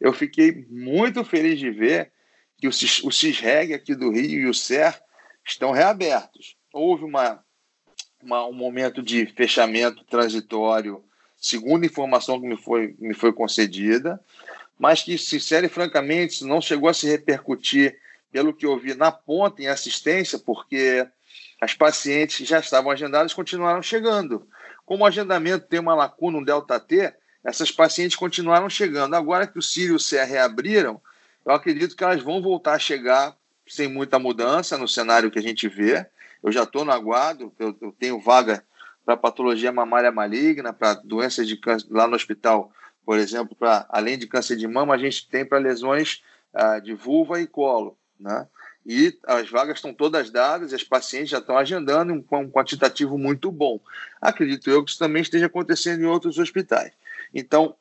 Eu 0.00 0.12
fiquei 0.12 0.66
muito 0.68 1.24
feliz 1.24 1.58
de 1.58 1.70
ver 1.70 2.12
que 2.58 2.66
o, 2.66 2.70
o 2.70 3.12
CISREG 3.12 3.74
aqui 3.74 3.94
do 3.94 4.10
Rio 4.10 4.40
e 4.40 4.48
o 4.48 4.54
SER 4.54 5.00
estão 5.44 5.70
reabertos. 5.70 6.56
Houve 6.72 7.04
uma 7.04 7.44
uma, 8.22 8.46
um 8.46 8.52
momento 8.52 9.02
de 9.02 9.26
fechamento 9.26 10.04
transitório, 10.04 11.02
segundo 11.36 11.84
a 11.84 11.86
informação 11.86 12.40
que 12.40 12.46
me 12.46 12.56
foi, 12.56 12.94
me 12.98 13.14
foi 13.14 13.32
concedida, 13.32 14.20
mas 14.78 15.02
que, 15.02 15.16
sincero 15.16 15.66
e 15.66 15.70
francamente, 15.70 16.44
não 16.44 16.60
chegou 16.60 16.88
a 16.88 16.94
se 16.94 17.06
repercutir, 17.06 17.98
pelo 18.30 18.52
que 18.52 18.66
eu 18.66 18.78
vi, 18.78 18.94
na 18.94 19.10
ponta 19.10 19.62
em 19.62 19.66
assistência, 19.66 20.38
porque 20.38 21.06
as 21.60 21.72
pacientes 21.72 22.36
que 22.36 22.44
já 22.44 22.58
estavam 22.58 22.90
agendadas 22.90 23.32
continuaram 23.32 23.82
chegando. 23.82 24.46
Como 24.84 25.04
o 25.04 25.06
agendamento 25.06 25.66
tem 25.66 25.80
uma 25.80 25.94
lacuna, 25.94 26.38
um 26.38 26.44
delta 26.44 26.78
T, 26.78 27.14
essas 27.42 27.70
pacientes 27.70 28.16
continuaram 28.16 28.68
chegando. 28.68 29.14
Agora 29.14 29.46
que 29.46 29.58
o 29.58 29.62
Sírio 29.62 29.96
e 29.96 30.14
o 30.14 30.26
reabriram, 30.26 31.00
eu 31.46 31.52
acredito 31.52 31.96
que 31.96 32.04
elas 32.04 32.22
vão 32.22 32.42
voltar 32.42 32.74
a 32.74 32.78
chegar 32.78 33.34
sem 33.66 33.88
muita 33.88 34.18
mudança 34.18 34.76
no 34.76 34.86
cenário 34.86 35.30
que 35.30 35.38
a 35.38 35.42
gente 35.42 35.68
vê, 35.68 36.06
eu 36.46 36.52
já 36.52 36.62
estou 36.62 36.84
no 36.84 36.92
aguardo, 36.92 37.52
eu, 37.58 37.76
eu 37.80 37.92
tenho 37.98 38.20
vaga 38.20 38.64
para 39.04 39.16
patologia 39.16 39.72
mamária 39.72 40.12
maligna, 40.12 40.72
para 40.72 40.94
doenças 40.94 41.46
de 41.48 41.56
câncer 41.56 41.88
lá 41.90 42.06
no 42.06 42.14
hospital, 42.14 42.72
por 43.04 43.18
exemplo, 43.18 43.56
para 43.56 43.84
além 43.88 44.16
de 44.16 44.28
câncer 44.28 44.56
de 44.56 44.66
mama, 44.68 44.94
a 44.94 44.98
gente 44.98 45.28
tem 45.28 45.44
para 45.44 45.58
lesões 45.58 46.22
ah, 46.54 46.78
de 46.78 46.94
vulva 46.94 47.40
e 47.40 47.48
colo, 47.48 47.98
né? 48.18 48.46
e 48.86 49.18
as 49.24 49.50
vagas 49.50 49.78
estão 49.78 49.92
todas 49.92 50.30
dadas, 50.30 50.72
as 50.72 50.84
pacientes 50.84 51.30
já 51.30 51.38
estão 51.38 51.58
agendando 51.58 52.12
um, 52.12 52.24
um 52.38 52.48
quantitativo 52.48 53.18
muito 53.18 53.50
bom. 53.50 53.80
Acredito 54.20 54.70
eu 54.70 54.84
que 54.84 54.90
isso 54.90 55.00
também 55.00 55.22
esteja 55.22 55.46
acontecendo 55.46 56.02
em 56.02 56.06
outros 56.06 56.38
hospitais. 56.38 56.92
Então, 57.34 57.74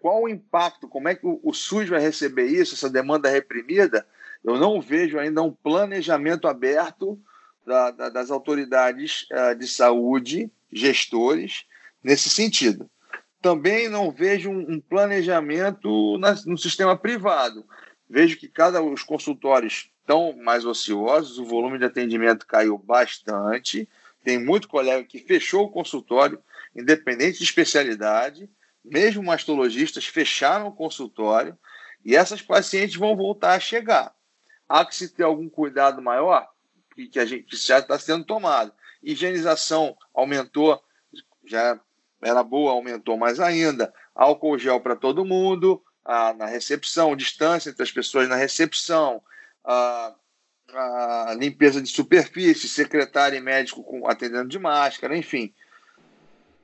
qual 0.00 0.24
o 0.24 0.28
impacto? 0.28 0.88
Como 0.88 1.08
é 1.08 1.14
que 1.14 1.24
o, 1.24 1.38
o 1.44 1.54
SUS 1.54 1.88
vai 1.88 2.00
receber 2.00 2.46
isso, 2.46 2.74
essa 2.74 2.90
demanda 2.90 3.28
reprimida? 3.28 4.04
Eu 4.42 4.56
não 4.56 4.80
vejo 4.80 5.16
ainda 5.16 5.40
um 5.42 5.52
planejamento 5.52 6.48
aberto 6.48 7.16
da, 7.68 7.90
da, 7.90 8.08
das 8.08 8.30
autoridades 8.30 9.26
uh, 9.30 9.54
de 9.54 9.68
saúde, 9.68 10.50
gestores, 10.72 11.66
nesse 12.02 12.30
sentido. 12.30 12.90
Também 13.40 13.88
não 13.88 14.10
vejo 14.10 14.50
um, 14.50 14.72
um 14.72 14.80
planejamento 14.80 16.18
na, 16.18 16.34
no 16.46 16.56
sistema 16.56 16.96
privado. 16.96 17.64
Vejo 18.08 18.38
que 18.38 18.48
cada 18.48 18.82
os 18.82 19.02
consultórios 19.02 19.90
estão 20.00 20.34
mais 20.42 20.64
ociosos, 20.64 21.38
o 21.38 21.44
volume 21.44 21.78
de 21.78 21.84
atendimento 21.84 22.46
caiu 22.46 22.78
bastante. 22.78 23.86
Tem 24.24 24.42
muito 24.42 24.66
colega 24.66 25.04
que 25.04 25.18
fechou 25.18 25.66
o 25.66 25.70
consultório, 25.70 26.42
independente 26.74 27.38
de 27.38 27.44
especialidade, 27.44 28.50
mesmo 28.82 29.22
mastologistas 29.22 30.06
fecharam 30.06 30.68
o 30.68 30.72
consultório 30.72 31.56
e 32.04 32.16
essas 32.16 32.40
pacientes 32.40 32.96
vão 32.96 33.14
voltar 33.14 33.54
a 33.54 33.60
chegar. 33.60 34.14
Há 34.66 34.84
que 34.84 34.96
se 34.96 35.10
ter 35.10 35.24
algum 35.24 35.48
cuidado 35.48 36.00
maior 36.00 36.48
que 37.06 37.18
a 37.18 37.24
gente 37.24 37.56
já 37.56 37.78
está 37.78 37.98
sendo 37.98 38.24
tomado. 38.24 38.72
Higienização 39.02 39.96
aumentou, 40.12 40.82
já 41.46 41.78
era 42.20 42.42
boa, 42.42 42.72
aumentou 42.72 43.16
mais 43.16 43.38
ainda. 43.38 43.92
Álcool 44.14 44.58
gel 44.58 44.80
para 44.80 44.96
todo 44.96 45.24
mundo, 45.24 45.82
na 46.36 46.46
recepção, 46.46 47.14
distância 47.14 47.70
entre 47.70 47.82
as 47.82 47.92
pessoas 47.92 48.28
na 48.28 48.36
recepção, 48.36 49.22
a, 49.64 50.14
a 50.72 51.36
limpeza 51.38 51.80
de 51.80 51.88
superfície, 51.88 52.68
secretário 52.68 53.36
e 53.36 53.40
médico 53.40 53.82
com, 53.84 54.08
atendendo 54.08 54.48
de 54.48 54.58
máscara, 54.58 55.16
enfim. 55.16 55.52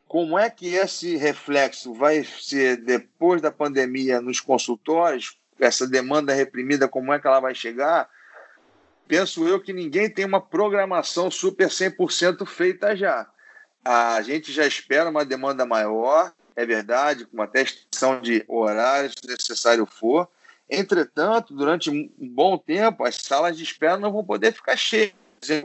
Como 0.08 0.38
é 0.38 0.48
que 0.48 0.74
esse 0.74 1.16
reflexo 1.16 1.92
vai 1.92 2.24
ser 2.24 2.76
depois 2.76 3.42
da 3.42 3.50
pandemia 3.50 4.20
nos 4.20 4.40
consultórios? 4.40 5.38
Essa 5.58 5.86
demanda 5.86 6.32
reprimida, 6.32 6.88
como 6.88 7.12
é 7.12 7.18
que 7.18 7.26
ela 7.26 7.40
vai 7.40 7.54
chegar? 7.54 8.08
Penso 9.06 9.46
eu 9.46 9.60
que 9.60 9.72
ninguém 9.72 10.08
tem 10.08 10.24
uma 10.24 10.40
programação 10.40 11.30
super 11.30 11.68
100% 11.68 12.46
feita 12.46 12.96
já. 12.96 13.28
A 13.84 14.22
gente 14.22 14.50
já 14.50 14.66
espera 14.66 15.10
uma 15.10 15.24
demanda 15.24 15.66
maior, 15.66 16.32
é 16.56 16.64
verdade, 16.64 17.26
com 17.26 17.36
uma 17.36 17.46
testação 17.46 18.20
de 18.20 18.44
horários, 18.48 19.14
se 19.20 19.28
necessário 19.28 19.84
for. 19.84 20.28
Entretanto, 20.70 21.54
durante 21.54 21.90
um 21.90 22.08
bom 22.18 22.56
tempo, 22.56 23.04
as 23.04 23.16
salas 23.16 23.56
de 23.56 23.62
espera 23.62 23.98
não 23.98 24.10
vão 24.10 24.24
poder 24.24 24.52
ficar 24.52 24.76
cheias, 24.76 25.12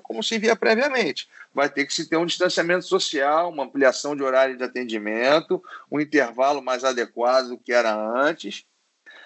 como 0.04 0.22
se 0.22 0.38
via 0.38 0.56
previamente. 0.56 1.30
Vai 1.54 1.70
ter 1.70 1.86
que 1.86 1.94
se 1.94 2.10
ter 2.10 2.18
um 2.18 2.26
distanciamento 2.26 2.86
social, 2.86 3.50
uma 3.50 3.64
ampliação 3.64 4.16
de 4.16 4.22
horário 4.22 4.58
de 4.58 4.64
atendimento, 4.64 5.64
um 5.90 6.00
intervalo 6.00 6.62
mais 6.62 6.84
adequado 6.84 7.50
do 7.50 7.58
que 7.58 7.72
era 7.72 7.96
antes. 7.96 8.66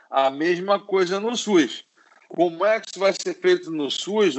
A 0.09 0.29
mesma 0.29 0.79
coisa 0.79 1.19
no 1.19 1.35
SUS. 1.35 1.85
Como 2.35 2.65
é 2.65 2.79
que 2.79 2.87
isso 2.89 2.99
vai 2.99 3.13
ser 3.13 3.35
feito 3.35 3.69
no 3.69 3.91
SUS? 3.91 4.35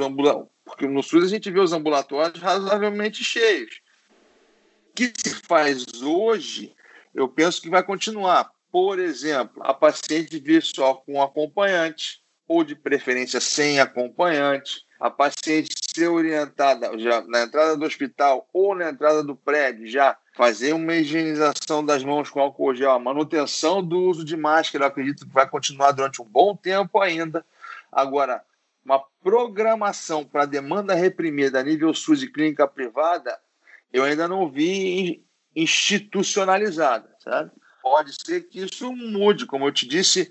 Porque 0.65 0.85
no 0.85 1.01
SUS 1.01 1.23
a 1.23 1.29
gente 1.29 1.49
vê 1.49 1.61
os 1.61 1.71
ambulatórios 1.71 2.41
razoavelmente 2.41 3.23
cheios. 3.23 3.79
O 4.89 4.93
que 4.93 5.13
se 5.17 5.35
faz 5.47 5.85
hoje 6.01 6.75
eu 7.13 7.29
penso 7.29 7.61
que 7.61 7.69
vai 7.69 7.81
continuar. 7.81 8.51
Por 8.69 8.99
exemplo, 8.99 9.63
a 9.63 9.73
paciente 9.73 10.37
vir 10.37 10.61
só 10.61 10.95
com 10.95 11.21
acompanhante, 11.21 12.21
ou 12.45 12.65
de 12.65 12.75
preferência 12.75 13.39
sem 13.39 13.79
acompanhante, 13.79 14.81
a 14.99 15.09
paciente 15.09 15.73
ser 15.95 16.09
orientada 16.09 16.97
já 16.99 17.21
na 17.21 17.43
entrada 17.43 17.77
do 17.77 17.85
hospital 17.85 18.47
ou 18.53 18.75
na 18.75 18.89
entrada 18.89 19.23
do 19.23 19.35
prédio, 19.35 19.87
já 19.87 20.17
fazer 20.33 20.73
uma 20.73 20.95
higienização 20.95 21.85
das 21.85 22.03
mãos 22.03 22.29
com 22.29 22.41
álcool 22.41 22.75
gel, 22.75 22.91
a 22.91 22.99
manutenção 22.99 23.81
do 23.81 23.97
uso 24.01 24.25
de 24.25 24.35
máscara, 24.35 24.87
acredito 24.87 25.25
que 25.25 25.33
vai 25.33 25.49
continuar 25.49 25.93
durante 25.93 26.21
um 26.21 26.25
bom 26.25 26.55
tempo 26.55 26.99
ainda. 26.99 27.45
Agora, 27.95 28.43
uma 28.83 28.99
programação 29.23 30.25
para 30.25 30.45
demanda 30.45 30.93
reprimida 30.93 31.61
a 31.61 31.63
nível 31.63 31.93
SUS 31.93 32.21
e 32.21 32.31
clínica 32.31 32.67
privada, 32.67 33.39
eu 33.93 34.03
ainda 34.03 34.27
não 34.27 34.51
vi 34.51 35.25
institucionalizada, 35.55 37.15
sabe? 37.19 37.51
Pode 37.81 38.11
ser 38.13 38.41
que 38.41 38.59
isso 38.59 38.91
mude, 38.91 39.45
como 39.45 39.65
eu 39.65 39.71
te 39.71 39.87
disse, 39.87 40.29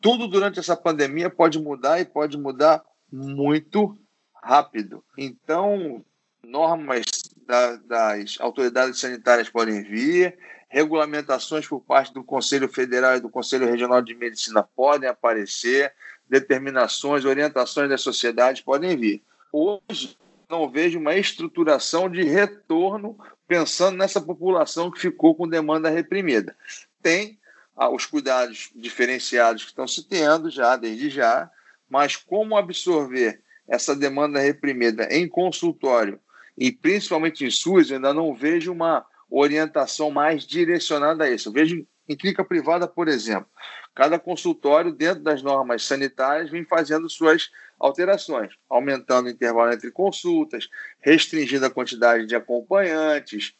tudo 0.00 0.26
durante 0.26 0.58
essa 0.58 0.76
pandemia 0.76 1.30
pode 1.30 1.60
mudar 1.60 2.00
e 2.00 2.04
pode 2.04 2.36
mudar 2.36 2.82
muito 3.12 3.96
rápido. 4.34 5.04
Então, 5.16 6.04
normas 6.42 7.04
da, 7.46 7.76
das 7.76 8.36
autoridades 8.40 8.98
sanitárias 8.98 9.48
podem 9.48 9.84
vir, 9.84 10.36
regulamentações 10.68 11.66
por 11.66 11.80
parte 11.80 12.14
do 12.14 12.24
Conselho 12.24 12.68
Federal 12.68 13.16
e 13.16 13.20
do 13.20 13.28
Conselho 13.28 13.66
Regional 13.66 14.02
de 14.02 14.14
Medicina 14.14 14.62
podem 14.62 15.08
aparecer, 15.08 15.92
determinações, 16.30 17.24
orientações 17.24 17.90
das 17.90 18.00
sociedades 18.00 18.62
podem 18.62 18.96
vir. 18.96 19.22
Hoje, 19.52 20.16
não 20.48 20.70
vejo 20.70 20.98
uma 20.98 21.16
estruturação 21.16 22.08
de 22.08 22.22
retorno 22.22 23.18
pensando 23.48 23.98
nessa 23.98 24.20
população 24.20 24.92
que 24.92 25.00
ficou 25.00 25.34
com 25.34 25.48
demanda 25.48 25.90
reprimida. 25.90 26.56
Tem 27.02 27.36
ah, 27.76 27.90
os 27.90 28.06
cuidados 28.06 28.70
diferenciados 28.76 29.64
que 29.64 29.70
estão 29.70 29.88
se 29.88 30.08
tendo 30.08 30.48
já, 30.48 30.76
desde 30.76 31.10
já, 31.10 31.50
mas 31.88 32.14
como 32.14 32.56
absorver 32.56 33.42
essa 33.66 33.96
demanda 33.96 34.38
reprimida 34.38 35.08
em 35.10 35.28
consultório 35.28 36.20
e 36.56 36.70
principalmente 36.70 37.44
em 37.44 37.50
SUS, 37.50 37.90
eu 37.90 37.96
ainda 37.96 38.14
não 38.14 38.34
vejo 38.34 38.72
uma 38.72 39.04
orientação 39.28 40.10
mais 40.10 40.46
direcionada 40.46 41.24
a 41.24 41.30
isso. 41.30 41.48
Eu 41.48 41.52
vejo 41.52 41.86
em 42.10 42.16
clínica 42.16 42.44
privada, 42.44 42.88
por 42.88 43.06
exemplo, 43.06 43.48
cada 43.94 44.18
consultório, 44.18 44.92
dentro 44.92 45.22
das 45.22 45.42
normas 45.42 45.84
sanitárias, 45.84 46.50
vem 46.50 46.64
fazendo 46.64 47.08
suas 47.08 47.50
alterações, 47.78 48.52
aumentando 48.68 49.26
o 49.26 49.30
intervalo 49.30 49.72
entre 49.72 49.92
consultas, 49.92 50.68
restringindo 50.98 51.64
a 51.64 51.70
quantidade 51.70 52.26
de 52.26 52.34
acompanhantes, 52.34 53.54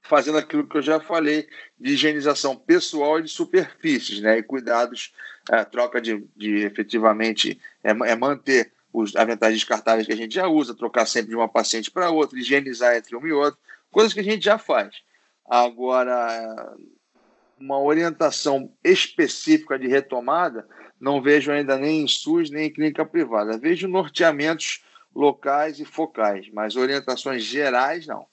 fazendo 0.00 0.38
aquilo 0.38 0.66
que 0.66 0.78
eu 0.78 0.82
já 0.82 0.98
falei 0.98 1.46
de 1.78 1.92
higienização 1.92 2.56
pessoal 2.56 3.20
e 3.20 3.24
de 3.24 3.28
superfícies, 3.28 4.20
né? 4.20 4.38
E 4.38 4.42
cuidados, 4.42 5.12
é, 5.50 5.62
troca 5.62 6.00
de, 6.00 6.26
de 6.34 6.64
efetivamente 6.64 7.60
é, 7.84 7.90
é 7.90 8.16
manter 8.16 8.72
os 8.92 9.14
aventais 9.14 9.52
descartáveis 9.52 10.06
que 10.06 10.12
a 10.12 10.16
gente 10.16 10.34
já 10.34 10.48
usa, 10.48 10.74
trocar 10.74 11.04
sempre 11.04 11.28
de 11.28 11.36
uma 11.36 11.48
paciente 11.48 11.90
para 11.90 12.10
outra, 12.10 12.38
higienizar 12.38 12.96
entre 12.96 13.14
uma 13.14 13.28
e 13.28 13.32
outra, 13.32 13.60
coisas 13.90 14.14
que 14.14 14.20
a 14.20 14.24
gente 14.24 14.42
já 14.42 14.56
faz. 14.56 14.96
Agora, 15.46 16.74
uma 17.60 17.78
orientação 17.78 18.72
específica 18.82 19.78
de 19.78 19.86
retomada, 19.86 20.66
não 20.98 21.20
vejo 21.20 21.52
ainda 21.52 21.78
nem 21.78 22.02
em 22.02 22.08
SUS 22.08 22.50
nem 22.50 22.66
em 22.66 22.72
clínica 22.72 23.04
privada. 23.04 23.58
Vejo 23.58 23.86
norteamentos 23.86 24.82
locais 25.14 25.78
e 25.78 25.84
focais, 25.84 26.48
mas 26.50 26.76
orientações 26.76 27.42
gerais 27.42 28.06
não. 28.06 28.26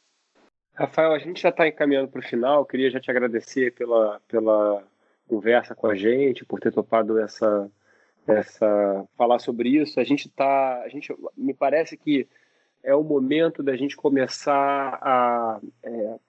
Rafael, 0.73 1.11
a 1.11 1.19
gente 1.19 1.41
já 1.41 1.49
está 1.49 1.67
encaminhando 1.67 2.07
para 2.07 2.19
o 2.19 2.27
final. 2.27 2.65
Queria 2.65 2.91
já 2.91 2.99
te 2.99 3.09
agradecer 3.09 3.73
pela, 3.73 4.21
pela 4.27 4.83
conversa 5.27 5.73
com 5.73 5.87
a 5.87 5.95
gente, 5.95 6.45
por 6.45 6.59
ter 6.59 6.71
topado 6.71 7.19
essa, 7.19 7.69
essa 8.27 9.05
falar 9.17 9.39
sobre 9.39 9.69
isso. 9.69 9.99
A 9.99 10.03
gente 10.03 10.27
está, 10.27 10.81
a 10.83 10.87
gente 10.87 11.13
me 11.35 11.53
parece 11.53 11.97
que 11.97 12.27
é 12.83 12.93
o 12.93 13.03
momento 13.03 13.63
da 13.63 13.75
gente 13.75 13.97
começar 13.97 14.99
a 15.02 15.60
é, 15.81 16.19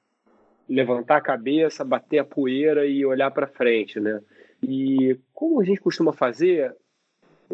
levantar 0.69 1.17
a 1.17 1.23
cabeça, 1.23 1.85
bater 1.85 2.19
a 2.19 2.25
poeira 2.25 2.87
e 2.87 3.05
olhar 3.05 3.31
para 3.31 3.47
frente, 3.47 3.99
né? 3.99 4.21
E 4.63 5.19
como 5.33 5.61
a 5.61 5.65
gente 5.65 5.81
costuma 5.81 6.13
fazer, 6.13 6.75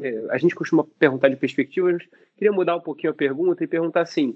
é, 0.01 0.27
a 0.31 0.39
gente 0.39 0.55
costuma 0.55 0.85
perguntar 0.99 1.29
de 1.29 1.37
perspectivas, 1.37 2.03
queria 2.37 2.53
mudar 2.53 2.77
um 2.77 2.81
pouquinho 2.81 3.13
a 3.13 3.17
pergunta 3.17 3.63
e 3.63 3.69
perguntar 3.69 4.01
assim: 4.01 4.31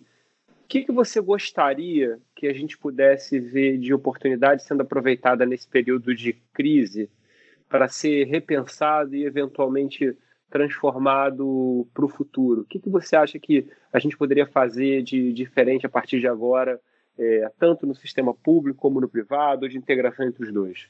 o 0.65 0.69
que, 0.69 0.85
que 0.85 0.93
você 0.93 1.21
gostaria 1.21 2.19
que 2.37 2.47
a 2.47 2.53
gente 2.53 2.79
pudesse 2.79 3.41
ver 3.41 3.79
de 3.79 3.93
oportunidade 3.93 4.63
sendo 4.63 4.83
aproveitada 4.83 5.45
nesse 5.45 5.67
período 5.67 6.15
de 6.15 6.35
crise 6.53 7.11
para 7.69 7.89
ser 7.89 8.25
repensado 8.25 9.17
e 9.17 9.25
eventualmente 9.25 10.17
transformado 10.51 11.89
para 11.93 12.05
o 12.05 12.09
futuro? 12.09 12.61
O 12.61 12.65
que, 12.65 12.79
que 12.79 12.89
você 12.89 13.17
acha 13.17 13.39
que 13.39 13.67
a 13.93 13.99
gente 13.99 14.17
poderia 14.17 14.47
fazer 14.47 15.03
de 15.03 15.33
diferente 15.33 15.87
a 15.87 15.89
partir 15.89 16.21
de 16.21 16.29
agora, 16.29 16.79
é, 17.19 17.51
tanto 17.59 17.87
no 17.87 17.95
sistema 17.95 18.33
público 18.33 18.79
como 18.79 19.01
no 19.01 19.09
privado, 19.09 19.69
de 19.69 19.77
integração 19.77 20.27
entre 20.27 20.45
os 20.45 20.53
dois? 20.53 20.89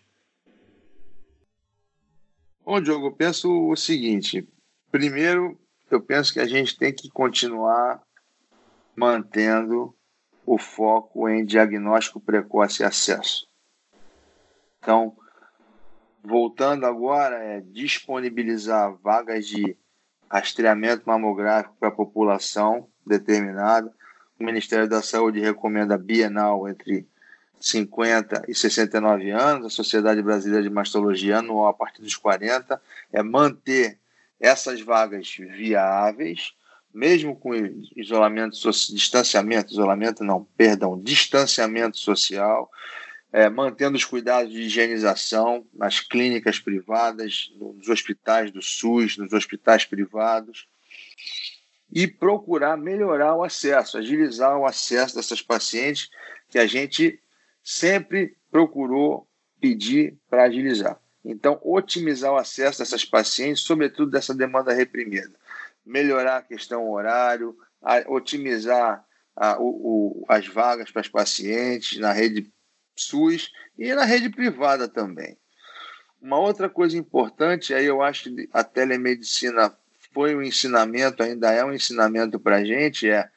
Bom, 2.65 2.81
Diogo, 2.81 3.07
eu 3.07 3.13
penso 3.13 3.51
o 3.69 3.75
seguinte: 3.75 4.47
primeiro, 4.91 5.59
eu 5.91 6.01
penso 6.03 6.33
que 6.33 6.41
a 6.41 6.47
gente 6.47 6.77
tem 6.77 6.93
que 6.93 7.09
continuar 7.09 8.03
mantendo 8.95 9.95
o 10.45 10.59
foco 10.59 11.29
em 11.29 11.45
diagnóstico 11.45 12.21
precoce 12.21 12.83
e 12.83 12.85
acesso. 12.85 13.47
Então, 14.79 15.17
voltando 16.23 16.85
agora, 16.85 17.37
é 17.37 17.61
disponibilizar 17.61 18.97
vagas 19.03 19.47
de 19.47 19.77
rastreamento 20.31 21.05
mamográfico 21.07 21.77
para 21.79 21.89
a 21.89 21.95
população 21.95 22.89
determinada. 23.07 23.95
O 24.39 24.45
Ministério 24.45 24.89
da 24.89 25.03
Saúde 25.03 25.41
recomenda 25.41 25.99
bienal 25.99 26.69
entre 26.69 27.05
50 27.59 28.45
e 28.47 28.55
69 28.55 29.31
anos, 29.31 29.67
a 29.67 29.71
Sociedade 29.71 30.23
Brasileira 30.23 30.63
de 30.63 30.71
Mastologia 30.71 31.39
anual 31.39 31.67
a 31.67 31.75
partir 31.75 32.03
dos 32.03 32.15
40, 32.15 32.81
é 33.13 33.21
manter 33.21 33.99
essas 34.39 34.81
vagas 34.81 35.35
viáveis, 35.37 36.53
mesmo 36.95 37.35
com 37.35 37.53
isolamento, 37.97 38.57
distanciamento, 38.91 39.73
isolamento 39.73 40.23
não, 40.23 40.45
perdão, 40.57 41.01
distanciamento 41.01 41.99
social, 41.99 42.71
é, 43.33 43.49
mantendo 43.49 43.97
os 43.97 44.05
cuidados 44.05 44.53
de 44.53 44.63
higienização 44.63 45.67
nas 45.75 45.99
clínicas 45.99 46.61
privadas, 46.61 47.53
nos 47.57 47.89
hospitais 47.89 48.53
do 48.53 48.63
SUS, 48.63 49.19
nos 49.19 49.33
hospitais 49.33 49.85
privados, 49.85 50.69
e 51.91 52.07
procurar 52.07 52.77
melhorar 52.77 53.35
o 53.35 53.43
acesso, 53.43 53.99
agilizar 53.99 54.57
o 54.59 54.67
acesso 54.67 55.17
dessas 55.17 55.41
pacientes 55.41 56.11
que 56.49 56.59
a 56.59 56.67
gente 56.67 57.21
sempre 57.63 58.37
procurou 58.51 59.29
pedir 59.61 60.19
para 60.29 60.45
agilizar. 60.45 61.01
Então, 61.25 61.61
otimizar 61.63 62.33
o 62.33 62.37
acesso 62.37 62.79
dessas 62.79 63.05
pacientes, 63.05 63.63
sobretudo 63.63 64.11
dessa 64.11 64.35
demanda 64.35 64.73
reprimida. 64.73 65.33
Melhorar 65.85 66.39
a 66.39 66.43
questão 66.43 66.91
horário, 66.91 67.57
otimizar 68.07 69.05
a, 69.35 69.61
o, 69.61 69.67
o, 69.67 70.25
as 70.29 70.47
vagas 70.47 70.91
para 70.91 71.01
as 71.01 71.09
pacientes 71.09 71.99
na 71.99 72.13
rede 72.13 72.51
SUS 72.97 73.51
e 73.77 73.95
na 73.95 74.05
rede 74.05 74.29
privada 74.31 74.89
também. 74.89 75.37
Uma 76.21 76.39
outra 76.39 76.69
coisa 76.69 76.97
importante, 76.97 77.73
aí 77.73 77.85
eu 77.85 78.03
acho 78.03 78.35
que 78.35 78.49
a 78.53 78.65
telemedicina 78.65 79.77
foi 80.13 80.35
um 80.35 80.43
ensinamento, 80.43 81.23
ainda 81.23 81.53
é 81.53 81.65
um 81.65 81.73
ensinamento 81.73 82.39
para 82.39 82.57
a 82.57 82.65
gente, 82.65 83.09
é 83.09 83.29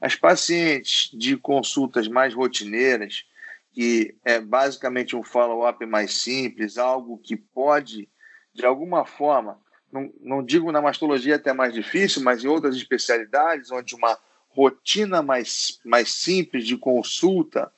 as 0.00 0.14
pacientes 0.14 1.10
de 1.12 1.36
consultas 1.36 2.08
mais 2.08 2.34
rotineiras, 2.34 3.24
que 3.72 4.16
é 4.24 4.40
basicamente 4.40 5.14
um 5.14 5.22
follow-up 5.22 5.84
mais 5.86 6.14
simples, 6.14 6.78
algo 6.78 7.18
que 7.18 7.36
pode, 7.36 8.08
de 8.54 8.64
alguma 8.64 9.04
forma, 9.04 9.60
não, 9.92 10.12
não 10.20 10.42
digo 10.42 10.72
na 10.72 10.80
mastologia 10.80 11.36
até 11.36 11.52
mais 11.52 11.74
difícil, 11.74 12.22
mas 12.22 12.42
em 12.42 12.48
outras 12.48 12.76
especialidades, 12.76 13.70
onde 13.70 13.94
uma 13.94 14.18
rotina 14.48 15.22
mais, 15.22 15.80
mais 15.84 16.12
simples 16.12 16.66
de 16.66 16.76
consulta 16.76 17.70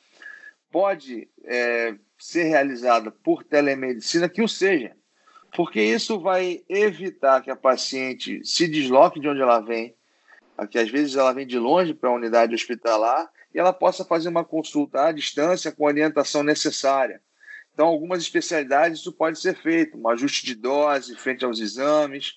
pode 0.71 1.29
é, 1.45 1.95
ser 2.19 2.45
realizada 2.45 3.11
por 3.11 3.43
telemedicina, 3.45 4.29
que 4.29 4.43
o 4.43 4.49
seja, 4.49 4.97
porque 5.55 5.83
isso 5.83 6.19
vai 6.19 6.63
evitar 6.69 7.43
que 7.43 7.51
a 7.51 7.57
paciente 7.57 8.41
se 8.45 8.67
desloque 8.67 9.21
de 9.21 9.29
onde 9.29 9.43
ela 9.43 9.61
vem, 9.61 9.95
que 10.71 10.79
às 10.79 10.91
vezes 10.91 11.17
ela 11.17 11.33
vem 11.33 11.47
de 11.47 11.59
longe 11.59 11.93
para 11.93 12.11
a 12.11 12.15
unidade 12.15 12.55
hospitalar 12.55 13.31
e 13.55 13.59
ela 13.59 13.73
possa 13.73 14.05
fazer 14.05 14.29
uma 14.29 14.45
consulta 14.45 15.07
à 15.07 15.13
distância 15.13 15.73
com 15.73 15.85
a 15.85 15.89
orientação 15.89 16.43
necessária. 16.43 17.21
Então, 17.75 17.87
algumas 17.87 18.23
especialidades 18.23 19.01
isso 19.01 19.13
pode 19.13 19.39
ser 19.41 19.55
feito, 19.57 19.99
um 19.99 20.09
ajuste 20.09 20.45
de 20.45 20.55
dose 20.55 21.17
frente 21.17 21.45
aos 21.45 21.59
exames, 21.59 22.37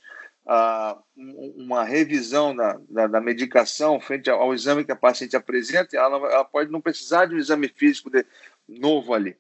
uma 1.16 1.84
revisão 1.84 2.56
da, 2.56 2.80
da, 2.90 3.08
da, 3.08 3.22
medicação 3.22 4.00
frente 4.00 4.30
ao, 4.30 4.54
exame 4.54 4.86
que 4.86 4.92
a 4.92 4.96
paciente 4.96 5.36
apresenta, 5.36 5.98
ela, 5.98 6.18
ela 6.32 6.46
pode 6.46 6.72
não 6.72 6.80
precisar 6.80 7.26
de 7.26 7.36
um 7.36 7.40
exame 7.40 7.68
físico 7.68 8.10
de, 8.10 8.24
novo 8.68 9.14
ali. 9.14 9.36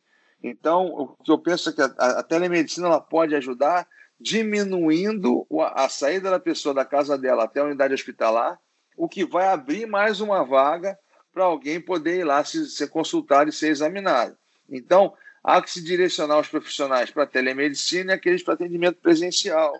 Então, 0.47 0.85
o 0.89 1.07
que 1.23 1.31
eu 1.31 1.39
penso 1.39 1.69
é 1.69 1.73
que 1.73 1.81
a, 1.81 1.85
a 1.87 2.23
telemedicina 2.23 2.85
ela 2.85 3.01
pode 3.01 3.35
ajudar 3.35 3.87
diminuindo 4.19 5.43
a, 5.59 5.85
a 5.85 5.89
saída 5.89 6.29
da 6.29 6.39
pessoa 6.39 6.71
da 6.71 6.85
casa 6.85 7.17
dela 7.17 7.45
até 7.45 7.61
a 7.61 7.63
unidade 7.63 7.95
hospitalar, 7.95 8.59
o 8.95 9.09
que 9.09 9.25
vai 9.25 9.47
abrir 9.47 9.87
mais 9.87 10.21
uma 10.21 10.43
vaga 10.43 10.95
para 11.33 11.45
alguém 11.45 11.81
poder 11.81 12.19
ir 12.19 12.23
lá 12.23 12.43
se, 12.43 12.69
ser 12.69 12.89
consultado 12.89 13.49
e 13.49 13.53
ser 13.53 13.69
examinado. 13.69 14.37
Então, 14.69 15.15
há 15.43 15.59
que 15.59 15.71
se 15.71 15.83
direcionar 15.83 16.39
os 16.39 16.47
profissionais 16.47 17.09
para 17.09 17.23
a 17.23 17.27
telemedicina 17.27 18.11
e 18.11 18.15
aqueles 18.15 18.43
para 18.43 18.53
atendimento 18.53 19.01
presencial. 19.01 19.73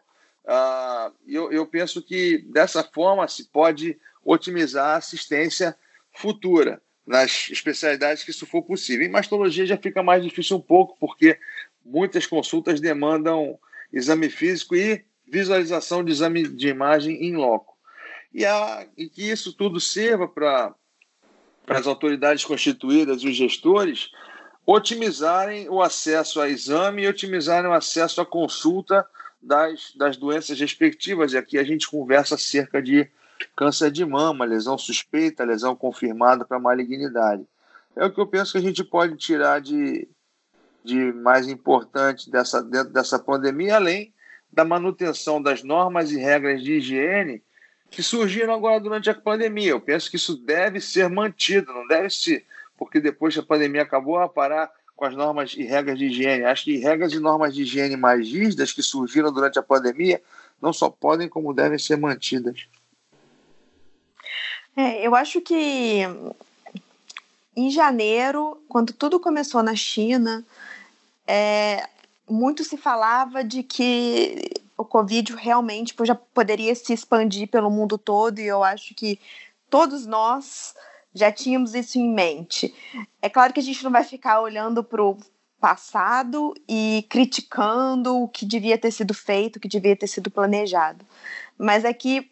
Ah, 0.47 1.11
eu, 1.28 1.51
eu 1.51 1.68
penso 1.68 2.01
que 2.01 2.39
dessa 2.47 2.84
forma 2.84 3.28
se 3.28 3.49
pode 3.49 3.99
otimizar 4.24 4.95
a 4.95 4.97
assistência 4.97 5.78
futura 6.11 6.82
nas 7.06 7.49
especialidades 7.51 8.24
que 8.24 8.32
isso 8.32 8.45
for 8.45 8.64
possível. 8.64 9.06
Em 9.06 9.12
mastologia 9.12 9.66
já 9.66 9.78
fica 9.78 10.01
mais 10.01 10.24
difícil 10.24 10.58
um 10.58 10.62
pouco, 10.62 10.97
porque 10.99 11.38
muitas 11.84 12.26
consultas 12.26 12.82
demandam 12.82 13.60
exame 13.93 14.30
físico 14.30 14.76
e 14.76 15.06
visualização 15.28 16.03
de 16.03 16.12
exame 16.12 16.47
de 16.47 16.68
imagem 16.68 17.24
em 17.24 17.36
loco. 17.36 17.76
E, 18.34 18.43
a, 18.45 18.88
e 18.97 19.08
que 19.08 19.30
isso 19.30 19.53
tudo 19.53 19.80
sirva 19.80 20.28
para 20.28 20.74
as 21.68 21.88
autoridades 21.88 22.43
constituídas 22.43 23.22
e 23.22 23.28
os 23.28 23.36
gestores 23.36 24.10
otimizarem 24.66 25.70
o 25.70 25.82
acesso 25.82 26.41
a 26.41 26.49
exame 26.49 27.03
e 27.03 27.08
otimizarem 27.08 27.70
o 27.70 27.74
acesso 27.74 28.20
à 28.20 28.26
consulta 28.26 29.06
das, 29.41 29.93
das 29.95 30.18
doenças 30.18 30.60
respectivas. 30.60 31.34
E 31.34 31.38
aqui 31.38 31.58
a 31.58 31.64
gente 31.64 31.88
conversa 31.88 32.36
acerca 32.36 32.82
de 32.82 33.10
câncer 33.55 33.91
de 33.91 34.05
mama, 34.05 34.45
lesão 34.45 34.77
suspeita, 34.77 35.43
lesão 35.43 35.75
confirmada 35.75 36.45
para 36.45 36.59
malignidade. 36.59 37.45
É 37.95 38.05
o 38.05 38.11
que 38.11 38.19
eu 38.19 38.27
penso 38.27 38.51
que 38.51 38.57
a 38.57 38.61
gente 38.61 38.83
pode 38.83 39.15
tirar 39.15 39.61
de, 39.61 40.07
de 40.83 41.13
mais 41.13 41.47
importante 41.47 42.29
dessa, 42.29 42.61
dentro 42.61 42.91
dessa 42.91 43.17
pandemia, 43.17 43.77
além 43.77 44.13
da 44.51 44.65
manutenção 44.65 45.41
das 45.41 45.63
normas 45.63 46.11
e 46.11 46.17
regras 46.17 46.61
de 46.61 46.73
higiene 46.73 47.41
que 47.89 48.01
surgiram 48.01 48.53
agora 48.53 48.79
durante 48.79 49.09
a 49.09 49.13
pandemia. 49.13 49.71
Eu 49.71 49.81
penso 49.81 50.09
que 50.09 50.15
isso 50.15 50.36
deve 50.38 50.81
ser 50.81 51.09
mantido, 51.09 51.73
não 51.73 51.88
deve 51.88 52.09
ser, 52.09 52.45
porque 52.77 52.99
depois 52.99 53.33
que 53.33 53.39
a 53.39 53.43
pandemia 53.43 53.83
acabou, 53.83 54.17
a 54.17 54.27
parar 54.27 54.71
com 54.95 55.05
as 55.05 55.15
normas 55.15 55.53
e 55.57 55.63
regras 55.63 55.97
de 55.97 56.05
higiene. 56.05 56.45
Acho 56.45 56.65
que 56.65 56.77
regras 56.77 57.13
e 57.13 57.19
normas 57.19 57.53
de 57.53 57.63
higiene 57.63 57.97
mais 57.97 58.27
rígidas 58.27 58.71
que 58.71 58.81
surgiram 58.81 59.31
durante 59.31 59.59
a 59.59 59.63
pandemia 59.63 60.21
não 60.61 60.71
só 60.71 60.89
podem, 60.89 61.27
como 61.27 61.53
devem 61.53 61.77
ser 61.77 61.97
mantidas. 61.97 62.67
É, 64.76 65.05
eu 65.05 65.15
acho 65.15 65.41
que 65.41 66.01
em 67.55 67.69
janeiro, 67.69 68.61
quando 68.67 68.91
tudo 68.91 69.19
começou 69.19 69.63
na 69.63 69.76
China, 69.76 70.45
é, 71.26 71.88
muito 72.30 72.63
se 72.63 72.76
falava 72.76 73.43
de 73.43 73.63
que 73.63 74.51
o 74.78 74.84
Covid 74.84 75.34
realmente 75.36 75.88
tipo, 75.88 76.05
já 76.05 76.15
poderia 76.15 76.76
se 76.76 76.91
expandir 76.93 77.47
pelo 77.47 77.71
mundo 77.71 77.97
todo, 77.97 78.39
e 78.39 78.45
eu 78.45 78.63
acho 78.63 78.93
que 78.93 79.19
todos 79.69 80.05
nós 80.05 80.76
já 81.13 81.32
tínhamos 81.32 81.73
isso 81.73 81.97
em 81.97 82.09
mente. 82.13 82.76
É 83.21 83.30
claro 83.30 83.53
que 83.53 83.59
a 83.61 83.63
gente 83.63 83.84
não 83.84 83.91
vai 83.91 84.03
ficar 84.03 84.41
olhando 84.41 84.84
para 84.84 85.01
o 85.01 85.17
passado 85.59 86.53
e 86.67 87.05
criticando 87.09 88.21
o 88.21 88.28
que 88.28 88.45
devia 88.45 88.78
ter 88.78 88.91
sido 88.91 89.13
feito, 89.13 89.55
o 89.55 89.59
que 89.59 89.67
devia 89.67 89.95
ter 89.95 90.07
sido 90.07 90.30
planejado. 90.30 91.05
Mas 91.57 91.86
é 91.86 91.93
que, 91.93 92.30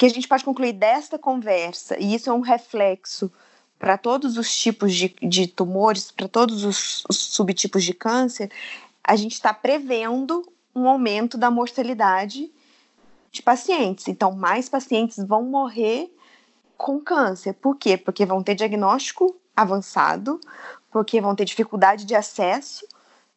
que 0.00 0.06
a 0.06 0.08
gente 0.08 0.26
pode 0.26 0.42
concluir 0.42 0.72
desta 0.72 1.18
conversa, 1.18 1.94
e 2.00 2.14
isso 2.14 2.30
é 2.30 2.32
um 2.32 2.40
reflexo 2.40 3.30
para 3.78 3.98
todos 3.98 4.38
os 4.38 4.56
tipos 4.56 4.94
de, 4.94 5.14
de 5.22 5.46
tumores, 5.46 6.10
para 6.10 6.26
todos 6.26 6.64
os, 6.64 7.04
os 7.06 7.18
subtipos 7.18 7.84
de 7.84 7.92
câncer, 7.92 8.50
a 9.04 9.14
gente 9.14 9.34
está 9.34 9.52
prevendo 9.52 10.42
um 10.74 10.88
aumento 10.88 11.36
da 11.36 11.50
mortalidade 11.50 12.50
de 13.30 13.42
pacientes. 13.42 14.08
Então, 14.08 14.32
mais 14.32 14.70
pacientes 14.70 15.18
vão 15.18 15.44
morrer 15.44 16.10
com 16.78 16.98
câncer. 16.98 17.52
Por 17.52 17.76
quê? 17.76 17.98
Porque 17.98 18.24
vão 18.24 18.42
ter 18.42 18.54
diagnóstico 18.54 19.36
avançado, 19.54 20.40
porque 20.90 21.20
vão 21.20 21.36
ter 21.36 21.44
dificuldade 21.44 22.06
de 22.06 22.14
acesso, 22.14 22.86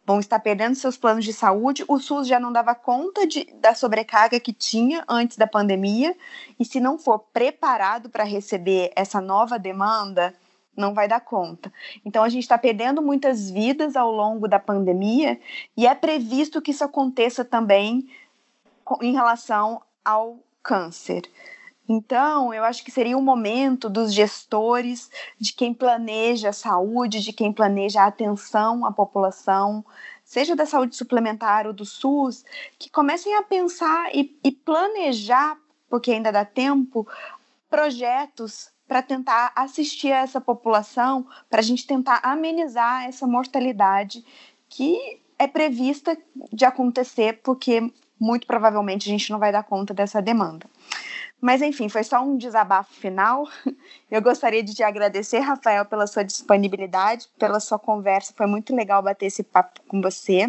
vão 0.05 0.19
estar 0.19 0.39
perdendo 0.39 0.75
seus 0.75 0.97
planos 0.97 1.23
de 1.23 1.33
saúde. 1.33 1.85
O 1.87 1.99
SUS 1.99 2.27
já 2.27 2.39
não 2.39 2.51
dava 2.51 2.75
conta 2.75 3.25
de, 3.25 3.45
da 3.55 3.73
sobrecarga 3.73 4.39
que 4.39 4.53
tinha 4.53 5.03
antes 5.07 5.37
da 5.37 5.47
pandemia, 5.47 6.15
e 6.59 6.65
se 6.65 6.79
não 6.79 6.97
for 6.97 7.19
preparado 7.19 8.09
para 8.09 8.23
receber 8.23 8.91
essa 8.95 9.21
nova 9.21 9.57
demanda, 9.57 10.33
não 10.75 10.93
vai 10.93 11.07
dar 11.07 11.21
conta. 11.21 11.71
Então 12.03 12.23
a 12.23 12.29
gente 12.29 12.43
está 12.43 12.57
perdendo 12.57 13.01
muitas 13.01 13.49
vidas 13.49 13.95
ao 13.95 14.11
longo 14.11 14.47
da 14.47 14.59
pandemia 14.59 15.39
e 15.77 15.85
é 15.85 15.93
previsto 15.93 16.61
que 16.61 16.71
isso 16.71 16.83
aconteça 16.83 17.45
também 17.45 18.09
em 19.01 19.13
relação 19.13 19.81
ao 20.03 20.39
câncer. 20.61 21.23
Então, 21.87 22.53
eu 22.53 22.63
acho 22.63 22.83
que 22.83 22.91
seria 22.91 23.17
o 23.17 23.19
um 23.19 23.23
momento 23.23 23.89
dos 23.89 24.13
gestores, 24.13 25.11
de 25.37 25.53
quem 25.53 25.73
planeja 25.73 26.49
a 26.49 26.53
saúde, 26.53 27.21
de 27.21 27.33
quem 27.33 27.51
planeja 27.51 28.03
a 28.03 28.07
atenção 28.07 28.85
à 28.85 28.91
população, 28.91 29.83
seja 30.23 30.55
da 30.55 30.65
saúde 30.65 30.95
suplementar 30.95 31.67
ou 31.67 31.73
do 31.73 31.85
SUS, 31.85 32.45
que 32.79 32.89
comecem 32.89 33.35
a 33.35 33.43
pensar 33.43 34.15
e, 34.15 34.39
e 34.43 34.51
planejar, 34.51 35.57
porque 35.89 36.11
ainda 36.11 36.31
dá 36.31 36.45
tempo, 36.45 37.05
projetos 37.69 38.71
para 38.87 39.01
tentar 39.01 39.51
assistir 39.55 40.11
a 40.11 40.19
essa 40.19 40.39
população, 40.39 41.27
para 41.49 41.59
a 41.59 41.63
gente 41.63 41.85
tentar 41.85 42.19
amenizar 42.23 43.05
essa 43.05 43.27
mortalidade 43.27 44.23
que 44.69 45.19
é 45.37 45.47
prevista 45.47 46.17
de 46.51 46.63
acontecer, 46.63 47.41
porque 47.43 47.91
muito 48.19 48.47
provavelmente 48.47 49.09
a 49.09 49.11
gente 49.11 49.29
não 49.31 49.39
vai 49.39 49.51
dar 49.51 49.63
conta 49.63 49.93
dessa 49.93 50.21
demanda. 50.21 50.69
Mas 51.43 51.61
enfim, 51.61 51.89
foi 51.89 52.05
só 52.05 52.21
um 52.21 52.37
desabafo 52.37 52.93
final. 52.93 53.45
Eu 54.09 54.21
gostaria 54.21 54.63
de 54.63 54.73
te 54.73 54.81
agradecer, 54.81 55.39
Rafael, 55.39 55.83
pela 55.83 56.07
sua 56.07 56.23
disponibilidade, 56.23 57.27
pela 57.37 57.59
sua 57.59 57.77
conversa. 57.77 58.33
Foi 58.33 58.45
muito 58.45 58.73
legal 58.73 59.01
bater 59.01 59.25
esse 59.25 59.43
papo 59.43 59.81
com 59.89 60.01
você. 60.01 60.47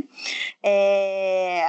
É... 0.62 1.64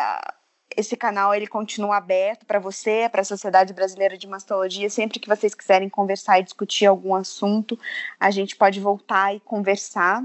Esse 0.77 0.95
canal 0.95 1.33
ele 1.33 1.47
continua 1.47 1.97
aberto 1.97 2.45
para 2.45 2.59
você, 2.59 3.09
para 3.11 3.21
a 3.21 3.25
Sociedade 3.25 3.73
Brasileira 3.73 4.15
de 4.15 4.27
Mastologia. 4.27 4.91
Sempre 4.91 5.17
que 5.17 5.27
vocês 5.27 5.55
quiserem 5.55 5.89
conversar 5.89 6.39
e 6.39 6.43
discutir 6.43 6.85
algum 6.85 7.15
assunto, 7.15 7.79
a 8.19 8.29
gente 8.29 8.55
pode 8.55 8.79
voltar 8.79 9.35
e 9.35 9.39
conversar 9.39 10.23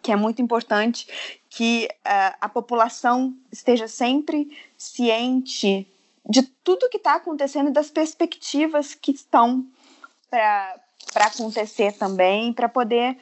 que 0.00 0.12
é 0.12 0.16
muito 0.16 0.40
importante 0.40 1.40
que 1.48 1.88
uh, 2.06 2.36
a 2.40 2.48
população 2.48 3.34
esteja 3.50 3.88
sempre 3.88 4.56
ciente 4.76 5.88
de 6.28 6.42
tudo 6.42 6.88
que 6.88 6.96
está 6.96 7.16
acontecendo 7.16 7.70
e 7.70 7.72
das 7.72 7.90
perspectivas 7.90 8.94
que 8.94 9.12
estão 9.12 9.66
para 10.28 11.26
acontecer 11.26 11.92
também, 11.92 12.52
para 12.52 12.68
poder. 12.68 13.18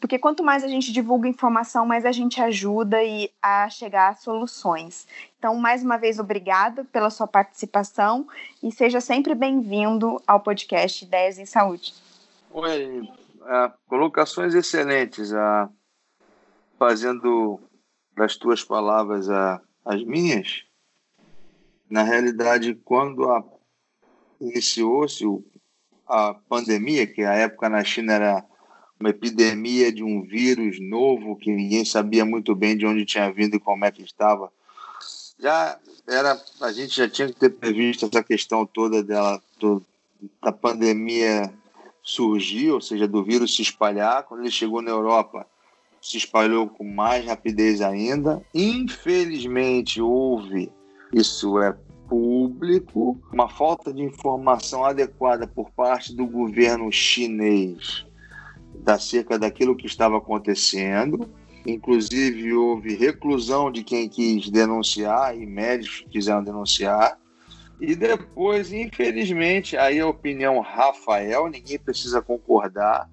Porque 0.00 0.18
quanto 0.18 0.42
mais 0.42 0.64
a 0.64 0.68
gente 0.68 0.92
divulga 0.92 1.28
informação, 1.28 1.84
mais 1.84 2.06
a 2.06 2.12
gente 2.12 2.40
ajuda 2.40 3.02
e 3.02 3.30
a 3.42 3.68
chegar 3.68 4.10
a 4.10 4.14
soluções. 4.14 5.06
Então, 5.38 5.54
mais 5.56 5.82
uma 5.82 5.98
vez, 5.98 6.18
obrigada 6.18 6.84
pela 6.84 7.10
sua 7.10 7.26
participação 7.26 8.26
e 8.62 8.72
seja 8.72 9.00
sempre 9.00 9.34
bem-vindo 9.34 10.20
ao 10.26 10.40
podcast 10.40 11.04
Ideias 11.04 11.38
em 11.38 11.44
Saúde. 11.44 11.94
Oi, 12.50 13.00
uh, 13.00 13.72
colocações 13.86 14.54
excelentes. 14.54 15.32
Uh, 15.32 15.68
fazendo 16.80 17.60
das 18.16 18.36
tuas 18.36 18.64
palavras 18.64 19.28
a, 19.28 19.60
as 19.84 20.02
minhas, 20.02 20.64
na 21.90 22.02
realidade, 22.02 22.74
quando 22.84 23.26
iniciou-se 24.40 25.24
a 26.06 26.34
pandemia, 26.48 27.06
que 27.06 27.22
a 27.22 27.34
época 27.34 27.68
na 27.68 27.84
China 27.84 28.14
era 28.14 28.44
uma 28.98 29.10
epidemia 29.10 29.92
de 29.92 30.04
um 30.04 30.22
vírus 30.22 30.78
novo 30.80 31.36
que 31.36 31.50
ninguém 31.50 31.84
sabia 31.84 32.24
muito 32.24 32.54
bem 32.54 32.76
de 32.76 32.86
onde 32.86 33.04
tinha 33.04 33.32
vindo 33.32 33.56
e 33.56 33.60
como 33.60 33.84
é 33.84 33.90
que 33.90 34.02
estava. 34.02 34.52
Já 35.38 35.78
era, 36.06 36.38
a 36.60 36.72
gente 36.72 36.94
já 36.94 37.08
tinha 37.08 37.28
que 37.28 37.34
ter 37.34 37.50
previsto 37.50 38.06
essa 38.06 38.22
questão 38.22 38.66
toda 38.66 39.02
dela, 39.02 39.42
do, 39.58 39.82
da 40.42 40.52
pandemia 40.52 41.50
surgir, 42.02 42.70
ou 42.70 42.80
seja, 42.80 43.08
do 43.08 43.24
vírus 43.24 43.54
se 43.56 43.62
espalhar. 43.62 44.24
Quando 44.24 44.40
ele 44.40 44.50
chegou 44.50 44.82
na 44.82 44.90
Europa, 44.90 45.46
se 46.00 46.18
espalhou 46.18 46.68
com 46.68 46.84
mais 46.84 47.24
rapidez 47.24 47.80
ainda. 47.80 48.42
Infelizmente, 48.54 50.00
houve, 50.00 50.70
isso 51.12 51.60
é 51.60 51.76
público, 52.08 53.20
uma 53.32 53.48
falta 53.48 53.92
de 53.92 54.02
informação 54.02 54.84
adequada 54.84 55.46
por 55.46 55.70
parte 55.70 56.14
do 56.14 56.26
governo 56.26 56.90
chinês 56.90 58.04
acerca 58.86 59.38
daquilo 59.38 59.76
que 59.76 59.86
estava 59.86 60.18
acontecendo. 60.18 61.28
Inclusive, 61.66 62.52
houve 62.52 62.96
reclusão 62.96 63.70
de 63.70 63.84
quem 63.84 64.08
quis 64.08 64.50
denunciar 64.50 65.36
e 65.36 65.46
médicos 65.46 66.04
quiseram 66.10 66.42
denunciar. 66.42 67.18
E 67.80 67.94
depois, 67.94 68.72
infelizmente, 68.72 69.76
aí 69.76 70.00
a 70.00 70.06
opinião 70.06 70.60
Rafael, 70.60 71.48
ninguém 71.48 71.78
precisa 71.78 72.20
concordar, 72.20 73.08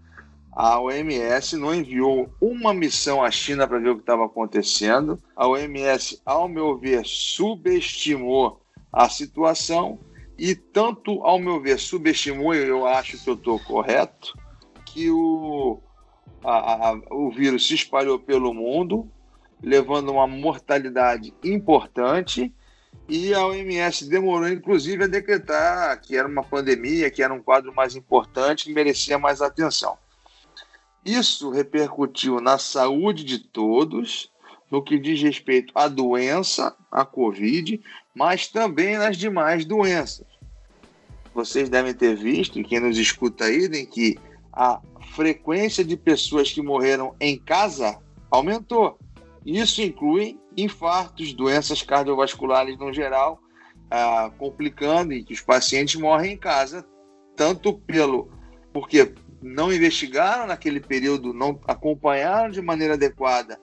a 0.59 0.79
OMS 0.79 1.55
não 1.55 1.71
enviou 1.71 2.33
uma 2.41 2.73
missão 2.73 3.23
à 3.23 3.29
China 3.29 3.67
para 3.67 3.77
ver 3.77 3.89
o 3.89 3.95
que 3.95 4.01
estava 4.01 4.25
acontecendo. 4.25 5.21
A 5.35 5.47
OMS, 5.47 6.19
ao 6.25 6.47
meu 6.47 6.75
ver, 6.75 7.05
subestimou 7.05 8.59
a 8.91 9.07
situação 9.07 9.99
e 10.35 10.55
tanto, 10.55 11.21
ao 11.21 11.37
meu 11.37 11.61
ver, 11.61 11.77
subestimou, 11.77 12.55
eu 12.55 12.87
acho 12.87 13.23
que 13.23 13.29
eu 13.29 13.35
estou 13.35 13.59
correto, 13.59 14.33
que 14.83 15.11
o, 15.11 15.79
a, 16.43 16.89
a, 16.89 17.01
o 17.11 17.29
vírus 17.29 17.67
se 17.67 17.75
espalhou 17.75 18.17
pelo 18.17 18.51
mundo, 18.51 19.07
levando 19.61 20.11
uma 20.11 20.25
mortalidade 20.25 21.35
importante, 21.43 22.51
e 23.07 23.31
a 23.31 23.45
OMS 23.45 24.09
demorou, 24.09 24.49
inclusive, 24.49 25.03
a 25.03 25.07
decretar 25.07 26.01
que 26.01 26.17
era 26.17 26.27
uma 26.27 26.43
pandemia, 26.43 27.11
que 27.11 27.21
era 27.21 27.31
um 27.31 27.43
quadro 27.43 27.71
mais 27.75 27.95
importante, 27.95 28.65
que 28.65 28.73
merecia 28.73 29.19
mais 29.19 29.39
atenção. 29.39 29.99
Isso 31.07 31.49
repercutiu 31.49 32.41
na 32.41 32.57
saúde 32.57 33.23
de 33.23 33.39
todos, 33.39 34.29
no 34.69 34.83
que 34.83 34.99
diz 34.99 35.21
respeito 35.21 35.71
à 35.73 35.87
doença, 35.87 36.75
à 36.91 37.05
Covid, 37.05 37.81
mas 38.13 38.47
também 38.47 38.97
nas 38.97 39.15
demais 39.15 39.63
doenças. 39.63 40.27
Vocês 41.33 41.69
devem 41.69 41.93
ter 41.93 42.13
visto, 42.13 42.59
e 42.59 42.63
quem 42.63 42.81
nos 42.81 42.97
escuta 42.97 43.45
aí, 43.45 43.67
em 43.67 43.85
que 43.85 44.19
a 44.51 44.81
frequência 45.15 45.81
de 45.81 45.95
pessoas 45.95 46.51
que 46.51 46.61
morreram 46.61 47.15
em 47.21 47.39
casa 47.39 47.97
aumentou. 48.29 48.99
Isso 49.45 49.81
inclui 49.81 50.37
infartos, 50.57 51.31
doenças 51.31 51.81
cardiovasculares 51.81 52.77
no 52.77 52.91
geral, 52.91 53.39
ah, 53.89 54.29
complicando 54.37 55.13
e 55.13 55.23
que 55.23 55.33
os 55.33 55.39
pacientes 55.39 55.95
morrem 55.95 56.33
em 56.33 56.37
casa, 56.37 56.85
tanto 57.33 57.75
pelo 57.75 58.29
porque 58.73 59.13
não 59.47 59.71
investigaram 59.71 60.47
naquele 60.47 60.79
período, 60.79 61.33
não 61.33 61.59
acompanharam 61.67 62.49
de 62.49 62.61
maneira 62.61 62.95
adequada 62.95 63.59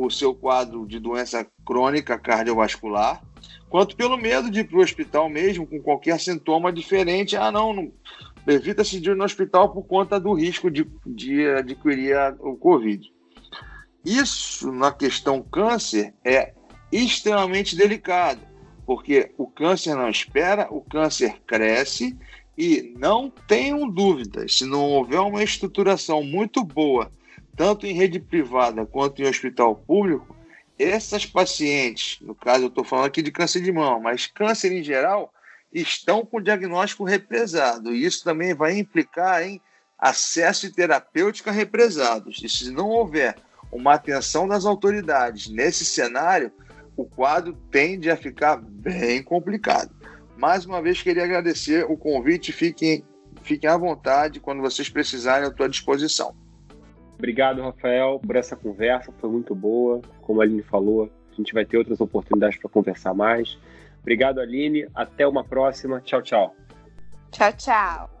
o 0.00 0.10
seu 0.10 0.34
quadro 0.34 0.86
de 0.86 0.98
doença 0.98 1.46
crônica 1.64 2.18
cardiovascular, 2.18 3.22
quanto 3.68 3.96
pelo 3.96 4.16
medo 4.16 4.50
de 4.50 4.60
ir 4.60 4.64
para 4.64 4.78
o 4.78 4.82
hospital 4.82 5.28
mesmo 5.28 5.66
com 5.66 5.80
qualquer 5.80 6.18
sintoma 6.18 6.72
diferente. 6.72 7.36
Ah, 7.36 7.50
não, 7.50 7.72
não 7.72 7.92
evita-se 8.46 9.00
de 9.00 9.10
ir 9.10 9.16
no 9.16 9.24
hospital 9.24 9.72
por 9.72 9.84
conta 9.84 10.18
do 10.18 10.32
risco 10.34 10.70
de, 10.70 10.86
de 11.06 11.46
adquirir 11.48 12.16
o 12.40 12.56
Covid. 12.56 13.12
Isso, 14.04 14.70
na 14.70 14.92
questão 14.92 15.42
câncer, 15.42 16.14
é 16.24 16.52
extremamente 16.92 17.74
delicado, 17.74 18.40
porque 18.84 19.32
o 19.38 19.46
câncer 19.46 19.94
não 19.94 20.08
espera, 20.08 20.68
o 20.70 20.80
câncer 20.82 21.40
cresce 21.46 22.16
e 22.56 22.94
não 22.98 23.30
tenham 23.30 23.88
dúvidas, 23.88 24.58
se 24.58 24.64
não 24.64 24.82
houver 24.82 25.20
uma 25.20 25.42
estruturação 25.42 26.22
muito 26.22 26.62
boa, 26.64 27.10
tanto 27.56 27.86
em 27.86 27.94
rede 27.94 28.20
privada 28.20 28.86
quanto 28.86 29.20
em 29.20 29.28
hospital 29.28 29.74
público, 29.74 30.36
essas 30.78 31.24
pacientes, 31.24 32.18
no 32.20 32.34
caso 32.34 32.64
eu 32.64 32.68
estou 32.68 32.84
falando 32.84 33.06
aqui 33.06 33.22
de 33.22 33.30
câncer 33.30 33.60
de 33.60 33.72
mão, 33.72 34.00
mas 34.00 34.26
câncer 34.26 34.72
em 34.72 34.82
geral, 34.82 35.32
estão 35.72 36.24
com 36.24 36.40
diagnóstico 36.40 37.04
represado. 37.04 37.92
E 37.94 38.04
isso 38.04 38.22
também 38.22 38.54
vai 38.54 38.78
implicar 38.78 39.42
em 39.42 39.60
acesso 39.98 40.66
e 40.66 40.72
terapêutica 40.72 41.50
represados. 41.50 42.40
E 42.42 42.48
se 42.48 42.70
não 42.70 42.88
houver 42.88 43.36
uma 43.72 43.94
atenção 43.94 44.46
das 44.46 44.64
autoridades 44.64 45.48
nesse 45.48 45.84
cenário, 45.84 46.52
o 46.96 47.04
quadro 47.04 47.52
tende 47.70 48.08
a 48.08 48.16
ficar 48.16 48.56
bem 48.56 49.22
complicado. 49.22 49.90
Mais 50.36 50.66
uma 50.66 50.82
vez, 50.82 51.00
queria 51.02 51.24
agradecer 51.24 51.84
o 51.84 51.96
convite. 51.96 52.52
Fiquem, 52.52 53.04
fiquem 53.42 53.68
à 53.68 53.76
vontade 53.76 54.40
quando 54.40 54.60
vocês 54.60 54.88
precisarem, 54.88 55.48
à 55.48 55.50
tua 55.50 55.68
disposição. 55.68 56.34
Obrigado, 57.16 57.62
Rafael, 57.62 58.20
por 58.24 58.36
essa 58.36 58.56
conversa. 58.56 59.12
Foi 59.18 59.30
muito 59.30 59.54
boa. 59.54 60.00
Como 60.20 60.40
a 60.40 60.44
Aline 60.44 60.62
falou, 60.62 61.10
a 61.30 61.34
gente 61.34 61.54
vai 61.54 61.64
ter 61.64 61.78
outras 61.78 62.00
oportunidades 62.00 62.58
para 62.58 62.68
conversar 62.68 63.14
mais. 63.14 63.58
Obrigado, 64.00 64.40
Aline. 64.40 64.86
Até 64.94 65.26
uma 65.26 65.44
próxima. 65.44 66.00
Tchau, 66.00 66.20
tchau. 66.20 66.54
Tchau, 67.30 67.52
tchau. 67.52 68.13